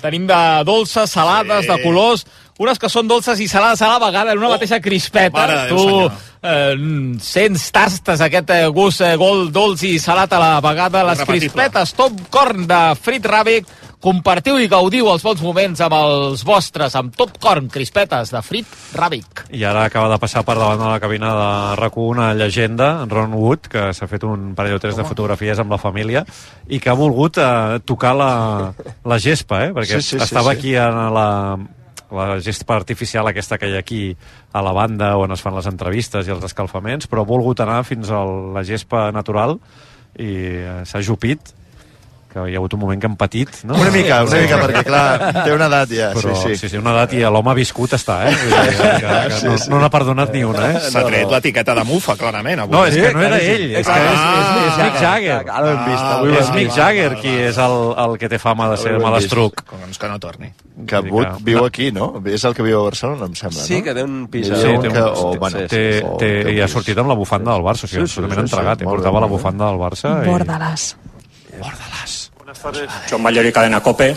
Tenim 0.00 0.26
de 0.28 0.40
dolces, 0.64 1.10
salades, 1.10 1.66
de 1.68 1.76
colors, 1.82 2.26
unes 2.60 2.78
que 2.78 2.90
són 2.92 3.08
dolces 3.08 3.40
i 3.40 3.48
salades 3.48 3.80
a 3.82 3.88
la 3.94 3.98
vegada 4.02 4.34
en 4.34 4.38
una 4.42 4.50
mateixa 4.52 4.80
crispeta. 4.84 5.32
mare 5.38 5.58
Déu, 5.70 5.76
tu 5.76 5.84
senyor. 5.88 6.12
eh, 6.42 7.18
sents, 7.24 7.70
tastes 7.72 8.20
aquest 8.20 8.50
eh, 8.52 8.66
gust 8.68 9.00
eh, 9.00 9.14
gol, 9.16 9.46
dolç 9.52 9.86
i 9.88 9.94
salat 9.98 10.32
a 10.36 10.40
la 10.42 10.50
vegada. 10.60 11.02
Les 11.08 11.22
Irrepetible. 11.22 11.54
crispetes 11.56 11.94
top 11.96 12.18
corn 12.30 12.66
de 12.68 12.82
frit 13.00 13.24
ràbic. 13.24 13.66
Compartiu 14.00 14.56
i 14.56 14.64
gaudiu 14.68 15.10
els 15.12 15.20
bons 15.20 15.42
moments 15.44 15.80
amb 15.84 15.92
els 15.92 16.40
vostres, 16.48 16.94
amb 16.96 17.12
top 17.16 17.34
corn, 17.40 17.66
crispetes 17.68 18.30
de 18.32 18.40
frit 18.40 18.64
ràbic. 18.96 19.42
I 19.52 19.64
ara 19.68 19.82
acaba 19.90 20.08
de 20.08 20.16
passar 20.22 20.40
per 20.44 20.54
davant 20.56 20.80
de 20.80 20.86
la 20.88 21.00
cabina 21.02 21.34
de 21.36 21.76
rac 21.76 21.98
una 22.00 22.30
llegenda, 22.32 23.04
Ron 23.10 23.34
Wood, 23.36 23.68
que 23.68 23.90
s'ha 23.92 24.08
fet 24.08 24.24
un 24.24 24.54
parell 24.56 24.78
o 24.78 24.80
tres 24.80 24.96
de 24.96 25.04
fotografies 25.04 25.60
amb 25.60 25.72
la 25.76 25.80
família 25.82 26.24
i 26.68 26.80
que 26.80 26.88
ha 26.88 26.96
volgut 26.96 27.36
eh, 27.44 27.80
tocar 27.84 28.14
la, 28.16 28.30
la 29.04 29.18
gespa, 29.20 29.66
eh? 29.66 29.72
perquè 29.76 30.00
Sí, 30.00 30.14
sí, 30.14 30.16
sí, 30.18 30.24
estava 30.24 30.54
sí. 30.54 30.58
aquí 30.58 30.74
en 30.80 30.96
la, 31.12 31.28
la 32.10 32.40
gespa 32.42 32.76
artificial 32.76 33.28
aquesta 33.30 33.58
que 33.58 33.70
hi 33.70 33.76
ha 33.76 33.84
aquí 33.84 34.02
a 34.52 34.62
la 34.64 34.72
banda 34.76 35.12
on 35.20 35.32
es 35.32 35.42
fan 35.44 35.54
les 35.54 35.68
entrevistes 35.70 36.26
i 36.26 36.34
els 36.34 36.44
escalfaments, 36.50 37.06
però 37.10 37.22
ha 37.22 37.28
volgut 37.28 37.62
anar 37.62 37.82
fins 37.86 38.10
a 38.10 38.24
la 38.24 38.64
gespa 38.66 39.08
natural 39.14 39.58
i 40.18 40.30
eh, 40.58 40.80
s'ha 40.84 41.02
jupit 41.06 41.54
que 42.30 42.44
hi 42.46 42.54
ha 42.54 42.58
hagut 42.60 42.74
un 42.76 42.80
moment 42.84 43.00
que 43.02 43.08
han 43.08 43.16
patit, 43.18 43.48
no? 43.66 43.74
Una 43.74 43.90
mica, 43.90 44.20
una 44.22 44.38
mica, 44.38 44.58
perquè 44.62 44.82
clar, 44.86 45.06
té 45.44 45.50
una 45.50 45.66
edat 45.66 45.90
ja, 45.96 46.10
Però, 46.14 46.34
sí, 46.38 46.52
sí. 46.54 46.56
sí, 46.60 46.68
sí 46.70 46.78
una 46.78 46.92
edat 46.94 47.14
i 47.18 47.24
l'home 47.26 47.50
ha 47.50 47.54
viscut 47.58 47.96
està, 47.98 48.20
eh? 48.30 48.34
Que, 48.38 48.60
que, 49.02 49.16
Sí, 49.40 49.46
no, 49.48 49.56
sí. 49.58 49.70
no 49.72 49.80
n'ha 49.82 49.88
perdonat 49.90 50.30
ni 50.36 50.44
una, 50.46 50.68
eh? 50.76 50.82
S'ha 50.92 51.02
tret 51.08 51.26
l'etiqueta 51.32 51.74
de 51.74 51.84
mufa, 51.88 52.14
clarament. 52.20 52.62
Avui. 52.62 52.76
No, 52.76 52.84
és 52.86 52.94
que 52.94 53.10
no 53.16 53.24
era 53.26 53.40
ell, 53.42 53.66
és 53.80 53.86
que 53.88 53.98
és, 53.98 54.22
és, 54.22 54.62
és 54.68 54.78
Mick 54.84 54.96
Ah, 55.00 55.02
Jagger. 55.02 55.38
ara 55.48 55.64
ho 55.66 55.72
hem 55.74 55.82
vist, 55.90 56.04
avui 56.14 56.30
ho 56.30 56.38
és 56.40 56.52
Mick. 56.54 56.72
Jagger 56.76 57.10
qui 57.20 57.34
és 57.50 57.58
el, 57.66 57.76
el 58.06 58.16
que 58.22 58.28
té 58.30 58.38
fama 58.38 58.70
de 58.70 58.78
ser 58.78 58.94
Avui 58.94 59.04
malastruc. 59.08 59.64
Doncs 59.74 59.98
que 59.98 60.08
no 60.14 60.18
torni. 60.22 60.52
Que 60.86 61.02
Wood 61.10 61.42
viu 61.44 61.64
aquí, 61.66 61.90
no? 61.92 62.12
És 62.30 62.44
el 62.48 62.54
que 62.54 62.62
viu 62.64 62.78
a 62.80 62.84
Barcelona, 62.86 63.26
em 63.26 63.34
sembla, 63.36 63.60
Sí, 63.66 63.80
no? 63.80 63.84
que 63.84 63.94
té 63.98 64.06
un 64.06 64.16
pis 64.32 64.46
Sí, 64.48 64.54
té 64.62 64.76
un, 64.78 64.86
que, 64.86 65.02
o, 65.02 65.34
bueno, 65.36 65.66
té, 65.66 65.68
té, 65.68 66.16
té 66.22 66.30
un 66.46 66.54
i 66.54 66.60
ha 66.62 66.68
sortit 66.70 66.96
amb 67.02 67.10
la 67.10 67.18
bufanda 67.18 67.52
del 67.58 67.66
Barça, 67.66 67.84
o 67.84 67.90
sigui, 67.90 68.06
Sí, 68.06 68.14
sí, 68.14 68.20
absolutament 68.20 68.46
sí, 68.46 68.48
sí, 68.48 68.54
entregat, 68.54 68.78
bé, 68.80 68.88
portava 68.88 69.20
la 69.20 69.26
bufanda 69.34 69.66
del 69.66 69.80
Barça 69.82 70.14
i... 72.58 72.62
Bórdalas. 72.62 72.94
John 73.10 73.22
Mayor 73.22 73.52
Cadena 73.52 73.82
Cope. 73.82 74.16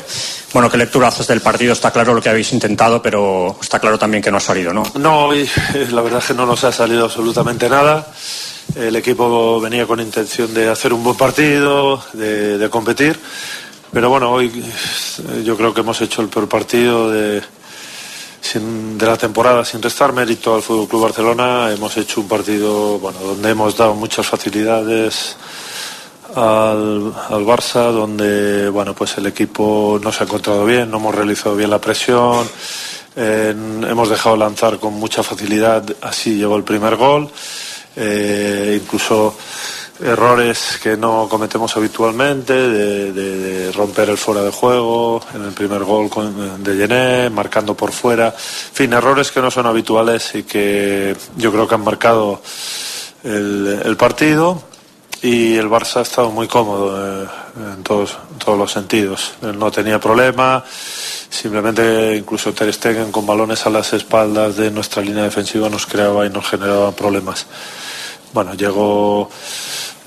Bueno, 0.54 0.70
¿qué 0.70 0.78
lectura 0.78 1.08
haces 1.08 1.28
del 1.28 1.42
partido? 1.42 1.74
Está 1.74 1.92
claro 1.92 2.14
lo 2.14 2.22
que 2.22 2.30
habéis 2.30 2.52
intentado, 2.54 3.02
pero 3.02 3.58
está 3.62 3.80
claro 3.80 3.98
también 3.98 4.22
que 4.24 4.32
no 4.32 4.38
ha 4.38 4.42
salido, 4.42 4.74
¿no? 4.74 4.84
No, 4.96 5.34
eh, 5.34 5.48
la 5.92 6.02
verdad 6.02 6.20
es 6.20 6.26
que 6.28 6.34
no 6.34 6.46
nos 6.46 6.64
ha 6.64 6.72
salido 6.72 7.06
absolutamente 7.06 7.70
nada. 7.70 8.08
El 8.76 8.96
equipo 8.96 9.60
venía 9.60 9.86
con 9.86 10.00
intención 10.00 10.54
de 10.54 10.70
hacer 10.70 10.94
un 10.94 11.04
buen 11.04 11.18
partido, 11.18 12.04
de, 12.14 12.58
de 12.58 12.70
competir, 12.70 13.20
pero 13.92 14.10
bueno, 14.10 14.32
hoy 14.32 14.48
eh, 14.56 15.44
yo 15.44 15.58
creo 15.58 15.74
que 15.74 15.82
hemos 15.82 16.00
hecho 16.02 16.22
el 16.22 16.30
peor 16.30 16.48
partido 16.48 17.12
de, 17.12 17.42
sin- 18.42 18.98
de 18.98 19.06
la 19.06 19.18
temporada 19.18 19.66
sin 19.66 19.82
restar 19.82 20.14
mérito 20.14 20.56
al 20.56 20.62
Fútbol 20.62 20.88
Club 20.88 21.02
Barcelona. 21.04 21.72
Hemos 21.72 21.96
hecho 21.98 22.22
un 22.22 22.28
partido 22.28 23.00
bueno, 23.00 23.20
donde 23.20 23.50
hemos 23.50 23.76
dado 23.76 23.94
muchas 23.96 24.26
facilidades 24.26 25.36
al, 26.36 27.14
al 27.30 27.46
Barça, 27.46 27.92
donde 27.92 28.70
bueno, 28.70 28.94
pues 28.94 29.18
el 29.18 29.28
equipo 29.28 30.00
no 30.02 30.12
se 30.12 30.24
ha 30.24 30.26
encontrado 30.26 30.66
bien, 30.66 30.90
no 30.90 30.98
hemos 30.98 31.16
realizado 31.16 31.56
bien 31.56 31.70
la 31.70 31.80
presión, 31.80 32.48
hemos 33.16 34.10
dejado 34.10 34.36
lanzar 34.36 34.80
con 34.80 34.94
mucha 34.94 35.24
facilidad, 35.24 35.84
así 36.02 36.36
llegó 36.36 36.56
el 36.56 36.64
primer 36.64 36.96
gol, 36.96 37.30
eh, 37.96 38.80
incluso 38.82 39.36
errores 40.02 40.80
que 40.82 40.98
no 40.98 41.28
cometemos 41.30 41.78
habitualmente, 41.78 42.54
de, 42.54 43.72
romper 43.72 44.10
el 44.10 44.18
fuera 44.18 44.42
de 44.42 44.52
juego, 44.52 45.22
en 45.34 45.44
el 45.44 45.52
primer 45.52 45.84
gol 45.84 46.10
de 46.60 46.78
Yené, 46.78 47.30
marcando 47.30 47.76
por 47.76 47.92
fuera, 47.92 48.28
en 48.28 48.76
fin, 48.76 48.94
errores 48.94 49.32
que 49.32 49.42
no 49.42 49.52
son 49.52 49.66
habituales 49.66 50.36
y 50.36 50.44
que 50.44 51.16
yo 51.38 51.52
creo 51.52 51.68
que 51.68 51.76
han 51.76 51.84
marcado 51.84 52.42
el 53.24 53.96
partido 53.98 54.73
y 55.24 55.56
el 55.56 55.70
Barça 55.70 55.98
ha 55.98 56.02
estado 56.02 56.30
muy 56.32 56.50
cómodo 56.50 57.24
eh, 57.24 57.28
en 57.78 57.82
todos, 57.82 58.18
los 58.46 58.72
sentidos. 58.72 59.36
No 59.42 59.72
tenía 59.72 59.98
problema, 59.98 60.62
simplemente 61.30 62.18
incluso 62.18 62.54
Ter 62.54 62.74
Stegen 62.74 63.10
con 63.10 63.26
balones 63.26 63.66
a 63.66 63.70
las 63.70 63.94
espaldas 63.94 64.58
de 64.58 64.70
nuestra 64.70 65.02
línea 65.02 65.24
defensiva 65.24 65.70
nos 65.70 65.86
creaba 65.86 66.26
y 66.26 66.30
nos 66.30 66.46
generaba 66.46 66.92
problemas. 66.92 67.48
Bueno, 68.34 68.54
llegó, 68.54 69.30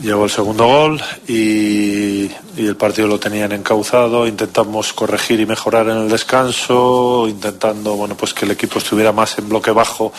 llegó 0.01 0.25
el 0.25 0.31
segundo 0.31 0.67
gol 0.67 1.01
y, 1.27 2.25
y 2.59 2.67
el 2.67 2.77
partido 2.77 3.09
lo 3.09 3.19
tenían 3.19 3.53
encauzado. 3.53 4.27
Intentamos 4.27 4.93
corregir 4.93 5.41
y 5.41 5.47
mejorar 5.47 5.89
en 5.89 5.97
el 5.97 6.09
descanso, 6.11 7.27
intentando 7.27 7.95
bueno, 7.95 8.19
pues 8.19 8.35
que 8.35 8.45
el 8.45 8.51
equipo 8.51 8.81
estuviera 8.81 9.13
más 9.13 9.39
en 9.39 9.49
bloque 9.49 9.71
bajo 9.71 10.13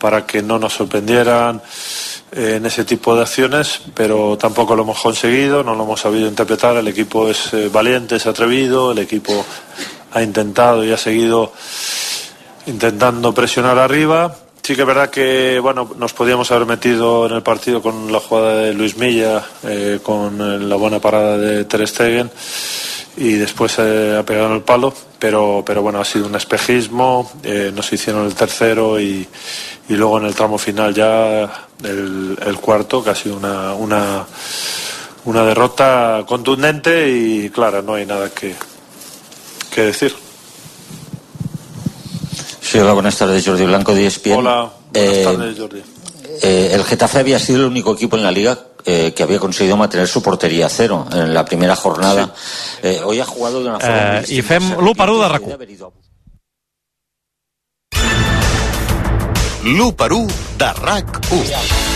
para 0.00 0.26
que 0.26 0.42
no 0.42 0.58
nos 0.58 0.74
sorprendieran 0.74 1.62
eh, 2.32 2.54
en 2.56 2.66
ese 2.66 2.84
tipo 2.84 3.14
de 3.14 3.22
acciones, 3.22 3.82
pero 3.94 4.36
tampoco 4.38 4.74
lo 4.74 4.82
hemos 4.82 5.00
conseguido, 5.00 5.62
no 5.62 5.74
lo 5.74 5.84
hemos 5.84 6.00
sabido 6.00 6.26
interpretar. 6.26 6.76
El 6.76 6.88
equipo 6.88 7.28
es 7.28 7.52
eh, 7.52 7.68
valiente, 7.68 8.16
es 8.16 8.26
atrevido, 8.26 8.92
el 8.92 8.98
equipo 8.98 9.44
ha 10.12 10.22
intentado 10.22 10.84
y 10.84 10.90
ha 10.90 10.96
seguido 10.96 11.52
intentando 12.66 13.32
presionar 13.32 13.78
arriba. 13.78 14.34
Sí 14.62 14.74
que 14.74 14.82
es 14.82 14.86
verdad 14.86 15.10
que 15.10 15.58
bueno 15.60 15.90
nos 15.96 16.12
podíamos 16.12 16.50
haber 16.50 16.66
metido 16.66 17.26
en 17.26 17.32
el 17.32 17.42
partido 17.42 17.80
con 17.80 18.12
la 18.12 18.20
jugada 18.20 18.56
de 18.56 18.74
Luis 18.74 18.96
Milla, 18.96 19.42
eh, 19.64 20.00
con 20.02 20.68
la 20.68 20.76
buena 20.76 20.98
parada 20.98 21.38
de 21.38 21.64
Ter 21.64 21.86
Stegen 21.86 22.30
y 23.16 23.34
después 23.34 23.78
eh, 23.78 24.16
ha 24.18 24.22
pegado 24.24 24.54
el 24.54 24.62
palo, 24.62 24.92
pero, 25.20 25.62
pero 25.64 25.82
bueno, 25.82 26.00
ha 26.00 26.04
sido 26.04 26.26
un 26.26 26.34
espejismo, 26.34 27.30
eh, 27.44 27.70
nos 27.74 27.92
hicieron 27.92 28.26
el 28.26 28.34
tercero 28.34 28.98
y, 28.98 29.28
y 29.88 29.94
luego 29.94 30.18
en 30.18 30.24
el 30.26 30.34
tramo 30.34 30.58
final 30.58 30.92
ya 30.94 31.42
el, 31.84 32.36
el 32.44 32.56
cuarto, 32.58 33.04
que 33.04 33.10
ha 33.10 33.14
sido 33.14 33.36
una, 33.36 33.74
una, 33.74 34.26
una 35.26 35.44
derrota 35.44 36.24
contundente 36.26 37.08
y 37.08 37.50
clara, 37.50 37.82
no 37.82 37.94
hay 37.94 38.06
nada 38.06 38.30
que, 38.30 38.54
que 39.72 39.82
decir. 39.82 40.14
Sí, 42.60 42.78
hola, 42.78 42.92
buenas 42.92 43.16
tardes, 43.16 43.44
Jordi 43.44 43.64
Blanco, 43.66 43.94
de 43.94 44.06
ESPN. 44.06 44.32
Hola, 44.32 44.70
buenas 44.92 45.12
Eh, 45.18 45.24
tardes 45.24 45.58
Jordi. 45.58 45.82
eh, 46.42 46.70
el 46.72 46.84
Getafe 46.84 47.18
había 47.18 47.38
sido 47.38 47.60
el 47.60 47.64
único 47.66 47.92
equipo 47.94 48.16
en 48.16 48.22
la 48.22 48.30
liga 48.30 48.58
eh, 48.84 49.12
que 49.14 49.22
había 49.22 49.38
conseguido 49.38 49.76
mantener 49.76 50.08
su 50.08 50.22
portería 50.22 50.66
a 50.66 50.68
cero 50.68 51.06
en 51.12 51.32
la 51.34 51.44
primera 51.44 51.76
jornada. 51.76 52.32
Eh, 52.82 53.00
hoy 53.04 53.20
ha 53.20 53.24
jugado 53.24 53.62
de 53.62 53.68
una 53.68 53.80
forma 53.80 54.12
muy 54.12 54.20
Eh, 54.20 54.24
I 54.28 54.42
fem 54.42 54.72
l'1 54.78 54.96
per 54.96 55.10
1 55.10 55.22
de 55.22 55.28
rac 55.28 55.42
L'1 59.62 59.94
per 59.94 60.12
1 60.12 60.26
de 60.56 60.64
RAC1. 60.64 61.90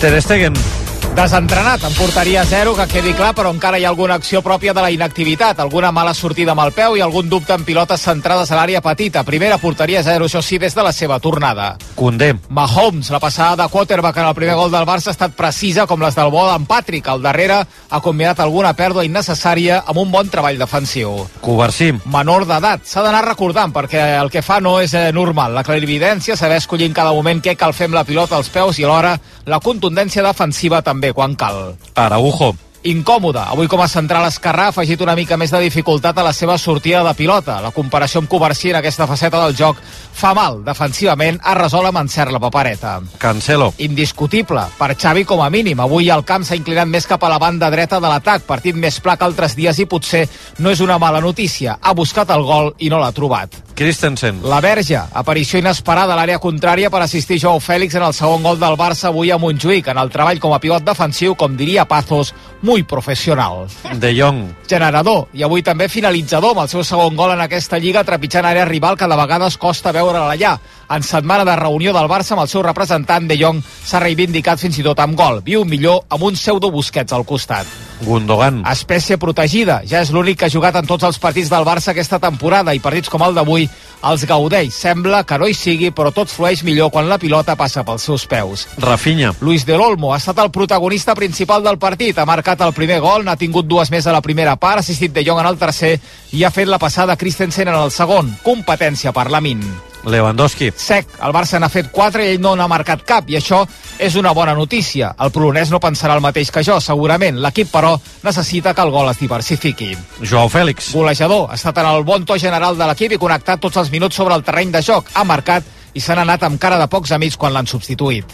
Ter 0.00 0.22
Stegen. 0.22 0.81
Desentrenat, 1.12 1.82
en 1.84 1.92
porteria 1.92 2.42
zero, 2.48 2.72
que 2.72 2.86
quedi 2.88 3.12
clar, 3.12 3.34
però 3.36 3.50
encara 3.52 3.76
hi 3.76 3.84
ha 3.84 3.90
alguna 3.90 4.14
acció 4.16 4.40
pròpia 4.40 4.72
de 4.72 4.80
la 4.80 4.90
inactivitat, 4.90 5.58
alguna 5.60 5.90
mala 5.92 6.14
sortida 6.16 6.54
amb 6.54 6.62
el 6.64 6.70
peu 6.72 6.94
i 6.96 7.02
algun 7.04 7.28
dubte 7.28 7.52
en 7.52 7.66
pilotes 7.68 8.00
centrades 8.00 8.48
a 8.48 8.56
l'àrea 8.56 8.80
petita. 8.80 9.20
Primera 9.22 9.58
porteria 9.60 10.00
zero, 10.02 10.24
això 10.24 10.40
sí, 10.40 10.56
des 10.58 10.72
de 10.74 10.82
la 10.82 10.92
seva 10.96 11.18
tornada. 11.20 11.76
Condé. 11.94 12.30
Mahomes, 12.48 13.10
la 13.12 13.20
passada 13.20 13.60
de 13.60 13.68
quarterback 13.68 14.22
en 14.22 14.30
el 14.30 14.34
primer 14.34 14.54
gol 14.56 14.72
del 14.72 14.86
Barça 14.88 15.12
ha 15.12 15.12
estat 15.12 15.36
precisa 15.36 15.84
com 15.86 16.00
les 16.00 16.16
del 16.16 16.32
bo 16.32 16.46
d'en 16.48 16.64
Patrick. 16.64 17.12
Al 17.12 17.20
darrere 17.20 17.60
ha 17.60 18.00
combinat 18.00 18.40
alguna 18.40 18.72
pèrdua 18.72 19.04
innecessària 19.04 19.82
amb 19.86 20.00
un 20.00 20.10
bon 20.10 20.32
treball 20.32 20.56
defensiu. 20.56 21.26
Covarsí. 21.44 21.92
Menor 22.08 22.48
d'edat. 22.48 22.88
S'ha 22.88 23.04
d'anar 23.04 23.26
recordant 23.28 23.76
perquè 23.76 24.16
el 24.16 24.32
que 24.32 24.40
fa 24.40 24.62
no 24.64 24.78
és 24.80 24.96
eh, 24.96 25.12
normal. 25.12 25.52
La 25.52 25.66
clarividència, 25.68 26.40
saber 26.40 26.62
escollir 26.62 26.88
en 26.88 26.96
cada 26.96 27.12
moment 27.12 27.44
què 27.44 27.52
cal 27.60 27.76
fer 27.76 27.92
amb 27.92 28.00
la 28.00 28.08
pilota 28.08 28.40
als 28.40 28.48
peus 28.48 28.80
i 28.80 28.88
alhora 28.88 29.18
la 29.44 29.58
contundència 29.58 30.22
defensiva 30.22 30.80
també 30.86 31.01
quan 31.10 31.34
cal. 31.34 31.74
Araujo. 31.98 32.54
Incòmode. 32.82 33.38
Avui 33.38 33.68
com 33.70 33.78
a 33.78 33.86
central 33.86 34.24
esquerrà 34.26 34.64
ha 34.66 34.72
afegit 34.72 35.00
una 35.04 35.14
mica 35.14 35.36
més 35.38 35.52
de 35.54 35.60
dificultat 35.62 36.16
a 36.18 36.24
la 36.26 36.32
seva 36.34 36.56
sortida 36.58 37.04
de 37.06 37.14
pilota. 37.14 37.60
La 37.62 37.70
comparació 37.70 38.18
amb 38.18 38.30
Covarsí 38.30 38.72
en 38.72 38.80
aquesta 38.80 39.06
faceta 39.06 39.38
del 39.44 39.54
joc 39.54 39.78
fa 40.12 40.32
mal. 40.34 40.64
Defensivament 40.66 41.38
ha 41.46 41.54
resolt 41.54 41.86
amb 41.86 42.02
encert 42.02 42.34
la 42.34 42.42
papereta. 42.42 42.96
Cancelo. 43.22 43.72
Indiscutible. 43.86 44.66
Per 44.78 44.90
Xavi 44.96 45.24
com 45.24 45.44
a 45.44 45.50
mínim. 45.50 45.78
Avui 45.80 46.10
el 46.10 46.26
camp 46.26 46.42
s'ha 46.42 46.58
inclinat 46.58 46.90
més 46.90 47.06
cap 47.06 47.22
a 47.22 47.30
la 47.30 47.38
banda 47.38 47.70
dreta 47.70 48.00
de 48.02 48.10
l'atac. 48.10 48.48
Partit 48.50 48.74
més 48.74 48.98
pla 48.98 49.16
que 49.16 49.30
altres 49.30 49.54
dies 49.54 49.78
i 49.78 49.86
potser 49.86 50.26
no 50.58 50.74
és 50.74 50.82
una 50.82 50.98
mala 50.98 51.20
notícia. 51.22 51.78
Ha 51.80 51.94
buscat 51.94 52.34
el 52.34 52.42
gol 52.42 52.74
i 52.78 52.90
no 52.90 52.98
l'ha 52.98 53.14
trobat. 53.14 53.62
Christensen. 53.74 54.42
La 54.44 54.60
Verge, 54.60 54.98
aparició 55.12 55.58
inesperada 55.58 56.12
a 56.14 56.18
l'àrea 56.18 56.40
contrària 56.42 56.90
per 56.92 57.00
assistir 57.02 57.40
Joao 57.40 57.60
Fèlix 57.62 57.96
en 57.96 58.04
el 58.06 58.14
segon 58.14 58.44
gol 58.44 58.60
del 58.60 58.76
Barça 58.78 59.08
avui 59.08 59.32
a 59.32 59.38
Montjuïc, 59.40 59.88
en 59.88 59.98
el 59.98 60.12
treball 60.12 60.40
com 60.42 60.52
a 60.52 60.60
pivot 60.62 60.84
defensiu, 60.84 61.34
com 61.38 61.56
diria 61.56 61.86
Pazos, 61.88 62.34
muy 62.72 62.84
professional. 62.84 63.68
De 64.00 64.18
Jong. 64.18 64.46
Generador, 64.66 65.26
i 65.36 65.42
avui 65.44 65.60
també 65.60 65.90
finalitzador 65.92 66.54
amb 66.54 66.62
el 66.62 66.70
seu 66.72 66.80
segon 66.88 67.18
gol 67.18 67.34
en 67.34 67.42
aquesta 67.44 67.76
lliga 67.76 68.00
trepitjant 68.00 68.48
àrea 68.48 68.64
rival 68.64 68.96
que 68.96 69.04
de 69.10 69.18
vegades 69.18 69.58
costa 69.60 69.92
veure-la 69.92 70.30
allà. 70.32 70.54
En 70.88 71.04
setmana 71.04 71.44
de 71.44 71.56
reunió 71.60 71.92
del 71.92 72.08
Barça 72.08 72.32
amb 72.32 72.46
el 72.46 72.48
seu 72.48 72.64
representant, 72.64 73.28
De 73.28 73.36
Jong 73.36 73.60
s'ha 73.60 74.00
reivindicat 74.00 74.60
fins 74.60 74.78
i 74.80 74.86
tot 74.86 75.04
amb 75.04 75.18
gol. 75.20 75.42
Viu 75.44 75.66
millor 75.68 76.06
amb 76.08 76.24
un 76.30 76.40
pseudo 76.40 76.70
Busquets 76.72 77.12
al 77.12 77.26
costat. 77.28 77.68
Gundogan. 78.06 78.62
Espècie 78.72 79.20
protegida. 79.20 79.82
Ja 79.84 80.00
és 80.00 80.10
l'únic 80.10 80.40
que 80.40 80.48
ha 80.48 80.54
jugat 80.56 80.80
en 80.80 80.88
tots 80.88 81.04
els 81.04 81.20
partits 81.20 81.52
del 81.52 81.68
Barça 81.68 81.92
aquesta 81.92 82.22
temporada 82.24 82.72
i 82.72 82.80
partits 82.80 83.12
com 83.12 83.20
el 83.28 83.36
d'avui 83.36 83.68
els 84.02 84.24
gaudeix. 84.26 84.72
Sembla 84.74 85.22
que 85.28 85.38
no 85.38 85.48
hi 85.48 85.54
sigui, 85.56 85.92
però 85.94 86.12
tot 86.14 86.30
flueix 86.32 86.64
millor 86.66 86.90
quan 86.94 87.08
la 87.10 87.20
pilota 87.22 87.56
passa 87.58 87.84
pels 87.86 88.08
seus 88.08 88.26
peus. 88.26 88.66
Rafinha. 88.82 89.32
Luis 89.40 89.66
de 89.68 89.78
l'Olmo 89.78 90.12
ha 90.12 90.20
estat 90.20 90.42
el 90.42 90.50
protagonista 90.54 91.14
principal 91.18 91.62
del 91.62 91.78
partit. 91.78 92.18
Ha 92.18 92.28
marcat 92.28 92.64
el 92.66 92.74
primer 92.76 93.00
gol, 93.04 93.24
n'ha 93.24 93.38
tingut 93.38 93.68
dues 93.68 93.92
més 93.94 94.06
a 94.06 94.16
la 94.16 94.24
primera 94.24 94.56
part, 94.56 94.80
ha 94.80 94.86
assistit 94.86 95.14
de 95.14 95.24
Jong 95.26 95.40
en 95.42 95.52
el 95.52 95.60
tercer 95.60 95.96
i 96.32 96.44
ha 96.44 96.50
fet 96.50 96.68
la 96.68 96.82
passada 96.82 97.16
Christensen 97.16 97.68
en 97.68 97.78
el 97.78 97.94
segon. 97.94 98.34
Competència 98.42 99.12
per 99.12 99.30
la 99.30 99.40
Min. 99.44 99.64
Lewandowski. 100.04 100.72
Sec, 100.76 101.08
el 101.22 101.34
Barça 101.34 101.60
n'ha 101.60 101.70
fet 101.72 101.90
4 101.92 102.24
i 102.24 102.32
ell 102.32 102.40
no 102.42 102.54
n'ha 102.58 102.68
marcat 102.70 103.04
cap, 103.06 103.28
i 103.30 103.36
això 103.38 103.62
és 104.02 104.16
una 104.18 104.32
bona 104.36 104.54
notícia. 104.58 105.12
El 105.20 105.30
polonès 105.34 105.70
no 105.70 105.80
pensarà 105.82 106.16
el 106.18 106.24
mateix 106.24 106.50
que 106.50 106.64
jo, 106.66 106.78
segurament. 106.80 107.38
L'equip, 107.42 107.70
però, 107.72 107.94
necessita 108.24 108.74
que 108.74 108.82
el 108.82 108.90
gol 108.94 109.10
es 109.12 109.20
diversifiqui. 109.20 109.92
Joao 110.22 110.50
Fèlix. 110.52 110.92
Golejador, 110.96 111.48
ha 111.50 111.60
estat 111.60 111.78
en 111.78 111.92
el 111.92 112.04
bon 112.08 112.26
to 112.26 112.38
general 112.38 112.78
de 112.78 112.88
l'equip 112.90 113.14
i 113.14 113.20
connectat 113.22 113.62
tots 113.62 113.78
els 113.82 113.92
minuts 113.94 114.16
sobre 114.16 114.34
el 114.34 114.44
terreny 114.46 114.74
de 114.74 114.82
joc. 114.82 115.12
Ha 115.14 115.24
marcat 115.24 115.64
i 115.94 116.00
s'han 116.00 116.22
anat 116.22 116.42
amb 116.48 116.60
cara 116.60 116.80
de 116.80 116.88
pocs 116.90 117.12
amics 117.12 117.36
quan 117.36 117.52
l'han 117.54 117.68
substituït. 117.68 118.26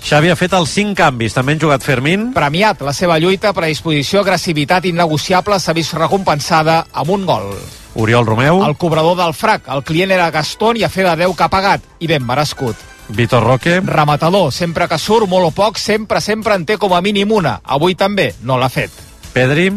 Xavi 0.00 0.30
ha 0.32 0.36
fet 0.36 0.54
els 0.56 0.70
5 0.74 0.96
canvis, 0.96 1.34
també 1.36 1.54
han 1.54 1.60
jugat 1.60 1.84
Fermín. 1.84 2.30
Premiat, 2.34 2.80
la 2.82 2.94
seva 2.96 3.18
lluita, 3.20 3.52
predisposició, 3.56 4.22
agressivitat 4.24 4.88
innegociable 4.88 5.60
s'ha 5.60 5.76
vist 5.76 5.94
recompensada 5.94 6.84
amb 6.92 7.12
un 7.14 7.26
gol. 7.28 7.52
Oriol 8.00 8.26
Romeu. 8.26 8.62
El 8.64 8.76
cobrador 8.80 9.18
del 9.18 9.34
frac, 9.34 9.68
el 9.68 9.84
client 9.84 10.14
era 10.14 10.30
Gastón 10.30 10.78
i 10.78 10.86
a 10.86 10.90
fer 10.92 11.04
de 11.08 11.16
10 11.24 11.36
que 11.36 11.46
ha 11.46 11.52
pagat, 11.52 11.84
i 12.00 12.08
ben 12.10 12.24
merescut. 12.26 12.88
Vitor 13.10 13.42
Roque. 13.42 13.80
Rematador, 13.84 14.52
sempre 14.54 14.86
que 14.88 14.98
surt, 14.98 15.28
molt 15.28 15.50
o 15.50 15.54
poc, 15.54 15.78
sempre, 15.78 16.20
sempre 16.20 16.54
en 16.54 16.64
té 16.66 16.78
com 16.78 16.94
a 16.94 17.02
mínim 17.02 17.32
una. 17.34 17.58
Avui 17.64 17.96
també 17.98 18.32
no 18.42 18.58
l'ha 18.58 18.70
fet. 18.70 18.94
Pedri. 19.34 19.70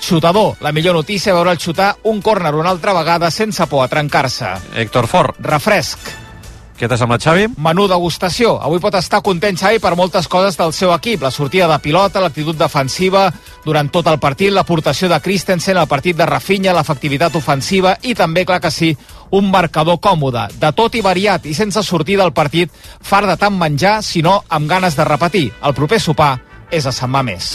Xutador, 0.00 0.56
la 0.64 0.72
millor 0.72 0.96
notícia 0.96 1.34
veure 1.36 1.52
el 1.52 1.60
xutar 1.60 1.92
un 2.08 2.22
córner 2.24 2.54
una 2.56 2.70
altra 2.70 2.94
vegada 2.96 3.30
sense 3.30 3.66
por 3.68 3.84
a 3.84 3.88
trencar-se. 3.88 4.56
Héctor 4.74 5.06
Fort. 5.06 5.36
Refresc. 5.44 6.29
Què 6.80 6.88
t'ha 6.88 6.96
semblat, 6.96 7.20
Xavi? 7.20 7.42
Menú 7.60 7.84
degustació. 7.90 8.54
Avui 8.64 8.80
pot 8.80 8.94
estar 8.96 9.18
content 9.20 9.58
Xavi 9.60 9.82
per 9.84 9.90
moltes 10.00 10.24
coses 10.32 10.54
del 10.56 10.70
seu 10.72 10.94
equip. 10.94 11.20
La 11.20 11.30
sortida 11.30 11.66
de 11.68 11.76
pilota, 11.84 12.22
l'actitud 12.24 12.56
defensiva 12.56 13.26
durant 13.66 13.90
tot 13.92 14.06
el 14.08 14.16
partit, 14.18 14.48
l'aportació 14.48 15.10
de 15.12 15.18
Christensen, 15.20 15.76
el 15.76 15.90
partit 15.90 16.16
de 16.16 16.24
Rafinha, 16.24 16.72
l'efectivitat 16.72 17.36
ofensiva 17.36 17.98
i 18.00 18.14
també, 18.16 18.46
clar 18.48 18.62
que 18.64 18.70
sí, 18.72 18.94
un 19.36 19.50
marcador 19.52 19.98
còmode, 20.00 20.46
de 20.56 20.70
tot 20.72 20.96
i 20.96 21.02
variat 21.04 21.44
i 21.44 21.52
sense 21.52 21.82
sortir 21.84 22.16
del 22.16 22.32
partit 22.32 22.72
far 22.72 23.26
de 23.28 23.36
tant 23.36 23.60
menjar, 23.60 23.98
sinó 24.00 24.38
amb 24.48 24.64
ganes 24.72 24.96
de 24.96 25.04
repetir. 25.04 25.44
El 25.60 25.76
proper 25.76 26.00
sopar 26.00 26.30
és 26.72 26.88
a 26.88 26.94
Sant 26.96 27.12
Mamés. 27.12 27.50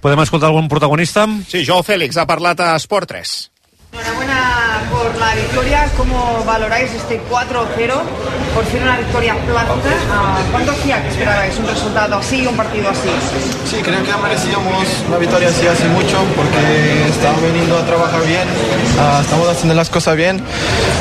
Podem 0.00 0.24
escoltar 0.24 0.48
algun 0.48 0.72
protagonista? 0.72 1.28
Sí, 1.44 1.66
Joao 1.68 1.84
Félix 1.84 2.16
ha 2.16 2.24
parlat 2.24 2.64
a 2.64 2.72
Sport 2.80 3.12
3. 3.12 3.36
Enhorabuena 3.92 4.82
por 4.90 5.16
la 5.16 5.34
victoria. 5.34 5.90
¿Cómo 5.96 6.44
valoráis 6.44 6.92
este 6.92 7.20
4-0? 7.30 7.94
Por 8.58 8.66
fin 8.66 8.82
una 8.82 8.96
victoria 8.96 9.34
plástica. 9.46 9.94
Ah, 10.12 10.38
¿Cuánto 10.50 10.72
hacía 10.72 11.00
que 11.00 11.10
esperabais 11.10 11.56
un 11.60 11.68
resultado 11.68 12.16
así, 12.16 12.44
un 12.44 12.56
partido 12.56 12.90
así? 12.90 13.08
Sí, 13.70 13.76
creo 13.84 14.02
que 14.02 14.12
merecíamos 14.20 14.84
una 15.06 15.16
victoria 15.18 15.48
así 15.48 15.64
hace 15.68 15.86
mucho 15.86 16.16
porque 16.34 17.06
estamos 17.08 17.40
veniendo 17.40 17.78
a 17.78 17.86
trabajar 17.86 18.20
bien, 18.26 18.48
ah, 18.98 19.20
estamos 19.22 19.48
haciendo 19.48 19.74
las 19.74 19.88
cosas 19.90 20.16
bien, 20.16 20.42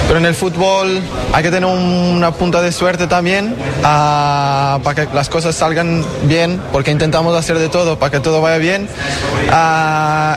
pero 0.06 0.20
en 0.20 0.28
el 0.28 0.36
fútbol 0.36 1.02
hay 1.34 1.42
que 1.44 1.50
tener 1.50 1.68
un- 1.68 2.18
una 2.18 2.32
punta 2.32 2.62
de 2.62 2.72
suerte 2.72 3.08
también 3.08 3.56
ah, 3.84 4.78
para 4.84 5.08
que 5.08 5.16
las 5.16 5.28
cosas 5.28 5.56
salgan 5.56 6.06
bien, 6.24 6.62
porque 6.72 6.92
intentamos 6.92 7.36
hacer 7.36 7.58
de 7.58 7.70
todo 7.70 7.98
para 7.98 8.12
que 8.12 8.20
todo 8.20 8.40
vaya 8.40 8.60
bien 8.60 8.88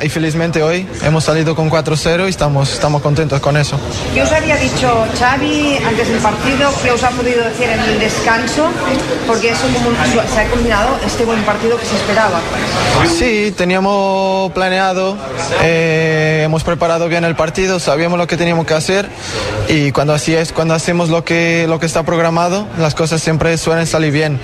y 0.02 0.08
felizmente 0.08 0.62
hoy 0.62 0.88
hemos 1.02 1.24
salido 1.24 1.54
con 1.54 1.68
4-0 1.68 2.26
y 2.26 2.30
estamos, 2.30 2.72
estamos 2.72 3.02
contentos 3.02 3.38
con 3.40 3.56
eso. 3.58 3.78
¿Qué 4.14 4.22
os 4.22 4.32
había 4.32 4.56
dicho 4.56 5.04
Xavi 5.18 5.76
antes 5.86 6.08
del 6.08 6.18
partido? 6.20 6.70
¿Qué 6.82 6.90
os 6.92 7.02
ha 7.10 7.16
podido 7.16 7.44
decir 7.44 7.68
en 7.68 7.80
el 7.80 7.98
descanso? 7.98 8.68
Porque 9.26 9.50
eso 9.50 9.62
como 9.72 9.90
se 10.32 10.40
ha 10.40 10.48
combinado 10.48 10.98
este 11.04 11.24
buen 11.24 11.42
partido 11.42 11.76
que 11.78 11.86
se 11.86 11.96
esperaba. 11.96 12.40
Sí, 13.18 13.52
teníamos 13.56 14.52
planeado, 14.52 15.16
eh, 15.62 16.42
hemos 16.44 16.64
preparado 16.64 17.08
bien 17.08 17.24
el 17.24 17.36
partido, 17.36 17.80
sabíamos 17.80 18.18
lo 18.18 18.26
que 18.26 18.36
teníamos 18.36 18.66
que 18.66 18.74
hacer 18.74 19.08
y 19.68 19.92
cuando 19.92 20.14
así 20.14 20.34
es, 20.34 20.52
cuando 20.52 20.74
hacemos 20.74 21.08
lo 21.08 21.24
que, 21.24 21.66
lo 21.68 21.80
que 21.80 21.86
está 21.86 22.02
programado, 22.02 22.66
las 22.78 22.94
cosas 22.94 23.22
siempre 23.22 23.56
suelen 23.58 23.86
salir 23.86 24.12
bien 24.12 24.40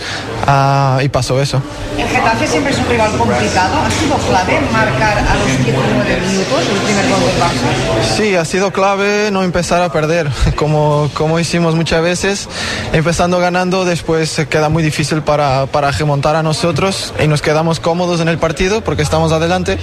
Ah, 0.46 1.00
y 1.02 1.08
pasó 1.08 1.40
eso. 1.40 1.60
El 1.98 2.06
Getafe 2.06 2.46
siempre 2.46 2.72
es 2.72 2.78
un 2.78 2.86
rival 2.88 3.10
complicado. 3.16 3.80
¿Ha 3.84 3.90
sido 3.90 4.16
clave 4.16 4.60
marcar 4.72 5.18
a 5.18 5.34
los 5.34 5.46
19 5.46 6.20
minutos 6.20 6.60
el 6.70 6.78
primer 6.78 7.08
gol 7.08 7.20
del 7.20 7.40
Barça? 7.40 8.16
Sí, 8.16 8.36
ha 8.36 8.44
sido 8.44 8.72
clave 8.72 9.30
no 9.32 9.42
empezar 9.42 9.82
a 9.82 9.90
perder, 9.90 10.30
como, 10.56 11.10
como 11.14 11.40
hicimos 11.40 11.74
muchas 11.74 12.02
veces. 12.02 12.48
Empezando 12.92 13.38
ganando, 13.38 13.84
después 13.84 14.46
queda 14.48 14.68
muy 14.68 14.82
difícil 14.82 15.22
para, 15.22 15.66
para 15.66 15.90
remontar 15.90 16.36
a 16.36 16.42
nosotros 16.42 17.12
y 17.22 17.26
nos 17.26 17.42
quedamos 17.42 17.80
cómodos 17.80 18.20
en 18.20 18.28
el 18.28 18.38
partido 18.38 18.82
porque 18.82 19.02
estamos 19.02 19.32
adelante. 19.32 19.78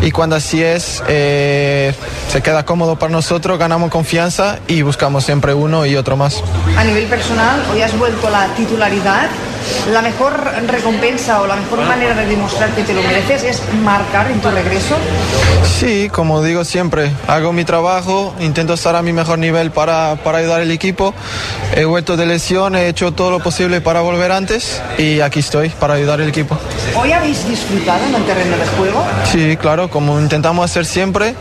Y 0.00 0.10
cuando 0.10 0.36
así 0.36 0.62
es, 0.62 1.02
eh, 1.08 1.94
se 2.30 2.42
queda 2.42 2.64
cómodo 2.64 2.98
para 2.98 3.12
nosotros, 3.12 3.58
ganamos 3.58 3.90
confianza 3.90 4.58
y 4.68 4.82
buscamos 4.82 5.24
siempre 5.24 5.54
uno 5.54 5.86
y 5.86 5.96
otro 5.96 6.16
más. 6.16 6.42
A 6.76 6.84
nivel 6.84 7.06
personal, 7.06 7.62
hoy 7.72 7.82
has 7.82 7.96
vuelto 7.98 8.28
a 8.28 8.30
la 8.30 8.46
titularidad. 8.54 9.28
La 9.92 10.02
mejor 10.02 10.32
recompensa 10.66 11.40
o 11.40 11.46
la 11.46 11.56
mejor 11.56 11.82
manera 11.84 12.14
de 12.14 12.26
demostrar 12.26 12.70
que 12.70 12.82
te 12.82 12.94
lo 12.94 13.02
mereces 13.02 13.42
es 13.44 13.62
marcar 13.82 14.30
en 14.30 14.40
tu 14.40 14.50
regreso. 14.50 14.96
Sí, 15.78 16.08
como 16.12 16.42
digo 16.42 16.64
siempre, 16.64 17.10
hago 17.26 17.52
mi 17.52 17.64
trabajo, 17.64 18.34
intento 18.40 18.74
estar 18.74 18.94
a 18.96 19.02
mi 19.02 19.12
mejor 19.12 19.38
nivel 19.38 19.70
para, 19.70 20.16
para 20.22 20.38
ayudar 20.38 20.60
al 20.60 20.70
equipo. 20.70 21.14
He 21.74 21.84
vuelto 21.84 22.16
de 22.16 22.26
lesión, 22.26 22.76
he 22.76 22.88
hecho 22.88 23.12
todo 23.12 23.30
lo 23.30 23.40
posible 23.40 23.80
para 23.80 24.00
volver 24.00 24.32
antes 24.32 24.80
y 24.98 25.20
aquí 25.20 25.40
estoy 25.40 25.70
para 25.70 25.94
ayudar 25.94 26.20
al 26.20 26.28
equipo. 26.28 26.56
¿Hoy 26.94 27.12
habéis 27.12 27.48
disfrutado 27.48 28.04
en 28.06 28.14
el 28.14 28.24
terreno 28.24 28.56
de 28.56 28.66
juego? 28.76 29.04
Sí, 29.30 29.56
claro, 29.56 29.90
como 29.90 30.20
intentamos 30.20 30.64
hacer 30.64 30.86
siempre. 30.86 31.34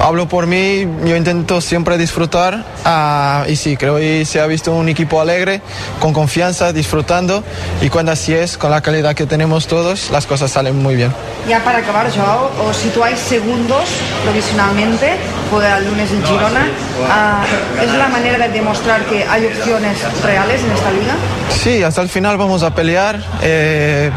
Hablo 0.00 0.28
por 0.28 0.46
mí, 0.46 0.86
yo 1.04 1.16
intento 1.16 1.60
siempre 1.60 1.98
disfrutar 1.98 2.64
ah, 2.84 3.44
y 3.48 3.56
sí, 3.56 3.76
creo 3.76 3.96
que 3.96 4.24
se 4.24 4.40
ha 4.40 4.46
visto 4.46 4.72
un 4.72 4.88
equipo 4.88 5.20
alegre, 5.20 5.60
con 6.00 6.12
confianza, 6.12 6.72
disfrutando 6.72 7.42
y 7.80 7.88
cuando 7.88 8.12
así 8.12 8.34
es, 8.34 8.58
con 8.58 8.70
la 8.70 8.80
calidad 8.80 9.14
que 9.14 9.26
tenemos 9.26 9.66
todos, 9.66 10.10
las 10.10 10.26
cosas 10.26 10.50
salen 10.50 10.76
muy 10.82 10.96
bien. 10.96 11.12
Ya 11.48 11.62
para 11.62 11.78
acabar, 11.78 12.10
Joao, 12.10 12.50
os 12.68 12.76
situáis 12.76 13.18
segundos 13.18 13.84
provisionalmente, 14.24 15.16
juega 15.50 15.78
el 15.78 15.86
lunes 15.86 16.10
en 16.10 16.24
Girona. 16.24 16.68
Ah, 17.10 17.44
¿Es 17.82 17.92
la 17.92 18.08
manera 18.08 18.48
de 18.48 18.52
demostrar 18.52 19.04
que 19.06 19.24
hay 19.24 19.46
opciones 19.46 19.96
reales 20.22 20.62
en 20.62 20.70
esta 20.72 20.90
liga? 20.90 21.14
Sí, 21.50 21.82
hasta 21.82 22.02
el 22.02 22.08
final 22.08 22.36
vamos 22.36 22.62
a 22.62 22.74
pelear. 22.74 23.22
Eh, 23.42 24.10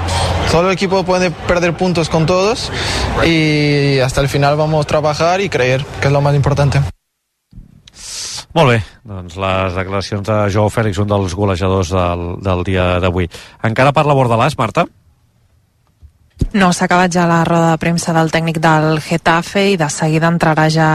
solo 0.51 0.69
el 0.69 0.73
equipo 0.73 1.03
puede 1.03 1.31
perder 1.31 1.73
puntos 1.73 2.09
con 2.09 2.25
todos 2.25 2.71
y 3.25 3.99
hasta 3.99 4.21
el 4.21 4.29
final 4.29 4.55
vamos 4.57 4.85
a 4.85 4.87
trabajar 4.87 5.41
y 5.41 5.49
creer, 5.49 5.85
que 6.01 6.07
es 6.07 6.13
lo 6.13 6.21
más 6.21 6.35
importante. 6.35 6.81
Molt 8.51 8.67
bé, 8.73 8.79
doncs 9.07 9.37
les 9.39 9.75
declaracions 9.77 10.25
de 10.27 10.37
Joao 10.51 10.71
Fèlix, 10.71 10.99
un 10.99 11.07
dels 11.07 11.35
golejadors 11.35 11.93
del, 11.95 12.25
del 12.43 12.63
dia 12.67 12.87
d'avui. 12.99 13.29
Encara 13.67 13.93
parla 13.95 14.15
Bordalàs, 14.17 14.57
Marta? 14.59 14.85
No, 16.57 16.71
s'ha 16.73 16.87
acabat 16.87 17.13
ja 17.13 17.27
la 17.29 17.43
roda 17.47 17.69
de 17.71 17.79
premsa 17.79 18.11
del 18.15 18.31
tècnic 18.33 18.57
del 18.59 18.97
Getafe 19.05 19.69
i 19.71 19.77
de 19.79 19.87
seguida 19.93 20.27
entrarà 20.27 20.65
ja 20.73 20.89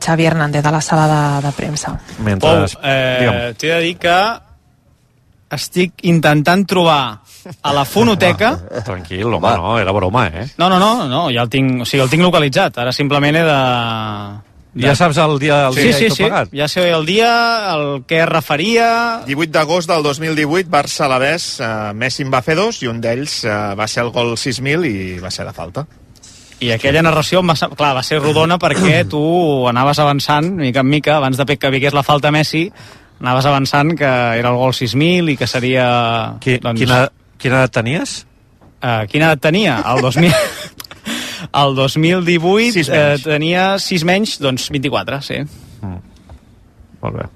Xavi 0.00 0.28
Hernández 0.30 0.64
a 0.64 0.72
la 0.72 0.80
sala 0.80 1.08
de, 1.10 1.24
de 1.48 1.52
premsa. 1.56 1.92
Mentre... 2.24 2.48
Pol, 2.48 2.78
eh, 2.80 3.52
t'he 3.58 3.74
de 3.74 3.80
dir 3.84 3.96
que 4.00 4.16
estic 5.52 6.06
intentant 6.08 6.64
trobar 6.64 7.02
a 7.60 7.74
la 7.76 7.84
fonoteca... 7.84 8.54
Tranquil, 8.88 9.26
home, 9.34 9.52
no, 9.58 9.74
era 9.82 9.92
broma, 9.92 10.28
eh? 10.28 10.46
No, 10.56 10.70
no, 10.70 10.78
no, 10.80 11.08
no, 11.10 11.26
ja 11.34 11.44
el 11.44 11.52
tinc, 11.52 11.82
o 11.82 11.88
sigui, 11.88 12.06
el 12.06 12.14
tinc 12.14 12.24
localitzat. 12.24 12.80
Ara 12.80 12.94
simplement 12.96 13.36
he 13.36 13.44
de... 13.44 13.60
Ja 14.74 14.94
saps 14.96 15.18
el 15.20 15.34
dia, 15.38 15.66
el 15.68 15.74
sí, 15.76 15.82
dia 15.84 15.92
sí, 15.98 16.04
i 16.06 16.08
tot 16.08 16.16
sí, 16.16 16.22
plegat? 16.24 16.52
ja 16.56 16.66
sé 16.68 16.84
el 16.88 17.04
dia, 17.04 17.30
el 17.74 18.04
que 18.08 18.22
es 18.22 18.28
referia... 18.28 18.86
18 19.26 19.52
d'agost 19.52 19.90
del 19.90 20.02
2018, 20.06 20.70
Barça 20.72 21.04
Alavés, 21.04 21.58
eh, 21.60 21.66
Messi 21.92 22.24
en 22.24 22.30
va 22.32 22.40
fer 22.40 22.56
dos 22.56 22.78
i 22.80 22.88
un 22.88 23.02
d'ells 23.04 23.42
eh, 23.44 23.52
va 23.76 23.84
ser 23.90 24.06
el 24.06 24.12
gol 24.14 24.32
6.000 24.40 24.88
i 24.88 25.18
va 25.20 25.30
ser 25.30 25.44
de 25.44 25.52
falta. 25.52 25.84
I 26.62 26.70
aquella 26.72 27.02
narració, 27.04 27.42
va, 27.44 27.56
sem- 27.58 27.74
clar, 27.76 27.92
va 27.98 28.02
ser 28.06 28.22
rodona 28.22 28.56
perquè 28.62 29.04
tu 29.12 29.22
anaves 29.68 30.00
avançant, 30.00 30.54
mica 30.56 30.80
en 30.80 30.88
mica, 30.88 31.18
abans 31.20 31.36
de 31.36 31.58
que 31.58 31.70
vingués 31.74 31.92
la 31.92 32.06
falta 32.06 32.32
a 32.32 32.32
Messi, 32.32 32.70
anaves 33.20 33.44
avançant 33.50 33.92
que 33.98 34.08
era 34.08 34.48
el 34.48 34.56
gol 34.56 34.72
6.000 34.72 35.34
i 35.34 35.36
que 35.36 35.46
seria... 35.46 35.86
Qui, 36.40 36.56
doncs, 36.64 36.80
quina, 36.80 37.04
quina 37.36 37.60
edat 37.60 37.76
tenies? 37.76 38.22
Uh, 38.82 39.04
quina 39.10 39.28
edat 39.28 39.44
tenia? 39.50 39.82
El 39.92 40.00
2000... 40.00 40.32
El 41.50 41.74
2018 41.74 42.72
Sis 42.76 42.88
eh, 42.92 43.16
tenia 43.24 43.78
6 43.82 44.04
menys, 44.08 44.36
doncs 44.42 44.68
24, 44.72 45.20
sí. 45.26 45.40
Molt 47.02 47.16
bé. 47.18 47.26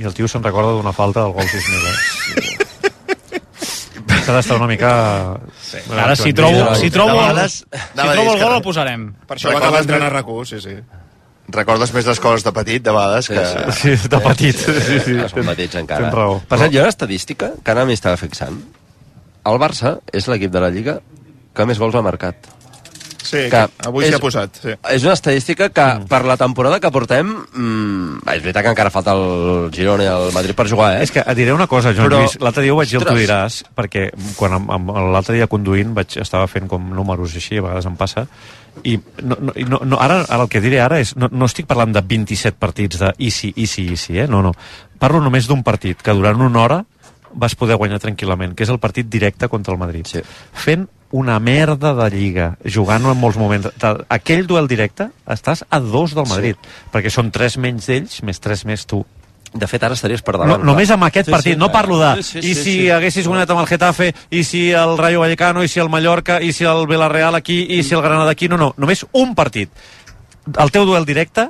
I 0.00 0.04
el 0.08 0.12
tio 0.16 0.28
se'n 0.28 0.44
recorda 0.44 0.74
d'una 0.76 0.92
falta 0.96 1.22
del 1.24 1.32
gol 1.36 1.44
6.000, 1.48 1.86
eh? 1.88 2.52
S'ha 4.26 4.34
d'estar 4.34 4.56
una 4.58 4.66
mica... 4.68 4.90
Sí. 5.62 5.78
Ara, 5.94 6.16
si 6.18 6.32
trobo, 6.36 6.74
si 6.78 6.90
trobo, 6.90 7.12
el, 7.14 7.18
vegades- 7.20 7.60
si 7.62 7.66
a 7.78 8.02
dir, 8.02 8.12
trobo 8.12 8.32
el 8.34 8.40
gol 8.42 8.54
el 8.58 8.62
posarem. 8.64 9.04
Per 9.26 9.36
això 9.38 9.52
va 9.54 9.60
acabar 9.60 9.80
entrant 9.84 10.02
a 10.06 10.10
RAC1, 10.12 10.48
sí, 10.50 10.60
sí. 10.64 10.76
Recordes 11.54 11.92
més 11.94 12.08
les 12.10 12.18
coses 12.20 12.42
de 12.42 12.50
petit, 12.56 12.82
de 12.82 12.90
vegades, 12.96 13.28
que... 13.30 13.44
Sí, 13.78 13.92
de 14.10 14.18
petit. 14.24 14.58
Sí, 14.66 14.96
sí. 15.04 15.14
Ah, 15.22 15.28
Són 15.30 15.46
petits 15.52 15.78
encara. 15.78 16.08
Tens 16.08 16.16
raó. 16.18 16.40
Per 16.50 16.58
cert, 16.58 16.74
hi 16.74 16.80
ha 16.80 16.86
una 16.88 16.90
estadística 16.94 17.52
que 17.62 17.70
ara 17.74 17.84
m'hi 17.86 17.94
estava 17.94 18.18
fixant. 18.18 18.58
El 19.46 19.60
Barça 19.62 19.94
és 20.12 20.26
l'equip 20.26 20.50
de 20.50 20.64
la 20.64 20.72
Lliga 20.74 20.96
que 21.56 21.66
més 21.68 21.80
gols 21.80 21.96
ha 21.96 22.04
marcat. 22.04 22.52
Sí, 23.26 23.46
que 23.50 23.62
avui 23.88 24.06
s'hi 24.06 24.14
ha 24.14 24.20
posat, 24.22 24.58
sí. 24.62 24.74
És 24.92 25.04
una 25.06 25.16
estadística 25.16 25.68
que 25.74 25.84
mm. 25.84 26.06
per 26.10 26.20
la 26.28 26.36
temporada 26.38 26.78
que 26.82 26.90
portem, 26.94 27.32
mm, 27.34 28.20
és 28.30 28.44
veritat 28.44 28.62
que 28.62 28.72
encara 28.72 28.92
falta 28.94 29.16
el 29.16 29.72
Girona 29.74 30.06
i 30.06 30.10
el 30.10 30.30
Madrid 30.36 30.54
per 30.58 30.68
jugar, 30.70 30.92
eh? 30.96 31.02
És 31.06 31.12
que 31.14 31.24
et 31.24 31.38
diré 31.38 31.54
una 31.54 31.66
cosa, 31.66 31.92
Joan 31.96 32.06
Però- 32.06 32.22
Lluís. 32.22 32.38
L'altre 32.42 32.62
dia 32.62 32.74
ho 32.74 32.78
vaig 32.78 32.92
dir, 32.92 33.02
tu 33.02 33.18
diràs, 33.18 33.62
perquè 33.76 34.08
quan 34.38 34.68
l'altre 35.12 35.34
dia 35.34 35.50
conduint 35.50 35.94
vaig, 35.96 36.18
estava 36.22 36.46
fent 36.46 36.70
com 36.70 36.86
números 36.94 37.34
així, 37.34 37.58
a 37.58 37.66
vegades 37.66 37.90
em 37.90 37.98
passa, 37.98 38.26
i 38.84 38.96
no, 39.22 39.38
no, 39.40 39.52
i 39.56 39.64
no, 39.64 39.80
no, 39.82 39.98
ara, 39.98 40.20
ara 40.28 40.44
el 40.44 40.50
que 40.52 40.60
diré 40.60 40.80
ara 40.84 41.00
és, 41.02 41.14
no, 41.16 41.30
no 41.32 41.48
estic 41.48 41.66
parlant 41.66 41.94
de 41.96 42.02
27 42.04 42.60
partits 42.60 43.00
de 43.00 43.14
easy, 43.18 43.54
easy, 43.56 43.88
easy, 43.90 44.20
eh? 44.20 44.28
No, 44.30 44.42
no. 44.44 44.52
Parlo 45.00 45.22
només 45.24 45.48
d'un 45.48 45.64
partit 45.66 46.02
que 46.02 46.14
durant 46.14 46.40
una 46.44 46.62
hora 46.62 46.84
vas 47.36 47.56
poder 47.58 47.76
guanyar 47.76 47.98
tranquil·lament, 48.00 48.54
que 48.54 48.64
és 48.64 48.70
el 48.72 48.78
partit 48.80 49.08
directe 49.10 49.48
contra 49.48 49.74
el 49.74 49.80
Madrid. 49.80 50.06
Sí. 50.08 50.22
Fent 50.54 50.86
una 51.12 51.38
merda 51.40 51.94
de 51.94 52.10
lliga, 52.10 52.56
jugant 52.64 53.04
en 53.06 53.16
molts 53.18 53.38
moments. 53.38 53.68
Aquell 54.08 54.46
duel 54.46 54.66
directe 54.68 55.10
estàs 55.26 55.64
a 55.70 55.78
dos 55.80 56.14
del 56.14 56.26
Madrid, 56.28 56.56
sí. 56.60 56.88
perquè 56.92 57.10
són 57.14 57.30
tres 57.30 57.56
menys 57.58 57.86
d'ells, 57.86 58.22
més 58.26 58.40
tres 58.40 58.64
més 58.66 58.86
tu. 58.86 59.04
De 59.56 59.64
fet, 59.70 59.80
ara 59.86 59.94
estaries 59.94 60.20
per 60.20 60.34
No, 60.34 60.42
davant. 60.42 60.64
només 60.66 60.90
amb 60.90 61.04
aquest 61.06 61.26
Sí, 61.28 61.32
partit, 61.32 61.52
sí, 61.54 61.58
no 61.58 61.70
parlo 61.72 61.98
de 61.98 62.22
Sí, 62.22 62.22
sí, 62.22 62.38
i 62.50 62.54
sí, 62.54 62.62
si 62.62 62.72
sí. 62.80 62.90
haguessis 62.90 63.26
guanyat 63.28 63.50
amb 63.50 63.60
el 63.60 63.66
Getafe, 63.70 64.12
i 64.30 64.42
si 64.44 64.70
el 64.72 64.98
Rayo 64.98 65.20
Vallecano, 65.20 65.62
i 65.64 65.68
si 65.68 65.80
el 65.80 65.88
Mallorca, 65.88 66.42
i 66.42 66.52
si 66.52 66.64
el 66.64 66.86
Villarreal 66.86 67.34
aquí, 67.34 67.62
i 67.70 67.82
si 67.82 67.94
el 67.94 68.02
Granada 68.02 68.30
aquí, 68.30 68.48
no, 68.48 68.58
no, 68.58 68.74
només 68.76 69.06
un 69.12 69.34
partit. 69.34 69.70
El 70.58 70.70
teu 70.70 70.84
duel 70.84 71.06
directe, 71.06 71.48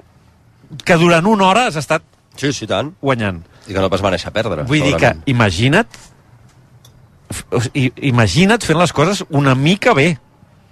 que 0.85 0.97
durant 0.97 1.27
una 1.27 1.47
hora 1.49 1.67
has 1.67 1.77
estat 1.77 2.03
sí, 2.37 2.53
sí, 2.53 2.67
tant. 2.67 2.93
guanyant. 3.01 3.43
I 3.67 3.73
que 3.75 3.81
no 3.81 3.89
vas 3.89 4.05
va 4.05 4.11
néixer 4.13 4.29
a 4.29 4.33
perdre. 4.37 4.63
Vull 4.63 4.79
dir 4.85 4.93
que, 4.95 5.01
segurament. 5.01 5.23
imagina't, 5.27 5.89
f- 7.31 7.45
o 7.51 7.61
sigui, 7.61 7.91
imagina't 8.09 8.65
fent 8.65 8.79
les 8.81 8.93
coses 8.93 9.25
una 9.31 9.55
mica 9.55 9.95
bé. 9.95 10.17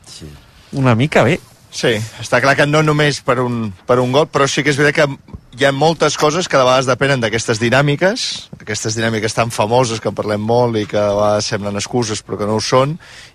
Sí. 0.07 0.29
Una 0.73 0.95
mica 0.95 1.23
bé. 1.27 1.39
Sí, 1.75 1.97
està 2.23 2.39
clar 2.43 2.55
que 2.55 2.67
no 2.71 2.85
només 2.87 3.19
per 3.27 3.41
un, 3.43 3.73
per 3.87 3.97
un 3.99 4.13
gol, 4.15 4.29
però 4.31 4.47
sí 4.47 4.63
que 4.63 4.71
és 4.71 4.77
veritat 4.79 5.09
que 5.09 5.35
hi 5.59 5.65
ha 5.67 5.73
moltes 5.75 6.15
coses 6.19 6.47
que 6.47 6.59
de 6.59 6.63
vegades 6.67 6.87
depenen 6.87 7.19
d'aquestes 7.23 7.59
dinàmiques, 7.63 8.49
aquestes 8.61 8.95
dinàmiques 8.95 9.35
tan 9.35 9.51
famoses 9.55 9.99
que 10.03 10.11
en 10.11 10.15
parlem 10.15 10.43
molt 10.43 10.79
i 10.79 10.85
que 10.87 10.99
a 10.99 11.11
vegades 11.15 11.51
semblen 11.51 11.75
excuses 11.79 12.23
però 12.23 12.39
que 12.39 12.47
no 12.47 12.61
ho 12.61 12.63
són, 12.63 12.95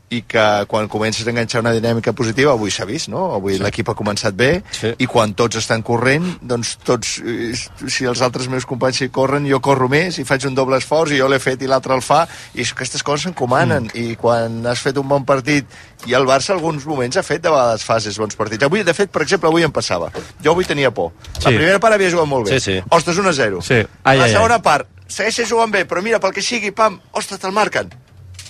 i 0.09 0.23
que 0.25 0.43
quan 0.67 0.87
comences 0.89 1.27
a 1.27 1.29
enganxar 1.29 1.61
una 1.61 1.73
dinàmica 1.75 2.13
positiva, 2.17 2.53
avui 2.55 2.71
s'ha 2.73 2.87
vist, 2.89 3.11
no? 3.13 3.27
Avui 3.35 3.57
sí. 3.57 3.63
l'equip 3.63 3.91
ha 3.91 3.95
començat 3.97 4.33
bé, 4.37 4.63
sí. 4.73 4.93
i 4.97 5.07
quan 5.09 5.35
tots 5.37 5.59
estan 5.61 5.83
corrent, 5.85 6.25
doncs 6.41 6.75
tots, 6.85 7.19
eh, 7.21 7.53
si 7.87 8.07
els 8.09 8.23
altres 8.25 8.49
meus 8.49 8.65
companys 8.69 9.03
hi 9.03 9.09
corren, 9.13 9.45
jo 9.49 9.61
corro 9.61 9.89
més 9.91 10.17
i 10.17 10.25
faig 10.25 10.47
un 10.49 10.57
doble 10.57 10.79
esforç, 10.81 11.13
i 11.13 11.21
jo 11.21 11.29
l'he 11.29 11.39
fet 11.43 11.61
i 11.61 11.69
l'altre 11.69 11.93
el 11.93 12.01
fa, 12.05 12.23
i 12.55 12.65
aquestes 12.65 13.05
coses 13.05 13.27
s'encomanen, 13.27 13.91
mm. 13.91 14.01
i 14.01 14.17
quan 14.19 14.59
has 14.69 14.81
fet 14.81 14.97
un 14.97 15.07
bon 15.09 15.27
partit, 15.29 15.69
i 16.07 16.15
el 16.17 16.25
Barça 16.25 16.55
alguns 16.55 16.85
moments 16.89 17.17
ha 17.19 17.25
fet 17.25 17.43
de 17.43 17.53
vegades 17.53 17.85
fases 17.85 18.17
bons 18.17 18.37
partits. 18.39 18.65
Avui, 18.65 18.83
de 18.87 18.95
fet, 18.97 19.11
per 19.13 19.25
exemple, 19.25 19.49
avui 19.51 19.65
em 19.67 19.73
passava. 19.73 20.09
Jo 20.43 20.53
avui 20.55 20.65
tenia 20.65 20.91
por. 20.95 21.11
La 21.43 21.51
Sí. 21.51 21.55
primera 21.55 21.79
part 21.79 21.93
havia 21.93 22.09
jugat 22.09 22.27
molt 22.27 22.49
bé. 22.49 22.59
Sí, 22.59 22.71
sí. 22.71 22.83
Ostres, 22.89 23.17
1 23.17 23.29
a 23.29 23.33
0. 23.33 23.61
Sí. 23.61 23.83
Ai, 24.03 24.17
la 24.17 24.25
ai, 24.25 24.31
segona 24.31 24.55
ai. 24.55 24.61
part, 24.61 24.87
segueixes 25.07 25.49
jugant 25.49 25.71
bé, 25.71 25.85
però 25.85 26.01
mira, 26.01 26.19
pel 26.19 26.33
que 26.33 26.41
sigui, 26.41 26.71
pam, 26.71 27.01
ostres, 27.11 27.39
te'l 27.39 27.51
marquen. 27.51 27.89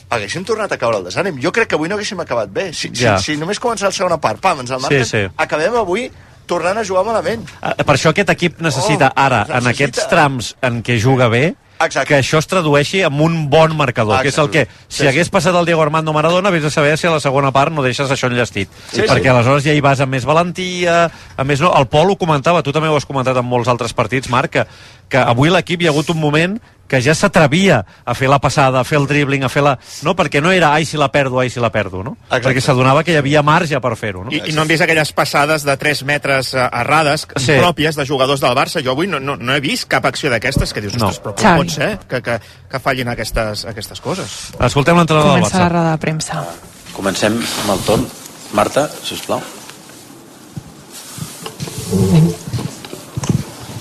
Haguéssim 0.10 0.44
tornat 0.44 0.72
a 0.72 0.78
caure 0.82 0.98
al 0.98 1.06
desànim. 1.06 1.38
Jo 1.42 1.52
crec 1.52 1.68
que 1.70 1.76
avui 1.78 1.88
no 1.90 1.96
haguéssim 1.96 2.20
acabat 2.20 2.50
bé. 2.50 2.72
Si, 2.74 2.90
Ja. 2.94 3.18
si, 3.20 3.34
si 3.34 3.38
només 3.38 3.60
començar 3.62 3.86
la 3.92 3.92
segona 3.92 4.18
part, 4.20 4.40
pam, 4.42 4.60
ens 4.62 4.72
el 4.72 4.80
marquen, 4.82 5.06
Sí, 5.06 5.10
sí. 5.28 5.28
acabem 5.38 5.76
avui 5.76 6.12
tornant 6.48 6.78
a 6.80 6.84
jugar 6.84 7.06
malament. 7.06 7.48
Eh, 7.62 7.84
Per 7.84 7.96
això 7.96 8.10
aquest 8.10 8.30
equip 8.30 8.60
necessita 8.60 9.10
Oh, 9.16 9.20
ara, 9.22 9.46
necessita. 9.46 9.58
en 9.60 9.68
aquests 9.68 10.08
trams 10.10 10.56
en 10.64 10.82
què 10.84 11.00
juga 11.00 11.28
bé, 11.30 11.54
Exacte. 11.80 12.08
que 12.08 12.20
això 12.20 12.40
es 12.40 12.48
tradueixi 12.48 13.02
en 13.04 13.22
un 13.22 13.50
bon 13.52 13.76
marcador, 13.78 14.20
que 14.24 14.30
és 14.30 14.38
el 14.40 14.50
que, 14.50 14.66
si 14.88 14.98
Sí, 14.98 15.04
sí. 15.04 15.08
hagués 15.08 15.30
passat 15.30 15.54
el 15.56 15.66
Diego 15.66 15.84
Armando 15.84 16.12
Maradona, 16.12 16.50
vés 16.50 16.64
a 16.66 16.72
saber 16.72 16.98
si 16.98 17.06
a 17.06 17.12
la 17.12 17.20
segona 17.20 17.52
part 17.52 17.72
no 17.72 17.84
deixes 17.84 18.10
això 18.10 18.28
enllestit. 18.32 18.68
Sí, 18.92 19.02
perquè 19.02 19.22
sí. 19.22 19.28
aleshores 19.28 19.64
ja 19.64 19.74
hi 19.74 19.80
vas 19.80 20.00
amb 20.02 20.12
més 20.12 20.26
valentia, 20.26 21.12
a 21.38 21.44
més 21.44 21.62
no, 21.62 21.72
el 21.78 21.86
Pol 21.88 22.10
ho 22.10 22.18
comentava, 22.18 22.64
tu 22.64 22.72
també 22.74 22.88
ho 22.90 22.96
has 22.98 23.06
comentat 23.06 23.38
en 23.38 23.46
molts 23.46 23.68
altres 23.70 23.94
partits, 23.94 24.28
Marc, 24.28 24.50
que, 24.50 24.66
que 25.08 25.18
avui 25.20 25.50
l'equip 25.52 25.82
hi 25.84 25.86
ha 25.86 25.92
hagut 25.92 26.10
un 26.10 26.20
moment 26.20 26.60
que 26.90 26.98
ja 27.06 27.14
s'atrevia 27.14 27.84
a 28.04 28.14
fer 28.18 28.28
la 28.32 28.40
passada, 28.42 28.80
a 28.82 28.84
fer 28.88 28.98
el 28.98 29.06
dribbling, 29.08 29.44
a 29.46 29.50
fer 29.54 29.62
la... 29.62 29.76
No, 30.02 30.16
perquè 30.18 30.42
no 30.42 30.50
era 30.52 30.72
ai 30.74 30.88
si 30.90 30.98
la 30.98 31.12
perdo, 31.14 31.38
ai 31.40 31.52
si 31.54 31.62
la 31.62 31.70
perdo, 31.70 32.02
no? 32.04 32.16
Exacte. 32.26 32.48
Perquè 32.48 32.64
s'adonava 32.66 33.04
que 33.06 33.14
hi 33.14 33.20
havia 33.22 33.44
marge 33.46 33.78
per 33.80 33.94
fer-ho, 33.96 34.24
no? 34.26 34.34
I, 34.34 34.42
I 34.50 34.56
no 34.58 34.64
hem 34.66 34.72
vist 34.74 34.82
aquelles 34.82 35.12
passades 35.14 35.64
de 35.68 35.76
3 35.78 36.02
metres 36.10 36.54
eh, 36.58 36.66
errades, 36.82 37.28
Sí. 37.38 37.54
pròpies 37.62 37.96
de 38.00 38.08
jugadors 38.10 38.42
del 38.42 38.56
Barça. 38.58 38.82
Jo 38.84 38.96
avui 38.98 39.06
no, 39.08 39.20
no, 39.22 39.36
no 39.38 39.54
he 39.56 39.62
vist 39.62 39.86
cap 39.88 40.06
acció 40.10 40.32
d'aquestes 40.34 40.74
que 40.74 40.82
dius, 40.82 40.98
No. 40.98 41.12
ostres, 41.14 41.22
però 41.22 41.36
com 41.38 41.62
pot 41.64 41.76
ser 41.78 41.92
que, 42.10 42.24
que, 42.26 42.40
que 42.72 42.80
fallin 42.82 43.14
aquestes, 43.14 43.66
aquestes 43.70 44.02
coses? 44.02 44.34
Escoltem 44.60 44.98
l'entrenador 44.98 45.36
del 45.36 45.44
Comença 45.46 45.60
la 45.60 45.66
Barça. 45.68 45.72
roda 45.78 45.92
de 45.94 46.04
premsa. 46.08 46.44
Comencem 46.98 47.38
amb 47.64 47.76
el 47.78 47.86
torn. 47.86 48.10
Marta, 48.58 48.90
sisplau. 49.06 49.40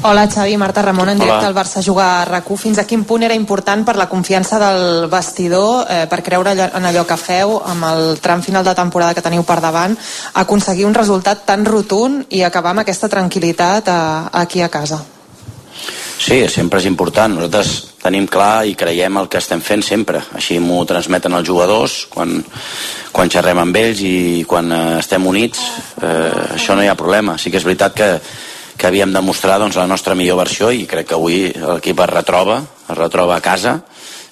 Hola 0.00 0.28
Xavi, 0.28 0.56
Marta 0.56 0.80
Ramon, 0.80 1.08
en 1.08 1.16
Hola. 1.16 1.24
directe 1.24 1.46
al 1.46 1.54
Barça 1.54 1.82
juga 1.82 2.22
a 2.22 2.24
rac 2.24 2.46
Fins 2.56 2.78
a 2.78 2.86
quin 2.86 3.02
punt 3.04 3.24
era 3.24 3.34
important 3.34 3.84
per 3.84 3.96
la 3.96 4.08
confiança 4.08 4.58
del 4.58 5.08
vestidor, 5.10 5.86
eh, 5.90 6.06
per 6.08 6.22
creure 6.22 6.52
allò- 6.52 6.70
en 6.76 6.84
allò 6.84 7.04
que 7.04 7.16
feu, 7.16 7.60
amb 7.66 7.84
el 7.84 8.20
tram 8.20 8.40
final 8.40 8.62
de 8.64 8.74
temporada 8.74 9.12
que 9.12 9.22
teniu 9.22 9.42
per 9.42 9.60
davant, 9.60 9.98
aconseguir 10.34 10.86
un 10.86 10.94
resultat 10.94 11.44
tan 11.44 11.64
rotund 11.64 12.26
i 12.30 12.42
acabar 12.42 12.70
amb 12.70 12.80
aquesta 12.80 13.08
tranquil·litat 13.08 13.88
a, 13.88 14.30
aquí 14.32 14.62
a 14.62 14.68
casa? 14.68 15.02
Sí, 16.18 16.46
sempre 16.48 16.78
és 16.78 16.86
important. 16.86 17.34
Nosaltres 17.34 17.94
tenim 18.02 18.26
clar 18.26 18.66
i 18.66 18.74
creiem 18.74 19.16
el 19.16 19.28
que 19.28 19.38
estem 19.38 19.60
fent 19.60 19.82
sempre. 19.82 20.22
Així 20.34 20.58
m'ho 20.60 20.84
transmeten 20.84 21.32
els 21.32 21.46
jugadors 21.46 22.06
quan, 22.10 22.44
quan 23.12 23.30
xerrem 23.30 23.58
amb 23.58 23.76
ells 23.76 24.00
i 24.00 24.44
quan 24.46 24.70
eh, 24.72 24.98
estem 24.98 25.26
units. 25.26 25.58
Eh, 26.02 26.54
això 26.54 26.74
no 26.76 26.82
hi 26.82 26.88
ha 26.88 26.94
problema. 26.94 27.36
Sí 27.38 27.50
que 27.50 27.56
és 27.58 27.64
veritat 27.64 27.94
que, 27.94 28.20
que 28.78 28.86
havíem 28.86 29.12
de 29.12 29.20
mostrar 29.20 29.58
doncs, 29.58 29.76
la 29.76 29.88
nostra 29.90 30.14
millor 30.14 30.38
versió 30.38 30.70
i 30.70 30.86
crec 30.86 31.10
que 31.10 31.16
avui 31.16 31.48
l'equip 31.50 31.98
es 32.04 32.10
retroba, 32.12 32.60
es 32.62 32.96
retroba 32.96 33.36
a 33.36 33.42
casa. 33.42 33.80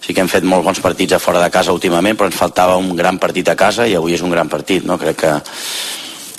Sí 0.01 0.15
que 0.15 0.23
hem 0.23 0.31
fet 0.31 0.47
molt 0.47 0.63
bons 0.63 0.79
partits 0.81 1.17
a 1.17 1.19
fora 1.19 1.43
de 1.43 1.51
casa 1.51 1.75
últimament, 1.75 2.15
però 2.15 2.31
ens 2.31 2.39
faltava 2.39 2.77
un 2.79 2.95
gran 2.95 3.19
partit 3.19 3.49
a 3.51 3.57
casa 3.59 3.89
i 3.91 3.97
avui 3.99 4.15
és 4.15 4.23
un 4.23 4.31
gran 4.31 4.49
partit. 4.49 4.87
No? 4.87 5.01
Crec 5.03 5.19
que 5.25 5.33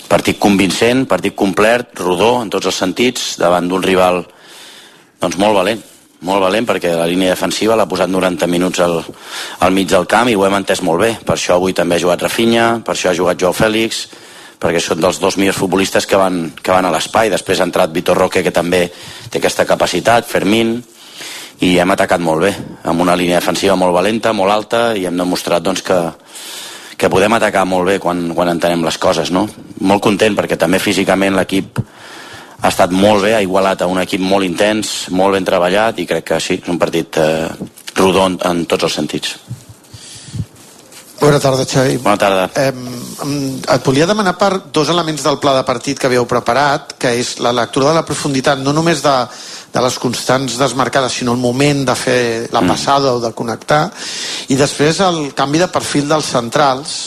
partit 0.07 0.39
convincent, 0.39 1.03
partit 1.05 1.35
complet, 1.35 1.91
rodó 1.99 2.37
en 2.41 2.49
tots 2.49 2.71
els 2.71 2.79
sentits, 2.79 3.35
davant 3.41 3.67
d'un 3.67 3.83
rival 3.83 4.23
doncs 5.19 5.35
molt 5.41 5.57
valent, 5.57 5.81
molt 6.21 6.41
valent 6.41 6.65
perquè 6.69 6.93
la 6.95 7.09
línia 7.09 7.33
defensiva 7.33 7.75
l'ha 7.75 7.89
posat 7.89 8.09
90 8.09 8.47
minuts 8.47 8.79
al, 8.85 9.01
al 9.59 9.75
mig 9.75 9.89
del 9.91 10.07
camp 10.07 10.31
i 10.31 10.37
ho 10.37 10.45
hem 10.47 10.55
entès 10.61 10.81
molt 10.81 11.03
bé. 11.03 11.11
Per 11.25 11.35
això 11.35 11.57
avui 11.57 11.75
també 11.75 11.97
ha 11.97 12.05
jugat 12.05 12.23
Rafinha, 12.23 12.69
per 12.85 12.95
això 12.95 13.11
ha 13.11 13.17
jugat 13.17 13.41
Joao 13.41 13.53
Fèlix, 13.57 14.05
perquè 14.57 14.81
són 14.81 15.01
dels 15.01 15.19
dos 15.21 15.37
millors 15.37 15.59
futbolistes 15.59 16.07
que 16.09 16.17
van, 16.17 16.51
que 16.61 16.73
van 16.73 16.85
a 16.87 16.91
l'espai. 16.93 17.29
Després 17.29 17.61
ha 17.61 17.67
entrat 17.67 17.93
Vitor 17.93 18.17
Roque, 18.17 18.43
que 18.43 18.53
també 18.53 18.87
té 19.29 19.39
aquesta 19.39 19.65
capacitat, 19.69 20.25
Fermín, 20.29 20.77
i 21.61 21.77
hem 21.81 21.93
atacat 21.93 22.21
molt 22.21 22.45
bé, 22.45 22.53
amb 22.85 23.01
una 23.01 23.15
línia 23.17 23.39
defensiva 23.39 23.77
molt 23.77 23.95
valenta, 23.95 24.33
molt 24.33 24.53
alta, 24.53 24.81
i 24.97 25.05
hem 25.09 25.17
demostrat 25.17 25.63
doncs, 25.65 25.81
que, 25.85 25.99
que 26.97 27.09
podem 27.09 27.33
atacar 27.37 27.65
molt 27.65 27.89
bé 27.89 27.99
quan, 28.01 28.27
quan 28.37 28.51
entenem 28.53 28.85
les 28.85 28.97
coses. 29.01 29.31
No? 29.33 29.47
Molt 29.81 30.03
content 30.05 30.37
perquè 30.37 30.57
també 30.57 30.81
físicament 30.81 31.37
l'equip 31.37 31.81
ha 32.57 32.71
estat 32.71 32.93
molt 32.93 33.21
bé, 33.25 33.35
ha 33.37 33.43
igualat 33.45 33.83
a 33.83 33.89
un 33.89 34.01
equip 34.01 34.21
molt 34.21 34.45
intens, 34.45 35.07
molt 35.13 35.37
ben 35.37 35.45
treballat 35.45 36.01
i 36.01 36.07
crec 36.09 36.25
que 36.31 36.41
sí, 36.41 36.57
és 36.57 36.73
un 36.73 36.81
partit 36.81 37.21
eh, 37.21 37.47
rodó 37.97 38.25
en, 38.25 38.37
en 38.49 38.65
tots 38.65 38.89
els 38.89 38.97
sentits. 38.97 39.37
Bona 41.19 41.39
tarda, 41.39 41.65
Xavi. 41.65 41.97
Bona 41.97 42.17
tarda. 42.17 42.49
Eh, 42.53 42.73
et 43.73 43.85
volia 43.85 44.05
demanar 44.05 44.35
per 44.37 44.51
dos 44.73 44.89
elements 44.93 45.23
del 45.25 45.39
pla 45.41 45.55
de 45.57 45.63
partit 45.65 45.97
que 45.97 46.07
havíeu 46.07 46.27
preparat, 46.29 46.93
que 46.99 47.15
és 47.17 47.37
la 47.41 47.53
lectura 47.55 47.89
de 47.89 47.97
la 47.97 48.05
profunditat, 48.05 48.61
no 48.61 48.73
només 48.73 49.01
de, 49.01 49.15
de 49.73 49.83
les 49.83 49.97
constants 49.97 50.59
desmarcades, 50.59 51.17
sinó 51.17 51.33
el 51.33 51.41
moment 51.41 51.83
de 51.89 51.95
fer 51.97 52.21
la 52.53 52.61
passada 52.61 53.15
o 53.17 53.21
de 53.23 53.33
connectar, 53.33 53.87
i 54.53 54.59
després 54.59 55.01
el 55.07 55.33
canvi 55.37 55.63
de 55.63 55.71
perfil 55.73 56.07
dels 56.11 56.29
centrals, 56.37 56.97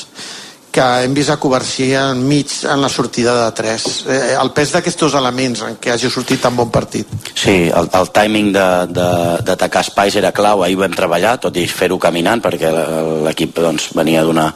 que 0.70 0.86
hem 1.04 1.14
vist 1.14 1.32
a 1.32 1.36
Covarsí 1.42 1.90
enmig 1.98 2.52
en 2.70 2.80
la 2.82 2.88
sortida 2.88 3.34
de 3.44 3.52
3. 3.58 3.86
Eh, 4.06 4.18
el 4.40 4.52
pes 4.54 4.72
d'aquests 4.74 5.16
elements 5.18 5.64
en 5.66 5.76
què 5.82 5.92
hagi 5.94 6.10
sortit 6.10 6.40
tan 6.42 6.56
bon 6.56 6.70
partit. 6.70 7.08
Sí, 7.34 7.68
el, 7.68 7.90
el 7.98 8.10
timing 8.14 8.52
d'atacar 8.54 9.82
espais 9.84 10.16
era 10.20 10.32
clau, 10.32 10.62
ahir 10.62 10.78
vam 10.78 10.94
treballar, 10.94 11.36
tot 11.42 11.56
i 11.58 11.66
fer-ho 11.66 11.98
caminant, 11.98 12.42
perquè 12.42 12.70
l'equip 13.26 13.58
doncs, 13.58 13.90
venia 13.98 14.22
d'una 14.26 14.46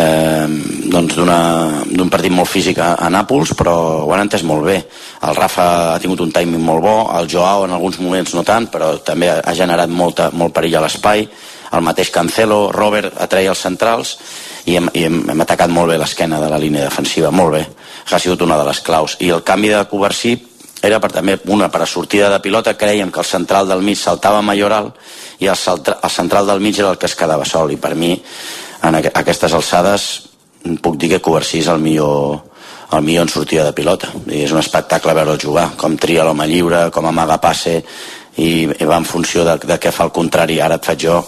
eh, 0.00 0.46
doncs 0.90 1.18
d'un 1.20 2.12
partit 2.12 2.32
molt 2.32 2.50
físic 2.50 2.80
a, 2.80 2.94
a 2.96 3.10
Nàpols, 3.12 3.54
però 3.58 3.76
ho 4.04 4.12
han 4.14 4.24
entès 4.24 4.44
molt 4.48 4.64
bé. 4.66 4.78
El 5.24 5.36
Rafa 5.36 5.66
ha 5.92 5.98
tingut 6.02 6.24
un 6.24 6.32
timing 6.32 6.64
molt 6.64 6.84
bo, 6.84 6.96
el 7.18 7.28
Joao 7.30 7.68
en 7.68 7.76
alguns 7.76 8.00
moments 8.00 8.34
no 8.34 8.46
tant, 8.46 8.70
però 8.72 8.94
també 9.04 9.30
ha 9.36 9.56
generat 9.56 9.92
molta, 9.92 10.30
molt 10.32 10.56
perill 10.56 10.80
a 10.80 10.86
l'espai, 10.86 11.28
el 11.74 11.82
mateix 11.82 12.10
Cancelo, 12.14 12.68
Robert 12.72 13.16
atreia 13.20 13.50
els 13.50 13.62
centrals, 13.64 14.16
i 14.64 14.76
hem, 14.78 14.88
i 14.96 15.04
hem, 15.04 15.20
hem 15.30 15.44
atacat 15.44 15.72
molt 15.72 15.92
bé 15.92 15.98
l'esquena 16.00 16.40
de 16.40 16.48
la 16.48 16.58
línia 16.60 16.86
defensiva, 16.86 17.30
molt 17.30 17.54
bé. 17.56 17.62
Ha 18.10 18.18
sigut 18.20 18.42
una 18.44 18.58
de 18.60 18.66
les 18.68 18.80
claus. 18.84 19.16
I 19.20 19.30
el 19.34 19.42
canvi 19.44 19.70
de 19.72 19.84
Covarsí 19.90 20.34
era 20.84 21.00
per 21.00 21.10
també, 21.12 21.38
una, 21.52 21.70
per 21.72 21.82
a 21.84 21.88
sortida 21.88 22.30
de 22.32 22.40
pilota, 22.44 22.76
creiem 22.76 23.12
que 23.12 23.20
el 23.20 23.28
central 23.28 23.68
del 23.68 23.82
mig 23.82 23.98
saltava 24.00 24.42
Mayoral 24.44 24.90
i 25.40 25.48
el, 25.48 25.58
el 25.94 26.10
central 26.12 26.46
del 26.46 26.60
mig 26.60 26.78
era 26.78 26.90
el 26.92 26.98
que 26.98 27.08
es 27.08 27.16
quedava 27.16 27.44
sol. 27.48 27.72
I 27.72 27.80
per 27.80 27.94
mi, 27.94 28.14
en 28.84 29.00
aqu 29.00 29.12
aquestes 29.20 29.54
alçades, 29.56 30.08
puc 30.84 30.98
dir 31.00 31.14
que 31.14 31.22
Covarsí 31.24 31.60
és 31.64 31.70
el 31.72 31.80
millor, 31.80 32.42
el 32.92 33.04
millor 33.04 33.28
en 33.28 33.32
sortida 33.32 33.64
de 33.68 33.76
pilota. 33.76 34.12
I 34.28 34.44
és 34.44 34.52
un 34.52 34.60
espectacle 34.60 35.16
veure-lo 35.16 35.40
jugar, 35.40 35.70
com 35.80 35.96
tria 36.00 36.24
l'home 36.24 36.48
lliure, 36.48 36.86
com 36.92 37.08
amaga 37.08 37.40
passe, 37.40 37.80
i, 38.36 38.50
i 38.68 38.84
va 38.88 39.00
en 39.00 39.08
funció 39.08 39.44
de, 39.44 39.58
de 39.64 39.80
què 39.80 39.92
fa 39.92 40.08
el 40.08 40.14
contrari, 40.14 40.60
ara 40.60 40.80
et 40.80 40.88
faig 40.88 41.04
jo, 41.06 41.20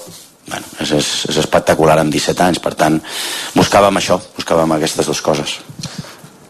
bueno, 0.47 0.67
és, 0.81 0.91
és, 0.93 1.09
és 1.31 1.37
espectacular 1.43 1.99
amb 1.99 2.13
17 2.13 2.43
anys, 2.43 2.59
per 2.63 2.75
tant, 2.75 3.01
buscàvem 3.55 3.97
això, 3.99 4.21
buscàvem 4.37 4.73
aquestes 4.77 5.07
dues 5.07 5.21
coses. 5.23 5.59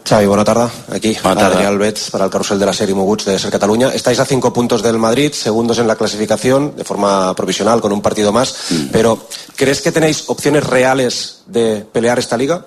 Xavi, 0.07 0.25
buena 0.25 0.45
tarde. 0.45 0.69
Aquí, 0.95 1.17
Buena 1.21 1.41
tarde. 1.41 1.55
Adrián 1.57 1.77
Betts 1.77 2.11
para 2.11 2.23
el 2.25 2.31
carrusel 2.31 2.57
de 2.59 2.65
la 2.65 2.71
serie 2.71 2.95
Moguts 2.95 3.25
de 3.25 3.37
Ser 3.37 3.51
Cataluña. 3.51 3.89
Estáis 3.93 4.17
a 4.19 4.25
cinco 4.25 4.53
puntos 4.53 4.81
del 4.81 4.97
Madrid, 4.97 5.33
segundos 5.33 5.79
en 5.79 5.87
la 5.87 5.97
clasificación, 5.97 6.77
de 6.77 6.85
forma 6.85 7.35
provisional, 7.35 7.81
con 7.81 7.91
un 7.91 8.01
partido 8.01 8.31
más. 8.31 8.55
Pero, 8.93 9.27
¿crees 9.57 9.81
que 9.81 9.91
tenéis 9.91 10.23
opciones 10.27 10.63
reales 10.65 11.41
de 11.47 11.85
pelear 11.91 12.19
esta 12.19 12.37
liga? 12.37 12.63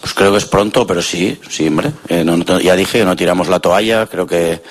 Pues 0.00 0.12
creo 0.12 0.30
que 0.32 0.38
es 0.38 0.44
pronto, 0.44 0.86
pero 0.86 1.00
sí, 1.00 1.40
sí, 1.48 1.66
hombre. 1.68 1.92
Eh, 2.08 2.22
no- 2.24 2.36
no- 2.36 2.60
ya 2.60 2.76
dije 2.76 2.98
que 2.98 3.04
no 3.06 3.16
tiramos 3.16 3.48
la 3.48 3.60
toalla, 3.60 4.06
creo 4.06 4.26
que 4.26 4.62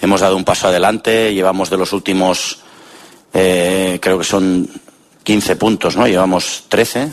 hemos 0.00 0.20
dado 0.20 0.36
un 0.36 0.44
paso 0.44 0.68
adelante, 0.68 1.34
llevamos 1.34 1.70
de 1.70 1.76
los 1.76 1.92
últimos, 1.92 2.60
eh, 3.32 3.98
creo 4.00 4.18
que 4.18 4.24
son 4.24 4.68
15 5.24 5.56
puntos, 5.56 5.96
¿no? 5.96 6.06
Llevamos 6.06 6.64
13. 6.68 7.12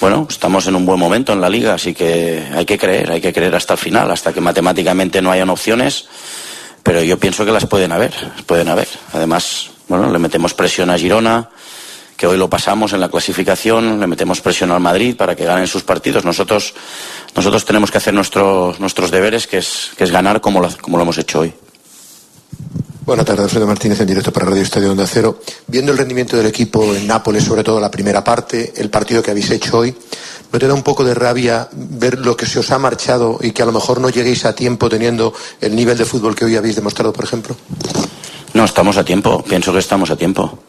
Bueno, 0.00 0.26
estamos 0.30 0.66
en 0.66 0.76
un 0.76 0.86
buen 0.86 0.98
momento 0.98 1.32
en 1.32 1.40
la 1.40 1.50
liga, 1.50 1.74
así 1.74 1.92
que 1.92 2.42
hay 2.54 2.64
que 2.64 2.78
creer, 2.78 3.10
hay 3.12 3.20
que 3.20 3.32
creer 3.32 3.54
hasta 3.54 3.74
el 3.74 3.78
final, 3.78 4.10
hasta 4.10 4.32
que 4.32 4.40
matemáticamente 4.40 5.20
no 5.20 5.30
hayan 5.30 5.50
opciones, 5.50 6.06
pero 6.82 7.02
yo 7.02 7.18
pienso 7.18 7.44
que 7.44 7.52
las 7.52 7.66
pueden 7.66 7.92
haber, 7.92 8.14
pueden 8.46 8.68
haber. 8.68 8.88
Además, 9.12 9.70
bueno, 9.88 10.10
le 10.10 10.18
metemos 10.18 10.54
presión 10.54 10.88
a 10.88 10.96
Girona, 10.96 11.50
que 12.16 12.26
hoy 12.26 12.38
lo 12.38 12.48
pasamos 12.48 12.94
en 12.94 13.00
la 13.00 13.10
clasificación, 13.10 14.00
le 14.00 14.06
metemos 14.06 14.40
presión 14.40 14.70
al 14.70 14.80
Madrid 14.80 15.16
para 15.16 15.36
que 15.36 15.44
ganen 15.44 15.66
sus 15.66 15.82
partidos. 15.82 16.24
Nosotros, 16.24 16.72
nosotros 17.34 17.64
tenemos 17.66 17.90
que 17.90 17.98
hacer 17.98 18.14
nuestros 18.14 18.80
nuestros 18.80 19.10
deberes, 19.10 19.46
que 19.46 19.58
es, 19.58 19.90
que 19.96 20.04
es 20.04 20.10
ganar 20.10 20.40
como 20.40 20.60
lo, 20.60 20.70
como 20.80 20.96
lo 20.96 21.02
hemos 21.02 21.18
hecho 21.18 21.40
hoy. 21.40 21.52
Buenas 23.10 23.26
tardes, 23.26 23.42
Alfredo 23.42 23.66
Martínez 23.66 24.00
en 24.00 24.06
directo 24.06 24.32
para 24.32 24.46
Radio 24.46 24.62
Estadio 24.62 24.92
Onda 24.92 25.04
Cero. 25.04 25.40
Viendo 25.66 25.90
el 25.90 25.98
rendimiento 25.98 26.36
del 26.36 26.46
equipo 26.46 26.94
en 26.94 27.08
Nápoles, 27.08 27.42
sobre 27.42 27.64
todo 27.64 27.80
la 27.80 27.90
primera 27.90 28.22
parte, 28.22 28.72
el 28.76 28.88
partido 28.88 29.20
que 29.20 29.32
habéis 29.32 29.50
hecho 29.50 29.78
hoy, 29.78 29.92
¿no 30.52 30.58
te 30.60 30.68
da 30.68 30.74
un 30.74 30.84
poco 30.84 31.02
de 31.02 31.12
rabia 31.12 31.68
ver 31.72 32.20
lo 32.20 32.36
que 32.36 32.46
se 32.46 32.60
os 32.60 32.70
ha 32.70 32.78
marchado 32.78 33.40
y 33.42 33.50
que 33.50 33.62
a 33.62 33.66
lo 33.66 33.72
mejor 33.72 34.00
no 34.00 34.10
lleguéis 34.10 34.44
a 34.44 34.54
tiempo 34.54 34.88
teniendo 34.88 35.34
el 35.60 35.74
nivel 35.74 35.98
de 35.98 36.04
fútbol 36.04 36.36
que 36.36 36.44
hoy 36.44 36.54
habéis 36.54 36.76
demostrado, 36.76 37.12
por 37.12 37.24
ejemplo? 37.24 37.56
No, 38.54 38.64
estamos 38.64 38.96
a 38.96 39.04
tiempo, 39.04 39.42
pienso 39.42 39.72
que 39.72 39.80
estamos 39.80 40.08
a 40.12 40.16
tiempo. 40.16 40.60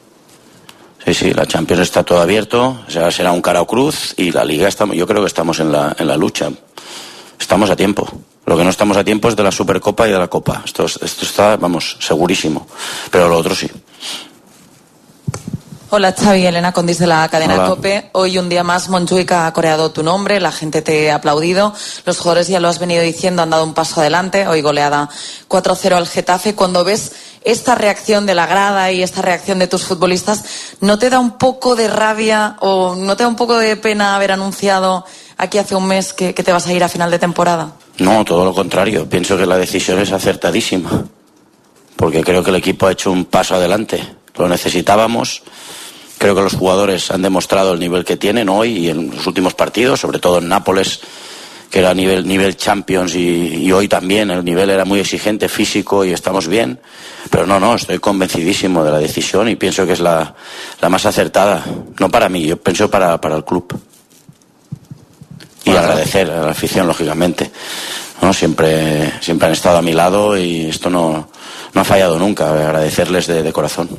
Sí, 1.05 1.13
sí, 1.13 1.33
la 1.35 1.45
Champions 1.45 1.83
está 1.83 2.01
todo 2.03 2.21
abierto, 2.21 2.79
o 2.87 2.89
sea, 2.89 3.11
será 3.11 3.33
un 3.33 3.43
cara 3.43 3.61
o 3.61 3.67
cruz 3.67 4.15
y 4.17 4.31
la 4.31 4.43
Liga, 4.43 4.67
estamos, 4.67 4.95
yo 4.95 5.05
creo 5.05 5.21
que 5.21 5.27
estamos 5.27 5.59
en 5.59 5.71
la, 5.71 5.95
en 5.95 6.07
la 6.07 6.17
lucha. 6.17 6.49
Estamos 7.39 7.69
a 7.69 7.75
tiempo. 7.75 8.11
Lo 8.51 8.57
que 8.57 8.65
no 8.65 8.69
estamos 8.69 8.97
a 8.97 9.03
tiempo 9.05 9.29
es 9.29 9.37
de 9.37 9.43
la 9.43 9.51
Supercopa 9.53 10.09
y 10.09 10.11
de 10.11 10.19
la 10.19 10.27
Copa. 10.27 10.61
Esto, 10.65 10.83
es- 10.83 10.99
esto 11.01 11.23
está, 11.23 11.55
vamos, 11.55 11.95
segurísimo. 12.01 12.67
Pero 13.09 13.29
lo 13.29 13.37
otro 13.37 13.55
sí. 13.55 13.71
Hola 15.89 16.11
Xavi, 16.13 16.45
Elena 16.45 16.73
Condis 16.73 16.99
de 16.99 17.07
la 17.07 17.29
cadena 17.29 17.53
Hola. 17.55 17.67
COPE. 17.69 18.09
Hoy 18.11 18.37
un 18.37 18.49
día 18.49 18.65
más 18.65 18.89
Montjuic 18.89 19.31
ha 19.31 19.53
coreado 19.53 19.91
tu 19.91 20.03
nombre, 20.03 20.41
la 20.41 20.51
gente 20.51 20.81
te 20.81 21.11
ha 21.11 21.15
aplaudido, 21.15 21.73
los 22.05 22.17
jugadores 22.17 22.49
ya 22.49 22.59
lo 22.59 22.67
has 22.67 22.79
venido 22.79 23.01
diciendo, 23.01 23.41
han 23.41 23.51
dado 23.51 23.63
un 23.63 23.73
paso 23.73 24.01
adelante, 24.01 24.45
hoy 24.45 24.61
goleada 24.61 25.07
4-0 25.47 25.95
al 25.95 26.07
Getafe. 26.09 26.53
Cuando 26.53 26.83
ves 26.83 27.13
esta 27.45 27.75
reacción 27.75 28.25
de 28.25 28.35
la 28.35 28.47
grada 28.47 28.91
y 28.91 29.01
esta 29.01 29.21
reacción 29.21 29.59
de 29.59 29.67
tus 29.67 29.83
futbolistas, 29.83 30.43
¿no 30.81 30.99
te 30.99 31.09
da 31.09 31.19
un 31.21 31.37
poco 31.37 31.77
de 31.77 31.87
rabia 31.87 32.57
o 32.59 32.95
no 32.95 33.15
te 33.15 33.23
da 33.23 33.29
un 33.29 33.37
poco 33.37 33.57
de 33.57 33.77
pena 33.77 34.13
haber 34.17 34.33
anunciado 34.33 35.05
aquí 35.41 35.57
hace 35.57 35.75
un 35.75 35.87
mes 35.87 36.13
que, 36.13 36.33
te 36.33 36.51
vas 36.51 36.67
a 36.67 36.73
ir 36.73 36.83
a 36.83 36.87
final 36.87 37.09
de 37.09 37.17
temporada? 37.17 37.73
No, 37.97 38.23
todo 38.23 38.45
lo 38.45 38.53
contrario. 38.53 39.09
Pienso 39.09 39.37
que 39.37 39.45
la 39.45 39.57
decisión 39.57 39.99
es 39.99 40.11
acertadísima. 40.11 41.05
Porque 41.95 42.23
creo 42.23 42.43
que 42.43 42.51
el 42.51 42.57
equipo 42.57 42.85
ha 42.85 42.91
hecho 42.91 43.11
un 43.11 43.25
paso 43.25 43.55
adelante. 43.55 44.01
Lo 44.37 44.47
necesitábamos. 44.47 45.41
Creo 46.19 46.35
que 46.35 46.41
los 46.41 46.53
jugadores 46.53 47.09
han 47.09 47.23
demostrado 47.23 47.73
el 47.73 47.79
nivel 47.79 48.05
que 48.05 48.17
tienen 48.17 48.49
hoy 48.49 48.77
y 48.77 48.89
en 48.89 49.15
los 49.15 49.25
últimos 49.25 49.55
partidos, 49.55 49.99
sobre 49.99 50.19
todo 50.19 50.37
en 50.37 50.47
Nápoles, 50.47 50.99
que 51.71 51.79
era 51.79 51.95
nivel, 51.95 52.27
nivel 52.27 52.55
Champions 52.55 53.15
y, 53.15 53.65
y 53.65 53.71
hoy 53.71 53.87
también 53.87 54.29
el 54.29 54.45
nivel 54.45 54.69
era 54.69 54.85
muy 54.85 54.99
exigente, 54.99 55.49
físico 55.49 56.05
y 56.05 56.11
estamos 56.11 56.47
bien. 56.47 56.79
Pero 57.31 57.47
no, 57.47 57.59
no, 57.59 57.73
estoy 57.73 57.97
convencidísimo 57.97 58.83
de 58.83 58.91
la 58.91 58.99
decisión 58.99 59.49
y 59.49 59.55
pienso 59.55 59.87
que 59.87 59.93
es 59.93 59.99
la, 59.99 60.35
la 60.79 60.89
más 60.89 61.07
acertada. 61.07 61.65
No 61.99 62.09
para 62.09 62.29
mí, 62.29 62.45
yo 62.45 62.57
pienso 62.57 62.91
para, 62.91 63.19
para 63.19 63.35
el 63.35 63.43
club. 63.43 63.79
Y 65.64 65.72
agradecer 65.72 66.30
a 66.32 66.43
la 66.43 66.51
afición, 66.51 66.88
lógicamente. 66.88 67.51
¿no? 68.22 68.34
Siempre, 68.34 69.14
siempre 69.22 69.47
han 69.47 69.53
estado 69.53 69.78
a 69.78 69.82
mi 69.82 69.93
lado 69.93 70.38
y 70.38 70.70
esto 70.70 70.89
no, 70.89 71.30
no 71.74 71.82
ha 71.82 71.84
fallado 71.84 72.18
nunca. 72.18 72.51
Agradecerles 72.51 73.28
de, 73.28 73.43
de 73.43 73.53
corazón. 73.53 73.89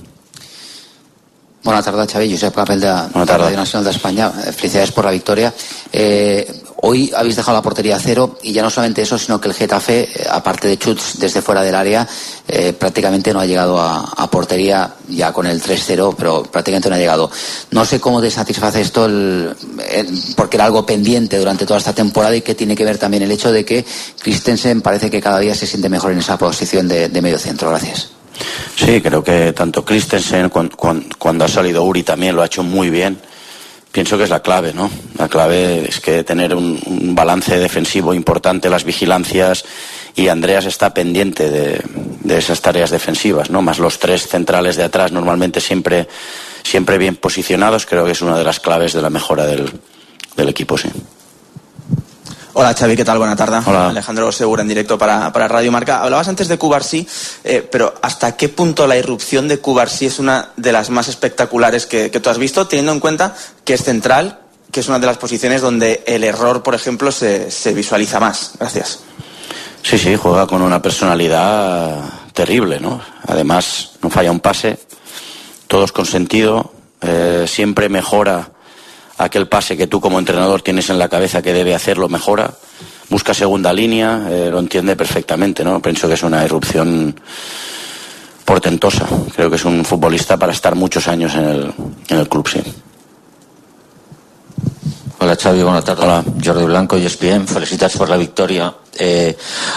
Bona 1.64 1.80
tarda, 1.82 2.06
Xavi. 2.06 2.30
Josep 2.32 2.54
Capel 2.54 2.80
de, 2.80 2.88
de 2.88 2.92
tarda. 3.26 3.38
Radio 3.38 3.56
Nacional 3.56 3.84
de 3.84 3.90
España. 3.92 4.32
Eh, 4.46 4.52
Felicidades 4.52 4.90
por 4.90 5.04
la 5.04 5.12
victoria. 5.12 5.54
Eh, 5.92 6.60
hoy 6.84 7.12
habéis 7.14 7.36
dejado 7.36 7.56
la 7.56 7.62
portería 7.62 7.94
a 7.94 8.00
cero 8.00 8.36
y 8.42 8.52
ya 8.52 8.62
no 8.62 8.70
solamente 8.70 9.02
eso, 9.02 9.16
sino 9.16 9.40
que 9.40 9.46
el 9.46 9.54
Getafe, 9.54 10.00
eh, 10.12 10.26
aparte 10.28 10.66
de 10.66 10.76
chuts 10.76 11.20
desde 11.20 11.40
fuera 11.40 11.62
del 11.62 11.76
área, 11.76 12.08
eh, 12.48 12.72
prácticamente 12.72 13.32
no 13.32 13.38
ha 13.38 13.46
llegado 13.46 13.80
a, 13.80 14.00
a 14.16 14.28
portería 14.28 14.92
ya 15.08 15.32
con 15.32 15.46
el 15.46 15.62
3-0, 15.62 16.16
pero 16.18 16.42
prácticamente 16.42 16.88
no 16.88 16.96
ha 16.96 16.98
llegado. 16.98 17.30
No 17.70 17.84
sé 17.84 18.00
cómo 18.00 18.20
te 18.20 18.30
satisface 18.32 18.80
esto, 18.80 19.04
el- 19.04 19.54
el- 19.88 20.20
porque 20.34 20.56
era 20.56 20.64
algo 20.64 20.84
pendiente 20.84 21.38
durante 21.38 21.64
toda 21.64 21.78
esta 21.78 21.92
temporada 21.94 22.34
y 22.34 22.40
que 22.42 22.56
tiene 22.56 22.74
que 22.74 22.84
ver 22.84 22.98
también 22.98 23.22
el 23.22 23.30
hecho 23.30 23.52
de 23.52 23.64
que 23.64 23.84
Christensen 24.20 24.80
parece 24.82 25.10
que 25.10 25.20
cada 25.20 25.38
día 25.38 25.54
se 25.54 25.68
siente 25.68 25.88
mejor 25.88 26.10
en 26.10 26.18
esa 26.18 26.36
posición 26.36 26.88
de, 26.88 27.08
de 27.08 27.22
medio 27.22 27.38
centro. 27.38 27.68
Gracias. 27.70 28.08
Sí, 28.76 29.00
creo 29.00 29.22
que 29.22 29.52
tanto 29.52 29.84
Christensen 29.84 30.48
cuan- 30.48 30.68
cuan- 30.70 31.06
cuando 31.18 31.44
ha 31.44 31.48
salido 31.48 31.82
Uri 31.84 32.02
también 32.02 32.34
lo 32.36 32.42
ha 32.42 32.46
hecho 32.46 32.62
muy 32.62 32.90
bien. 32.90 33.18
Pienso 33.92 34.16
que 34.16 34.24
es 34.24 34.30
la 34.30 34.40
clave, 34.40 34.72
¿no? 34.72 34.90
La 35.18 35.28
clave 35.28 35.86
es 35.86 36.00
que 36.00 36.24
tener 36.24 36.54
un, 36.54 36.80
balance 37.14 37.58
defensivo 37.58 38.14
importante, 38.14 38.70
las 38.70 38.84
vigilancias, 38.84 39.64
y 40.16 40.28
Andreas 40.28 40.64
está 40.64 40.94
pendiente 40.94 41.50
de, 41.50 41.82
de 42.22 42.38
esas 42.38 42.62
tareas 42.62 42.90
defensivas, 42.90 43.50
¿no? 43.50 43.60
Más 43.60 43.78
los 43.78 43.98
tres 43.98 44.26
centrales 44.26 44.76
de 44.76 44.84
atrás, 44.84 45.12
normalmente 45.12 45.60
siempre, 45.60 46.08
siempre 46.62 46.96
bien 46.96 47.16
posicionados, 47.16 47.84
creo 47.84 48.06
que 48.06 48.12
es 48.12 48.22
una 48.22 48.38
de 48.38 48.44
las 48.44 48.60
claves 48.60 48.94
de 48.94 49.02
la 49.02 49.10
mejora 49.10 49.44
del, 49.44 49.70
del 50.36 50.48
equipo, 50.48 50.78
sí. 50.78 50.88
Hola 52.54 52.74
Xavi, 52.74 52.96
¿qué 52.96 53.04
tal? 53.04 53.16
Buena 53.16 53.34
tarde. 53.34 53.60
Hola. 53.64 53.88
Alejandro 53.88 54.30
Segura 54.30 54.60
en 54.60 54.68
directo 54.68 54.98
para, 54.98 55.32
para 55.32 55.48
Radio 55.48 55.72
Marca. 55.72 56.02
Hablabas 56.02 56.28
antes 56.28 56.48
de 56.48 56.58
Cubarsí, 56.58 57.08
eh, 57.44 57.66
pero 57.70 57.94
¿hasta 58.02 58.36
qué 58.36 58.50
punto 58.50 58.86
la 58.86 58.98
irrupción 58.98 59.48
de 59.48 59.58
Cubarsí 59.58 60.04
es 60.04 60.18
una 60.18 60.50
de 60.58 60.70
las 60.70 60.90
más 60.90 61.08
espectaculares 61.08 61.86
que, 61.86 62.10
que 62.10 62.20
tú 62.20 62.28
has 62.28 62.36
visto, 62.36 62.66
teniendo 62.66 62.92
en 62.92 63.00
cuenta 63.00 63.34
que 63.64 63.72
es 63.72 63.82
central, 63.82 64.40
que 64.70 64.80
es 64.80 64.88
una 64.88 64.98
de 64.98 65.06
las 65.06 65.16
posiciones 65.16 65.62
donde 65.62 66.02
el 66.06 66.24
error, 66.24 66.62
por 66.62 66.74
ejemplo, 66.74 67.10
se, 67.10 67.50
se 67.50 67.72
visualiza 67.72 68.20
más? 68.20 68.52
Gracias. 68.58 69.00
Sí, 69.82 69.96
sí, 69.96 70.14
juega 70.16 70.46
con 70.46 70.60
una 70.60 70.82
personalidad 70.82 72.04
terrible, 72.34 72.80
¿no? 72.80 73.00
Además, 73.26 73.92
no 74.02 74.10
falla 74.10 74.30
un 74.30 74.40
pase, 74.40 74.78
todos 75.68 75.90
con 75.90 76.04
sentido, 76.04 76.70
eh, 77.00 77.46
siempre 77.48 77.88
mejora 77.88 78.50
aquel 79.24 79.48
pase 79.48 79.76
que 79.76 79.86
tú 79.86 80.00
como 80.00 80.18
entrenador 80.18 80.62
tienes 80.62 80.90
en 80.90 80.98
la 80.98 81.08
cabeza 81.08 81.42
que 81.42 81.52
debe 81.52 81.74
hacerlo, 81.74 82.08
mejora, 82.08 82.52
busca 83.08 83.34
segunda 83.34 83.72
línea, 83.72 84.26
eh, 84.30 84.48
lo 84.50 84.58
entiende 84.58 84.96
perfectamente, 84.96 85.64
¿no? 85.64 85.80
Pienso 85.80 86.08
que 86.08 86.14
es 86.14 86.22
una 86.22 86.44
irrupción 86.44 87.14
portentosa. 88.44 89.06
Creo 89.34 89.48
que 89.50 89.56
es 89.56 89.64
un 89.64 89.84
futbolista 89.84 90.36
para 90.36 90.52
estar 90.52 90.74
muchos 90.74 91.08
años 91.08 91.34
en 91.34 91.44
el, 91.44 91.72
en 92.08 92.18
el 92.18 92.28
club, 92.28 92.48
sí. 92.48 92.62
Hola 95.18 95.36
Xavi, 95.36 95.62
buenas 95.62 95.84
tardes. 95.84 96.04
Hola. 96.04 96.24
Jordi 96.44 96.64
Blanco 96.64 96.98
y 96.98 97.06
ESPN, 97.06 97.46
felicitats 97.46 97.96
por 97.96 98.08
la 98.08 98.16
victoria. 98.16 98.74
Eh, 98.98 99.36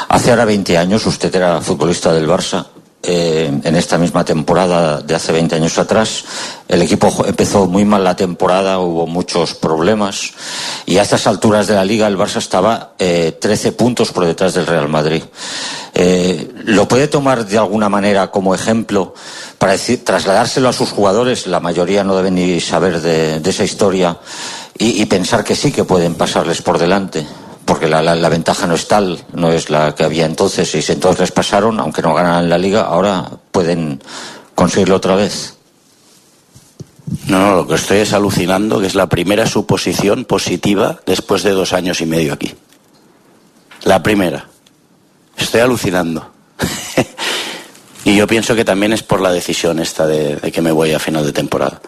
hace 0.10 0.32
ahora 0.32 0.44
20 0.44 0.76
años 0.76 1.06
usted 1.06 1.34
era 1.36 1.62
futbolista 1.62 2.12
del 2.12 2.28
Barça. 2.28 2.66
Eh, 3.08 3.62
en 3.64 3.76
esta 3.76 4.00
misma 4.00 4.26
temporada 4.26 5.00
de 5.00 5.14
hace 5.14 5.32
20 5.32 5.56
años 5.56 5.78
atrás, 5.78 6.24
el 6.68 6.82
equipo 6.82 7.14
empezó 7.28 7.68
muy 7.68 7.86
mal 7.86 8.04
la 8.04 8.16
temporada, 8.16 8.80
hubo 8.80 9.06
muchos 9.06 9.54
problemas 9.54 10.34
y 10.88 10.98
a 10.98 11.04
estas 11.04 11.28
alturas 11.28 11.68
de 11.68 11.76
la 11.76 11.86
liga 11.86 12.08
el 12.08 12.18
Barça 12.18 12.38
estaba 12.38 12.94
eh, 12.98 13.38
13 13.40 13.74
puntos 13.74 14.12
por 14.12 14.26
detrás 14.26 14.56
del 14.56 14.66
Real 14.66 14.90
Madrid. 14.90 15.22
Eh, 15.94 16.52
¿Lo 16.66 16.88
puede 16.88 17.08
tomar 17.08 17.46
de 17.46 17.60
alguna 17.60 17.90
manera 17.90 18.32
como 18.32 18.56
ejemplo 18.56 19.14
para 19.60 19.74
decir, 19.74 20.04
trasladárselo 20.04 20.68
a 20.68 20.74
sus 20.74 20.90
jugadores? 20.90 21.46
La 21.46 21.60
mayoría 21.60 22.04
no 22.04 22.16
deben 22.18 22.34
ni 22.34 22.60
saber 22.60 23.02
de, 23.02 23.40
esa 23.48 23.64
historia 23.64 24.18
y 24.78 25.06
pensar 25.06 25.44
que 25.44 25.56
sí 25.56 25.72
que 25.72 25.84
pueden 25.84 26.16
pasarles 26.16 26.64
por 26.64 26.80
delante. 26.80 27.26
Porque 27.66 27.88
la, 27.88 28.02
la- 28.02 28.16
la 28.16 28.30
ventaja 28.30 28.68
no 28.68 28.76
es 28.76 28.88
tal, 28.88 29.24
no 29.34 29.52
es 29.52 29.70
la 29.70 29.96
que 29.96 30.04
había 30.04 30.26
entonces. 30.26 30.74
Y 30.76 30.82
si 30.82 30.92
entonces 30.92 31.32
pasaron, 31.32 31.80
aunque 31.80 32.02
no 32.02 32.14
ganaran 32.14 32.50
la 32.50 32.58
liga, 32.58 32.82
ahora 32.82 33.30
pueden 33.52 34.02
conseguirlo 34.54 34.96
otra 34.96 35.16
vez. 35.16 35.56
No, 37.28 37.40
no, 37.40 37.56
lo 37.58 37.68
que 37.68 37.76
estoy 37.76 37.98
es 38.00 38.14
alucinando, 38.14 38.80
que 38.80 38.88
es 38.88 38.96
la 38.96 39.08
primera 39.10 39.46
suposición 39.48 40.26
positiva 40.26 41.00
después 41.06 41.44
de 41.44 41.52
dos 41.52 41.74
años 41.74 42.02
y 42.02 42.06
medio 42.06 42.34
aquí. 42.34 42.54
La 43.84 44.02
primera. 44.02 44.48
Estoy 45.38 45.62
alucinando. 45.62 46.32
y 48.06 48.16
yo 48.16 48.26
pienso 48.28 48.56
que 48.56 48.66
también 48.66 48.94
es 48.94 49.04
por 49.04 49.22
la 49.22 49.32
decisión 49.32 49.80
esta 49.80 50.08
de, 50.08 50.36
de 50.38 50.52
que 50.52 50.62
me 50.62 50.72
voy 50.72 50.94
a 50.94 51.00
final 51.00 51.26
de 51.26 51.34
temporada. 51.34 51.82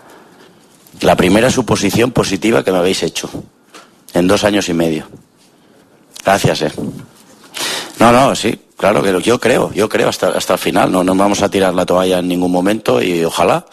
La 1.02 1.16
primera 1.16 1.50
suposición 1.52 2.12
positiva 2.12 2.64
que 2.64 2.72
me 2.72 2.80
habéis 2.80 3.04
hecho 3.04 3.30
en 4.14 4.28
dos 4.28 4.44
años 4.44 4.70
y 4.70 4.74
medio. 4.74 5.08
Gracias, 6.28 6.62
eh. 6.62 6.72
No, 8.00 8.12
no, 8.12 8.36
sí, 8.36 8.60
claro 8.76 9.02
que 9.02 9.22
yo 9.22 9.40
creo, 9.40 9.72
yo 9.72 9.88
creo 9.88 10.10
hasta, 10.10 10.28
hasta 10.28 10.56
el 10.56 10.60
final. 10.60 10.92
No 10.92 11.02
nos 11.02 11.16
vamos 11.16 11.42
a 11.42 11.48
tirar 11.48 11.74
la 11.74 11.86
toalla 11.86 12.20
en 12.20 12.28
ningún 12.28 12.52
momento 12.52 13.02
y 13.02 13.24
ojalá, 13.24 13.66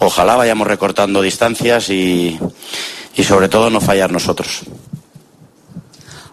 ojalá 0.00 0.34
vayamos 0.34 0.66
recortando 0.66 1.22
distancias 1.22 1.88
y, 1.88 2.36
y 3.14 3.22
sobre 3.22 3.48
todo 3.48 3.70
no 3.70 3.80
fallar 3.80 4.10
nosotros. 4.10 4.62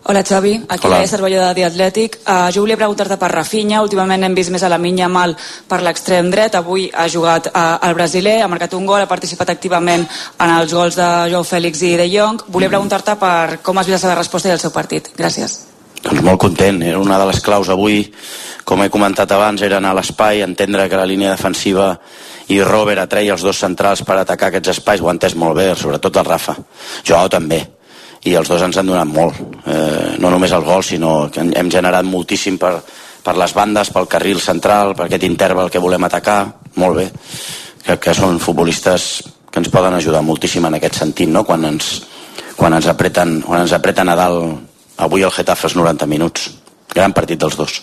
Hola 0.09 0.23
Xavi, 0.23 0.65
aquí 0.69 0.88
Hola. 0.88 1.01
la 1.01 1.07
Cervelló 1.07 1.45
de 1.45 1.53
The 1.53 1.65
Athletic. 1.65 2.19
Uh, 2.25 2.47
jo 2.55 2.61
volia 2.63 2.78
preguntar-te 2.80 3.17
per 3.19 3.28
Rafinha, 3.28 3.82
últimament 3.84 4.23
hem 4.23 4.38
vist 4.38 4.53
més 4.55 4.63
a 4.63 4.69
la 4.71 4.80
minya 4.80 5.09
mal 5.11 5.36
per 5.67 5.82
l'extrem 5.84 6.32
dret, 6.32 6.55
avui 6.55 6.88
ha 6.95 7.09
jugat 7.11 7.51
uh, 7.51 7.75
al 7.84 7.97
brasiler, 7.97 8.38
ha 8.39 8.47
marcat 8.47 8.78
un 8.80 8.88
gol, 8.88 9.03
ha 9.03 9.11
participat 9.11 9.51
activament 9.51 10.07
en 10.07 10.57
els 10.61 10.71
gols 10.71 10.95
de 10.95 11.11
Joao 11.28 11.43
Fèlix 11.43 11.84
i 11.84 11.97
de 11.99 12.07
Jong. 12.07 12.47
Volia 12.47 12.71
preguntar-te 12.71 13.19
per 13.19 13.59
com 13.59 13.84
has 13.84 13.91
vist 13.91 13.99
la 13.99 14.05
seva 14.07 14.15
resposta 14.15 14.47
i 14.47 14.55
el 14.55 14.63
seu 14.63 14.71
partit. 14.71 15.11
Gràcies. 15.19 15.66
Doncs 16.04 16.22
molt 16.24 16.39
content, 16.39 16.82
era 16.84 17.00
una 17.00 17.18
de 17.20 17.28
les 17.30 17.39
claus 17.43 17.70
avui, 17.74 18.04
com 18.68 18.84
he 18.84 18.91
comentat 18.91 19.32
abans, 19.32 19.62
era 19.64 19.80
anar 19.80 19.93
a 19.95 20.00
l'espai, 20.00 20.43
entendre 20.43 20.89
que 20.89 21.00
la 21.00 21.08
línia 21.08 21.34
defensiva 21.34 21.93
i 22.54 22.60
Robert 22.64 23.02
atreia 23.04 23.34
els 23.36 23.43
dos 23.43 23.60
centrals 23.60 24.04
per 24.08 24.20
atacar 24.20 24.52
aquests 24.52 24.76
espais, 24.78 25.02
ho 25.02 25.10
ha 25.10 25.16
entès 25.16 25.36
molt 25.36 25.58
bé, 25.58 25.72
sobretot 25.76 26.20
el 26.20 26.28
Rafa. 26.28 26.56
Joao 27.08 27.32
també, 27.32 27.62
i 28.28 28.36
els 28.36 28.50
dos 28.50 28.64
ens 28.64 28.78
han 28.78 28.88
donat 28.88 29.08
molt, 29.08 29.39
eh, 29.66 30.16
no 30.20 30.32
només 30.32 30.54
el 30.56 30.64
gol, 30.68 30.84
sinó 30.84 31.30
que 31.32 31.43
hem 31.43 31.72
generat 31.72 32.08
moltíssim 32.08 32.60
per, 32.60 32.76
per 33.24 33.36
les 33.39 33.54
bandes, 33.54 33.91
pel 33.91 34.08
carril 34.08 34.39
central, 34.43 34.95
per 34.95 35.08
aquest 35.08 35.24
interval 35.28 35.72
que 35.72 35.84
volem 35.84 36.04
atacar, 36.08 36.39
molt 36.76 37.02
bé. 37.02 37.10
Crec 37.84 38.04
que 38.08 38.16
són 38.16 38.39
futbolistes 38.39 39.10
que 39.52 39.60
ens 39.60 39.72
poden 39.72 39.95
ajudar 39.95 40.22
moltíssim 40.24 40.66
en 40.68 40.76
aquest 40.78 41.00
sentit, 41.00 41.30
no? 41.30 41.43
quan, 41.48 41.66
ens, 41.66 42.02
quan, 42.56 42.76
ens 42.76 42.88
apreten, 42.88 43.41
quan 43.41 43.64
ens 43.64 43.76
apreten 43.76 44.12
a 44.12 44.16
dalt 44.20 44.76
avui 44.98 45.24
el 45.24 45.32
Getafe 45.32 45.70
els 45.70 45.78
90 45.78 46.10
minuts. 46.10 46.50
Gran 46.93 47.14
partit 47.14 47.39
dels 47.39 47.58
dos. 47.58 47.82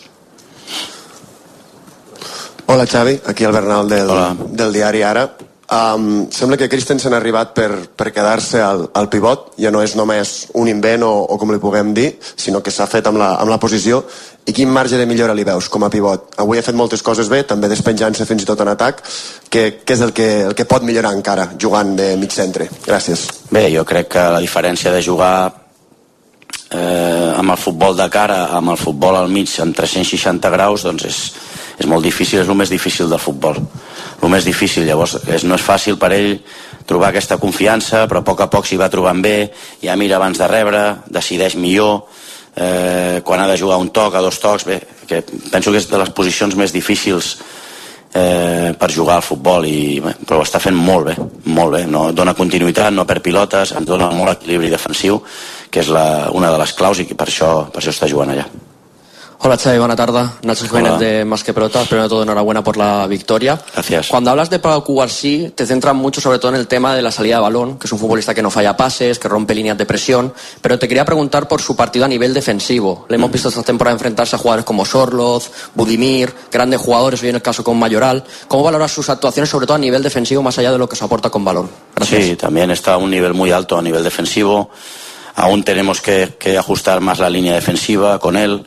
Hola 2.67 2.87
Xavi, 2.87 3.21
aquí 3.27 3.45
el 3.45 3.53
Bernal 3.53 3.89
del, 3.89 4.11
del 4.51 4.73
diari 4.73 5.03
Ara. 5.03 5.29
Um, 5.75 6.29
sembla 6.31 6.59
que 6.61 6.69
Christensen 6.69 7.15
ha 7.15 7.19
arribat 7.19 7.55
per, 7.57 7.71
per 7.97 8.11
quedar-se 8.13 8.61
al, 8.61 8.83
al 8.95 9.09
pivot, 9.09 9.55
ja 9.59 9.71
no 9.73 9.81
és 9.83 9.95
només 9.97 10.33
un 10.61 10.69
invent 10.69 11.03
o, 11.07 11.11
o 11.25 11.39
com 11.41 11.51
li 11.55 11.59
puguem 11.61 11.95
dir, 11.97 12.11
sinó 12.21 12.61
que 12.63 12.73
s'ha 12.75 12.87
fet 12.91 13.09
amb 13.09 13.19
la, 13.19 13.31
amb 13.41 13.51
la 13.51 13.59
posició. 13.59 14.03
I 14.45 14.53
quin 14.53 14.69
marge 14.69 15.01
de 15.01 15.09
millora 15.09 15.35
li 15.35 15.45
veus 15.45 15.71
com 15.73 15.87
a 15.87 15.91
pivot? 15.91 16.37
Avui 16.45 16.61
ha 16.61 16.67
fet 16.67 16.77
moltes 16.77 17.03
coses 17.03 17.33
bé, 17.33 17.43
també 17.49 17.71
despenjant-se 17.73 18.29
fins 18.29 18.45
i 18.45 18.49
tot 18.49 18.61
en 18.61 18.75
atac. 18.75 19.01
Què, 19.49 19.65
què 19.81 19.97
és 19.97 20.05
el 20.05 20.13
que, 20.13 20.31
el 20.51 20.55
que 20.55 20.69
pot 20.69 20.85
millorar 20.85 21.15
encara 21.17 21.49
jugant 21.57 21.97
de 21.97 22.13
mig 22.21 22.37
centre? 22.37 22.69
Gràcies. 22.85 23.27
Bé, 23.51 23.71
jo 23.73 23.89
crec 23.89 24.13
que 24.15 24.31
la 24.37 24.45
diferència 24.45 24.93
de 24.93 25.03
jugar 25.03 25.64
eh, 26.75 27.33
amb 27.39 27.55
el 27.55 27.61
futbol 27.61 27.97
de 27.97 28.09
cara, 28.11 28.49
amb 28.57 28.75
el 28.75 28.81
futbol 28.81 29.17
al 29.17 29.31
mig, 29.31 29.53
en 29.63 29.73
360 29.73 30.51
graus, 30.51 30.85
doncs 30.87 31.07
és, 31.09 31.21
és 31.79 31.89
molt 31.91 32.05
difícil, 32.05 32.43
és 32.43 32.51
el 32.51 32.59
més 32.59 32.73
difícil 32.73 33.11
del 33.11 33.23
futbol. 33.23 33.61
El 34.21 34.33
més 34.33 34.47
difícil, 34.47 34.87
llavors, 34.89 35.19
és, 35.29 35.47
no 35.47 35.59
és 35.59 35.65
fàcil 35.65 35.99
per 36.01 36.13
ell 36.17 36.39
trobar 36.89 37.13
aquesta 37.13 37.39
confiança, 37.41 38.05
però 38.11 38.21
a 38.21 38.27
poc 38.27 38.45
a 38.45 38.51
poc 38.53 38.69
s'hi 38.69 38.81
va 38.81 38.91
trobant 38.93 39.23
bé, 39.25 39.51
ja 39.83 39.97
mira 39.97 40.19
abans 40.19 40.41
de 40.41 40.49
rebre, 40.51 40.85
decideix 41.09 41.57
millor, 41.57 42.05
eh, 42.57 43.21
quan 43.25 43.41
ha 43.41 43.49
de 43.49 43.59
jugar 43.59 43.81
un 43.81 43.91
toc, 43.91 44.15
a 44.15 44.25
dos 44.25 44.41
tocs, 44.41 44.67
bé, 44.69 44.81
que 45.07 45.23
penso 45.51 45.73
que 45.73 45.81
és 45.81 45.91
de 45.91 46.01
les 46.01 46.13
posicions 46.17 46.57
més 46.57 46.73
difícils 46.73 47.37
eh, 48.15 48.73
per 48.79 48.91
jugar 48.93 49.19
al 49.19 49.27
futbol 49.27 49.67
i, 49.67 50.01
bé, 50.01 50.15
però 50.23 50.41
ho 50.41 50.47
està 50.47 50.61
fent 50.63 50.77
molt 50.79 51.11
bé, 51.11 51.17
molt 51.51 51.75
bé 51.75 51.83
no 51.91 52.07
dona 52.15 52.37
continuïtat, 52.39 52.95
no 52.95 53.07
perd 53.09 53.25
pilotes 53.27 53.75
ens 53.75 53.89
dona 53.89 54.11
molt 54.15 54.37
equilibri 54.37 54.71
defensiu 54.73 55.19
que 55.75 55.83
és 55.83 55.91
la, 55.91 56.31
una 56.31 56.53
de 56.55 56.61
les 56.63 56.77
claus 56.79 57.03
i 57.03 57.09
que 57.09 57.19
per 57.19 57.27
això, 57.27 57.51
per 57.75 57.83
això 57.83 57.91
està 57.91 58.07
jugant 58.11 58.31
allà 58.31 58.47
Hola 59.47 59.59
Xavi, 59.59 59.79
buena 59.79 59.95
tarde. 59.95 60.25
Nacho 60.43 60.65
Jiménez 60.65 60.93
Hola. 60.93 61.01
de 61.01 61.25
Más 61.27 61.45
que 61.45 61.53
Pelota. 61.53 61.81
Primero 61.83 62.05
de 62.05 62.09
todo, 62.09 62.23
enhorabuena 62.23 62.65
por 62.65 62.79
la 62.79 63.07
victoria. 63.07 63.61
Gracias. 63.75 64.09
Cuando 64.09 64.31
hablas 64.31 64.49
de 64.49 64.59
Pau 64.59 64.83
Cubarsí, 64.83 65.53
te 65.55 65.67
centras 65.67 65.95
mucho 65.95 66.23
sobre 66.23 66.39
todo 66.39 66.55
en 66.55 66.59
el 66.59 66.67
tema 66.67 66.97
de 66.97 67.03
la 67.03 67.11
salida 67.11 67.37
de 67.37 67.43
balón, 67.43 67.79
que 67.79 67.87
es 67.87 67.93
un 67.93 67.99
futbolista 67.99 68.35
que 68.35 68.41
no 68.41 68.51
falla 68.51 68.75
pases, 68.75 69.19
que 69.19 69.29
rompe 69.29 69.55
líneas 69.55 69.77
de 69.77 69.85
presión. 69.85 70.33
Pero 70.63 70.79
te 70.79 70.89
quería 70.89 71.05
preguntar 71.05 71.47
por 71.47 71.61
su 71.61 71.77
partido 71.77 72.07
a 72.07 72.09
nivel 72.09 72.33
defensivo. 72.33 73.05
Le 73.11 73.17
hemos 73.17 73.31
visto 73.31 73.51
esta 73.51 73.63
temporada 73.63 73.93
enfrentarse 73.93 74.35
a 74.35 74.39
jugadores 74.39 74.65
como 74.65 74.87
Sorloz, 74.87 75.51
Budimir, 75.75 76.33
grandes 76.51 76.81
jugadores, 76.81 77.23
hoy 77.23 77.29
en 77.29 77.35
el 77.35 77.43
caso 77.43 77.63
con 77.63 77.79
Mayoral. 77.79 78.25
¿Cómo 78.49 78.63
valoras 78.63 78.93
sus 78.93 79.11
actuaciones, 79.11 79.51
sobre 79.51 79.67
todo 79.67 79.75
a 79.75 79.81
nivel 79.81 80.03
defensivo, 80.03 80.43
más 80.43 80.57
allá 80.57 80.73
de 80.73 80.79
lo 80.79 80.89
que 80.89 80.97
se 80.97 81.05
aporta 81.05 81.29
con 81.29 81.45
balón? 81.45 81.69
Sí, 82.01 82.35
también 82.37 82.71
está 82.71 82.95
a 82.95 82.97
un 82.97 83.11
nivel 83.11 83.35
muy 83.35 83.51
alto 83.51 83.77
a 83.77 83.83
nivel 83.83 84.03
defensivo. 84.03 84.71
Aún 85.37 85.65
tenemos 85.65 86.01
que, 86.01 86.37
ajustar 86.57 87.01
más 87.01 87.19
la 87.19 87.29
línea 87.29 87.55
defensiva 87.55 88.19
con 88.19 88.37
él, 88.37 88.65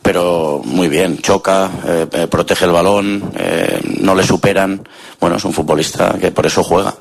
pero 0.00 0.60
muy 0.64 0.88
bien, 0.88 1.18
choca, 1.18 1.70
eh, 1.86 2.06
eh, 2.12 2.26
protege 2.28 2.66
el 2.66 2.72
balón, 2.72 3.32
eh, 3.36 3.80
no 4.00 4.14
le 4.14 4.22
superan. 4.22 4.86
Bueno, 5.18 5.36
es 5.36 5.44
un 5.44 5.52
futbolista 5.52 6.16
que 6.20 6.30
por 6.30 6.46
eso 6.46 6.62
juega, 6.62 6.94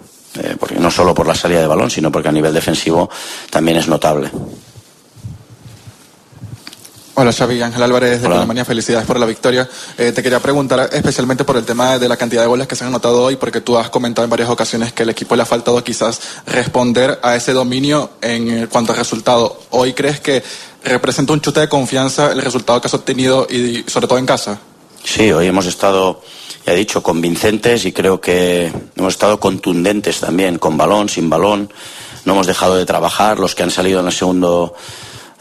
porque 0.60 0.80
no 0.80 0.90
solo 0.90 1.14
por 1.14 1.28
la 1.28 1.36
salida 1.36 1.62
de 1.62 1.68
balón, 1.68 1.92
sino 1.92 2.12
porque 2.12 2.30
a 2.30 2.32
nivel 2.32 2.54
defensivo 2.54 3.10
también 3.52 3.78
es 3.78 3.88
notable. 3.88 4.32
Hola 7.16 7.32
Xavi, 7.32 7.62
Ángel 7.62 7.84
Álvarez 7.84 8.24
de. 8.24 8.28
Alemania, 8.28 8.66
felicidades 8.66 9.06
por 9.06 9.20
la 9.20 9.28
victoria. 9.28 9.70
Eh, 10.00 10.12
te 10.12 10.24
quería 10.24 10.40
preguntar 10.40 10.90
especialmente 10.92 11.44
por 11.44 11.58
el 11.58 11.64
tema 11.64 12.00
de 12.00 12.10
la 12.10 12.18
cantidad 12.18 12.42
de 12.42 12.48
goles 12.48 12.68
que 12.68 12.76
se 12.76 12.84
han 12.84 12.88
anotado 12.88 13.22
hoy, 13.22 13.36
porque 13.36 13.62
tú 13.62 13.78
has 13.78 13.92
comentado 13.92 14.24
en 14.24 14.32
varias 14.32 14.50
ocasiones 14.50 14.94
que 14.94 15.04
el 15.04 15.10
equipo 15.10 15.36
le 15.36 15.44
ha 15.44 15.46
faltado 15.46 15.84
quizás 15.84 16.20
responder 16.48 17.20
a 17.22 17.36
ese 17.36 17.54
dominio 17.54 18.14
en 18.22 18.66
cuanto 18.66 18.94
al 18.94 18.98
resultado. 18.98 19.62
¿Hoy 19.70 19.94
crees 19.94 20.22
que 20.22 20.42
representa 20.84 21.34
un 21.34 21.42
chute 21.42 21.60
de 21.60 21.70
confianza 21.70 22.32
el 22.32 22.42
resultado 22.42 22.82
que 22.82 22.88
has 22.88 22.94
obtenido 22.96 23.46
y 23.48 23.84
sobre 23.88 24.08
todo 24.08 24.18
en 24.18 24.26
casa? 24.26 24.60
Sí, 25.04 25.32
hoy 25.32 25.46
hemos 25.46 25.68
estado, 25.68 26.20
ya 26.66 26.74
he 26.74 26.76
dicho, 26.76 27.04
convincentes 27.04 27.86
y 27.86 27.92
creo 27.92 28.20
que 28.20 28.74
hemos 28.96 29.14
estado 29.14 29.40
contundentes 29.40 30.20
también, 30.20 30.58
con 30.58 30.78
balón, 30.78 31.10
sin 31.10 31.30
balón. 31.30 31.72
No 32.26 32.34
hemos 32.34 32.48
dejado 32.48 32.76
de 32.76 32.88
trabajar. 32.88 33.38
Los 33.38 33.54
que 33.54 33.62
han 33.62 33.72
salido 33.72 34.00
en, 34.00 34.08
el 34.08 34.14
segundo, 34.14 34.74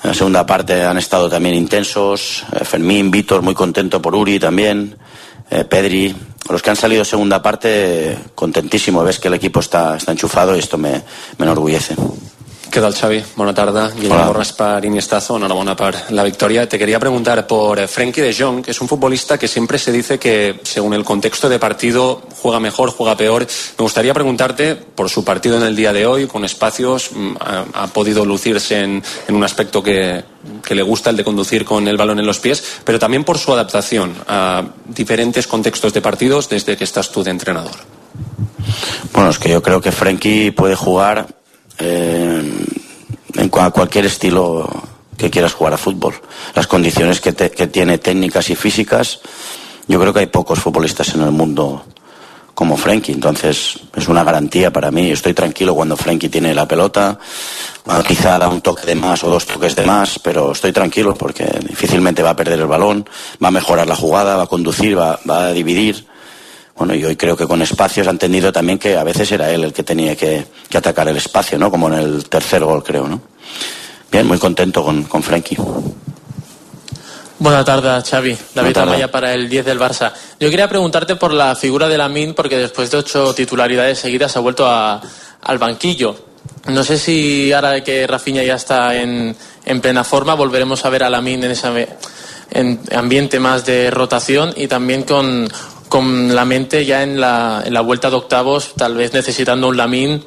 en 0.03 0.09
la 0.09 0.15
segunda 0.15 0.45
parte 0.45 0.83
han 0.83 0.99
estado 0.99 1.29
también 1.31 1.55
intensos. 1.55 2.45
Eh, 2.53 2.65
Fermín, 2.65 3.11
Víctor, 3.11 3.43
muy 3.43 3.55
contento 3.55 4.03
por 4.03 4.15
Uri 4.15 4.39
también. 4.39 4.97
Eh, 5.51 5.65
Pedri. 5.65 6.15
Los 6.49 6.61
que 6.61 6.71
han 6.71 6.77
salido 6.77 7.05
segunda 7.05 7.41
parte, 7.41 8.19
contentísimo. 8.35 9.05
Ves 9.05 9.21
que 9.21 9.29
el 9.29 9.35
equipo 9.35 9.61
está, 9.61 9.97
está 9.97 10.11
enchufado 10.11 10.57
y 10.57 10.59
esto 10.59 10.77
me, 10.77 11.03
me 11.39 11.45
enorgullece. 11.45 11.95
¿Qué 12.73 12.81
tal, 12.81 12.95
Xavi? 12.95 13.23
Bona 13.37 13.53
tarda. 13.53 13.91
Guillermo 13.91 14.15
Hola. 14.15 14.27
Borras 14.29 14.55
per 14.55 14.83
Iniestazo. 14.83 15.37
Enhorabuena 15.37 15.77
por 15.77 15.95
la 16.11 16.25
victoria. 16.25 16.67
Te 16.67 16.79
quería 16.79 16.99
preguntar 16.99 17.47
por 17.47 17.79
eh, 17.79 17.87
Frenkie 17.87 18.23
de 18.23 18.35
Jong, 18.35 18.65
que 18.65 18.71
es 18.71 18.81
un 18.81 18.89
futbolista 18.89 19.37
que 19.37 19.47
siempre 19.47 19.79
se 19.79 19.93
dice 19.93 20.19
que, 20.19 20.59
según 20.63 20.95
el 20.95 21.05
contexto 21.05 21.51
de 21.51 21.59
partido, 21.59 22.23
juega 22.41 22.61
mejor, 22.61 22.89
juega 22.91 23.15
peor. 23.15 23.47
Me 23.79 23.83
gustaría 23.83 24.15
preguntarte 24.15 24.75
por 24.75 25.11
su 25.11 25.23
partido 25.23 25.59
en 25.59 25.65
el 25.65 25.77
día 25.77 25.93
de 25.93 26.07
hoy, 26.07 26.27
con 26.27 26.47
espacios. 26.47 27.11
mm, 27.13 27.37
Ha, 27.41 27.65
ha 27.75 27.87
podido 27.89 28.25
lucirse 28.25 28.81
en, 28.81 29.03
en 29.29 29.35
un 29.35 29.45
aspecto 29.45 29.83
que, 29.83 30.25
que 30.65 30.75
le 30.75 30.83
gusta, 30.83 31.11
el 31.11 31.19
de 31.19 31.25
conducir 31.25 31.67
con 31.67 31.87
el 31.87 31.99
balón 31.99 32.21
en 32.21 32.27
los 32.27 32.39
pies, 32.39 32.65
pero 32.85 32.99
también 32.99 33.23
por 33.23 33.37
su 33.37 33.53
adaptación 33.53 34.15
a 34.27 34.65
diferentes 34.87 35.47
contextos 35.47 35.93
de 35.93 36.01
partidos 36.01 36.49
desde 36.49 36.79
que 36.79 36.85
estás 36.85 37.13
tú 37.13 37.23
de 37.23 37.33
entrenador. 37.33 37.77
Bueno, 39.13 39.29
es 39.29 39.39
que 39.39 39.51
yo 39.51 39.63
creo 39.63 39.83
que 39.83 39.93
Frenkie 39.93 40.53
puede 40.53 40.75
jugar 40.75 41.42
eh, 41.79 42.43
en 43.35 43.51
cua- 43.51 43.73
cualquier 43.73 44.07
estilo 44.07 44.69
que 45.17 45.31
quieras 45.31 45.53
jugar 45.55 45.75
a 45.75 45.79
fútbol. 45.79 46.15
Las 46.55 46.67
condiciones 46.67 47.21
que, 47.21 47.33
te- 47.33 47.51
que 47.51 47.67
tiene 47.67 47.99
técnicas 47.99 48.51
y 48.51 48.57
físicas, 48.57 49.21
yo 49.87 50.01
creo 50.01 50.13
que 50.13 50.21
hay 50.21 50.27
pocos 50.27 50.59
futbolistas 50.59 51.15
en 51.15 51.23
el 51.23 51.31
mundo 51.31 51.85
como 52.55 52.77
Frenkie, 52.77 53.13
entonces 53.13 53.79
es 53.97 54.09
una 54.09 54.25
garantía 54.25 54.71
para 54.71 54.91
mí. 54.91 55.11
Estoy 55.11 55.33
tranquilo 55.35 55.75
cuando 55.75 55.97
Frenkie 55.97 56.29
tiene 56.29 56.55
la 56.55 56.67
pelota, 56.69 57.19
Ah, 57.85 58.01
quizá 58.07 58.39
da 58.39 58.47
un 58.49 58.61
toque 58.61 58.87
de 58.87 58.95
más 58.95 59.25
o 59.25 59.29
dos 59.29 59.45
toques 59.45 59.75
de 59.75 59.85
más, 59.85 60.21
pero 60.21 60.53
estoy 60.53 60.71
tranquilo 60.73 61.15
porque 61.17 61.45
difícilmente 61.69 62.23
va 62.23 62.31
a 62.31 62.37
perder 62.37 62.61
el 62.61 62.69
balón, 62.69 63.09
va 63.43 63.49
a 63.49 63.51
mejorar 63.51 63.89
la 63.89 63.97
jugada, 63.97 64.37
va 64.37 64.45
a 64.45 64.47
conducir, 64.47 64.97
va 64.97 65.19
a 65.27 65.51
dividir. 65.53 66.07
Bueno, 66.77 66.95
y 66.95 67.05
hoy 67.05 67.17
creo 67.17 67.37
que 67.37 67.47
con 67.47 67.61
espacios 67.63 68.07
ha 68.07 68.11
entendido 68.11 68.51
también 68.53 68.79
que 68.79 68.97
a 68.97 69.05
veces 69.05 69.31
era 69.31 69.51
él 69.51 69.65
el 69.65 69.73
que 69.73 69.83
tenía 69.83 70.17
que, 70.17 70.47
que 70.69 70.79
atacar 70.79 71.07
el 71.09 71.17
espacio, 71.17 71.59
¿no? 71.59 71.71
Como 71.71 71.89
en 71.89 71.95
el 71.95 72.25
tercer 72.29 72.65
gol, 72.65 72.83
creo, 72.83 73.07
¿no? 73.07 73.21
Bien, 74.11 74.27
muy 74.27 74.39
contento 74.39 74.83
con, 74.83 75.05
con 75.05 75.23
Frenkie. 75.23 75.57
Buenas 77.39 77.65
tardes, 77.65 78.09
Xavi. 78.09 78.37
David. 78.55 78.77
Amaya 78.77 79.11
para 79.11 79.35
el 79.35 79.49
10 79.49 79.65
del 79.65 79.79
Barça. 79.81 80.13
Yo 80.39 80.49
quería 80.49 80.69
preguntarte 80.69 81.17
por 81.17 81.33
la 81.33 81.57
figura 81.57 81.89
de 81.89 81.99
Lamin, 81.99 82.35
porque 82.35 82.57
después 82.57 82.91
de 82.91 82.99
ocho 82.99 83.35
titularidades 83.35 83.99
seguidas 83.99 84.37
ha 84.37 84.41
vuelto 84.41 84.67
a- 84.67 85.01
al 85.43 85.59
banquillo. 85.59 86.15
No 86.69 86.85
sé 86.85 86.99
si 86.99 87.53
ahora 87.53 87.83
que 87.83 88.07
Rafinha 88.07 88.45
ya 88.45 88.55
está 88.55 88.95
en, 88.95 89.35
en 89.65 89.81
plena 89.81 90.05
forma, 90.05 90.35
volveremos 90.35 90.85
a 90.85 90.91
ver 90.91 91.03
a 91.03 91.11
Lamin 91.11 91.43
en 91.45 91.51
ese 91.51 91.89
en 92.53 92.81
ambiente 92.95 93.41
más 93.41 93.65
de 93.67 93.91
rotación 93.91 94.53
y 94.57 94.69
también 94.69 95.03
con, 95.03 95.49
con 95.93 96.35
la 96.35 96.47
mente 96.47 96.87
ya 96.87 97.03
en 97.03 97.21
la, 97.21 97.63
en 97.67 97.75
la 97.75 97.83
vuelta 97.83 98.09
de 98.09 98.17
octavos, 98.17 98.73
tal 98.79 98.95
vez 98.95 99.13
necesitando 99.13 99.69
un 99.69 99.77
Lamin 99.77 100.25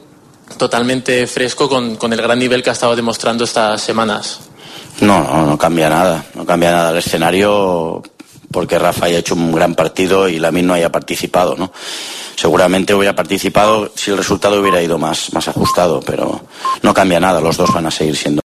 totalmente 0.59 1.25
fresco 1.25 1.67
con, 1.67 1.95
con 1.95 2.13
el 2.13 2.21
gran 2.21 2.37
nivel 2.37 2.61
que 2.61 2.69
ha 2.69 2.73
estado 2.73 2.95
demostrando 2.95 3.45
estas 3.45 3.81
semanas. 3.81 4.41
No, 5.01 5.23
no, 5.23 5.43
no 5.47 5.57
cambia 5.57 5.89
nada. 5.89 6.23
No 6.35 6.45
cambia 6.45 6.69
nada 6.69 6.91
el 6.91 6.97
escenario 6.97 8.03
porque 8.51 8.77
Rafa 8.77 9.07
haya 9.07 9.17
hecho 9.17 9.33
un 9.33 9.53
gran 9.53 9.73
partido 9.73 10.29
y 10.29 10.37
Lamin 10.37 10.67
no 10.67 10.75
haya 10.75 10.91
participado, 10.91 11.55
¿no? 11.57 11.71
Seguramente 12.35 12.93
hubiera 12.93 13.15
participado 13.15 13.91
si 13.95 14.11
el 14.11 14.17
resultado 14.17 14.61
hubiera 14.61 14.83
ido 14.83 14.99
más, 14.99 15.33
más 15.33 15.47
ajustado, 15.47 15.99
pero 15.99 16.41
no 16.83 16.93
cambia 16.93 17.19
nada. 17.19 17.41
Los 17.41 17.57
dos 17.57 17.73
van 17.73 17.87
a 17.87 17.91
seguir 17.91 18.15
siendo 18.15 18.33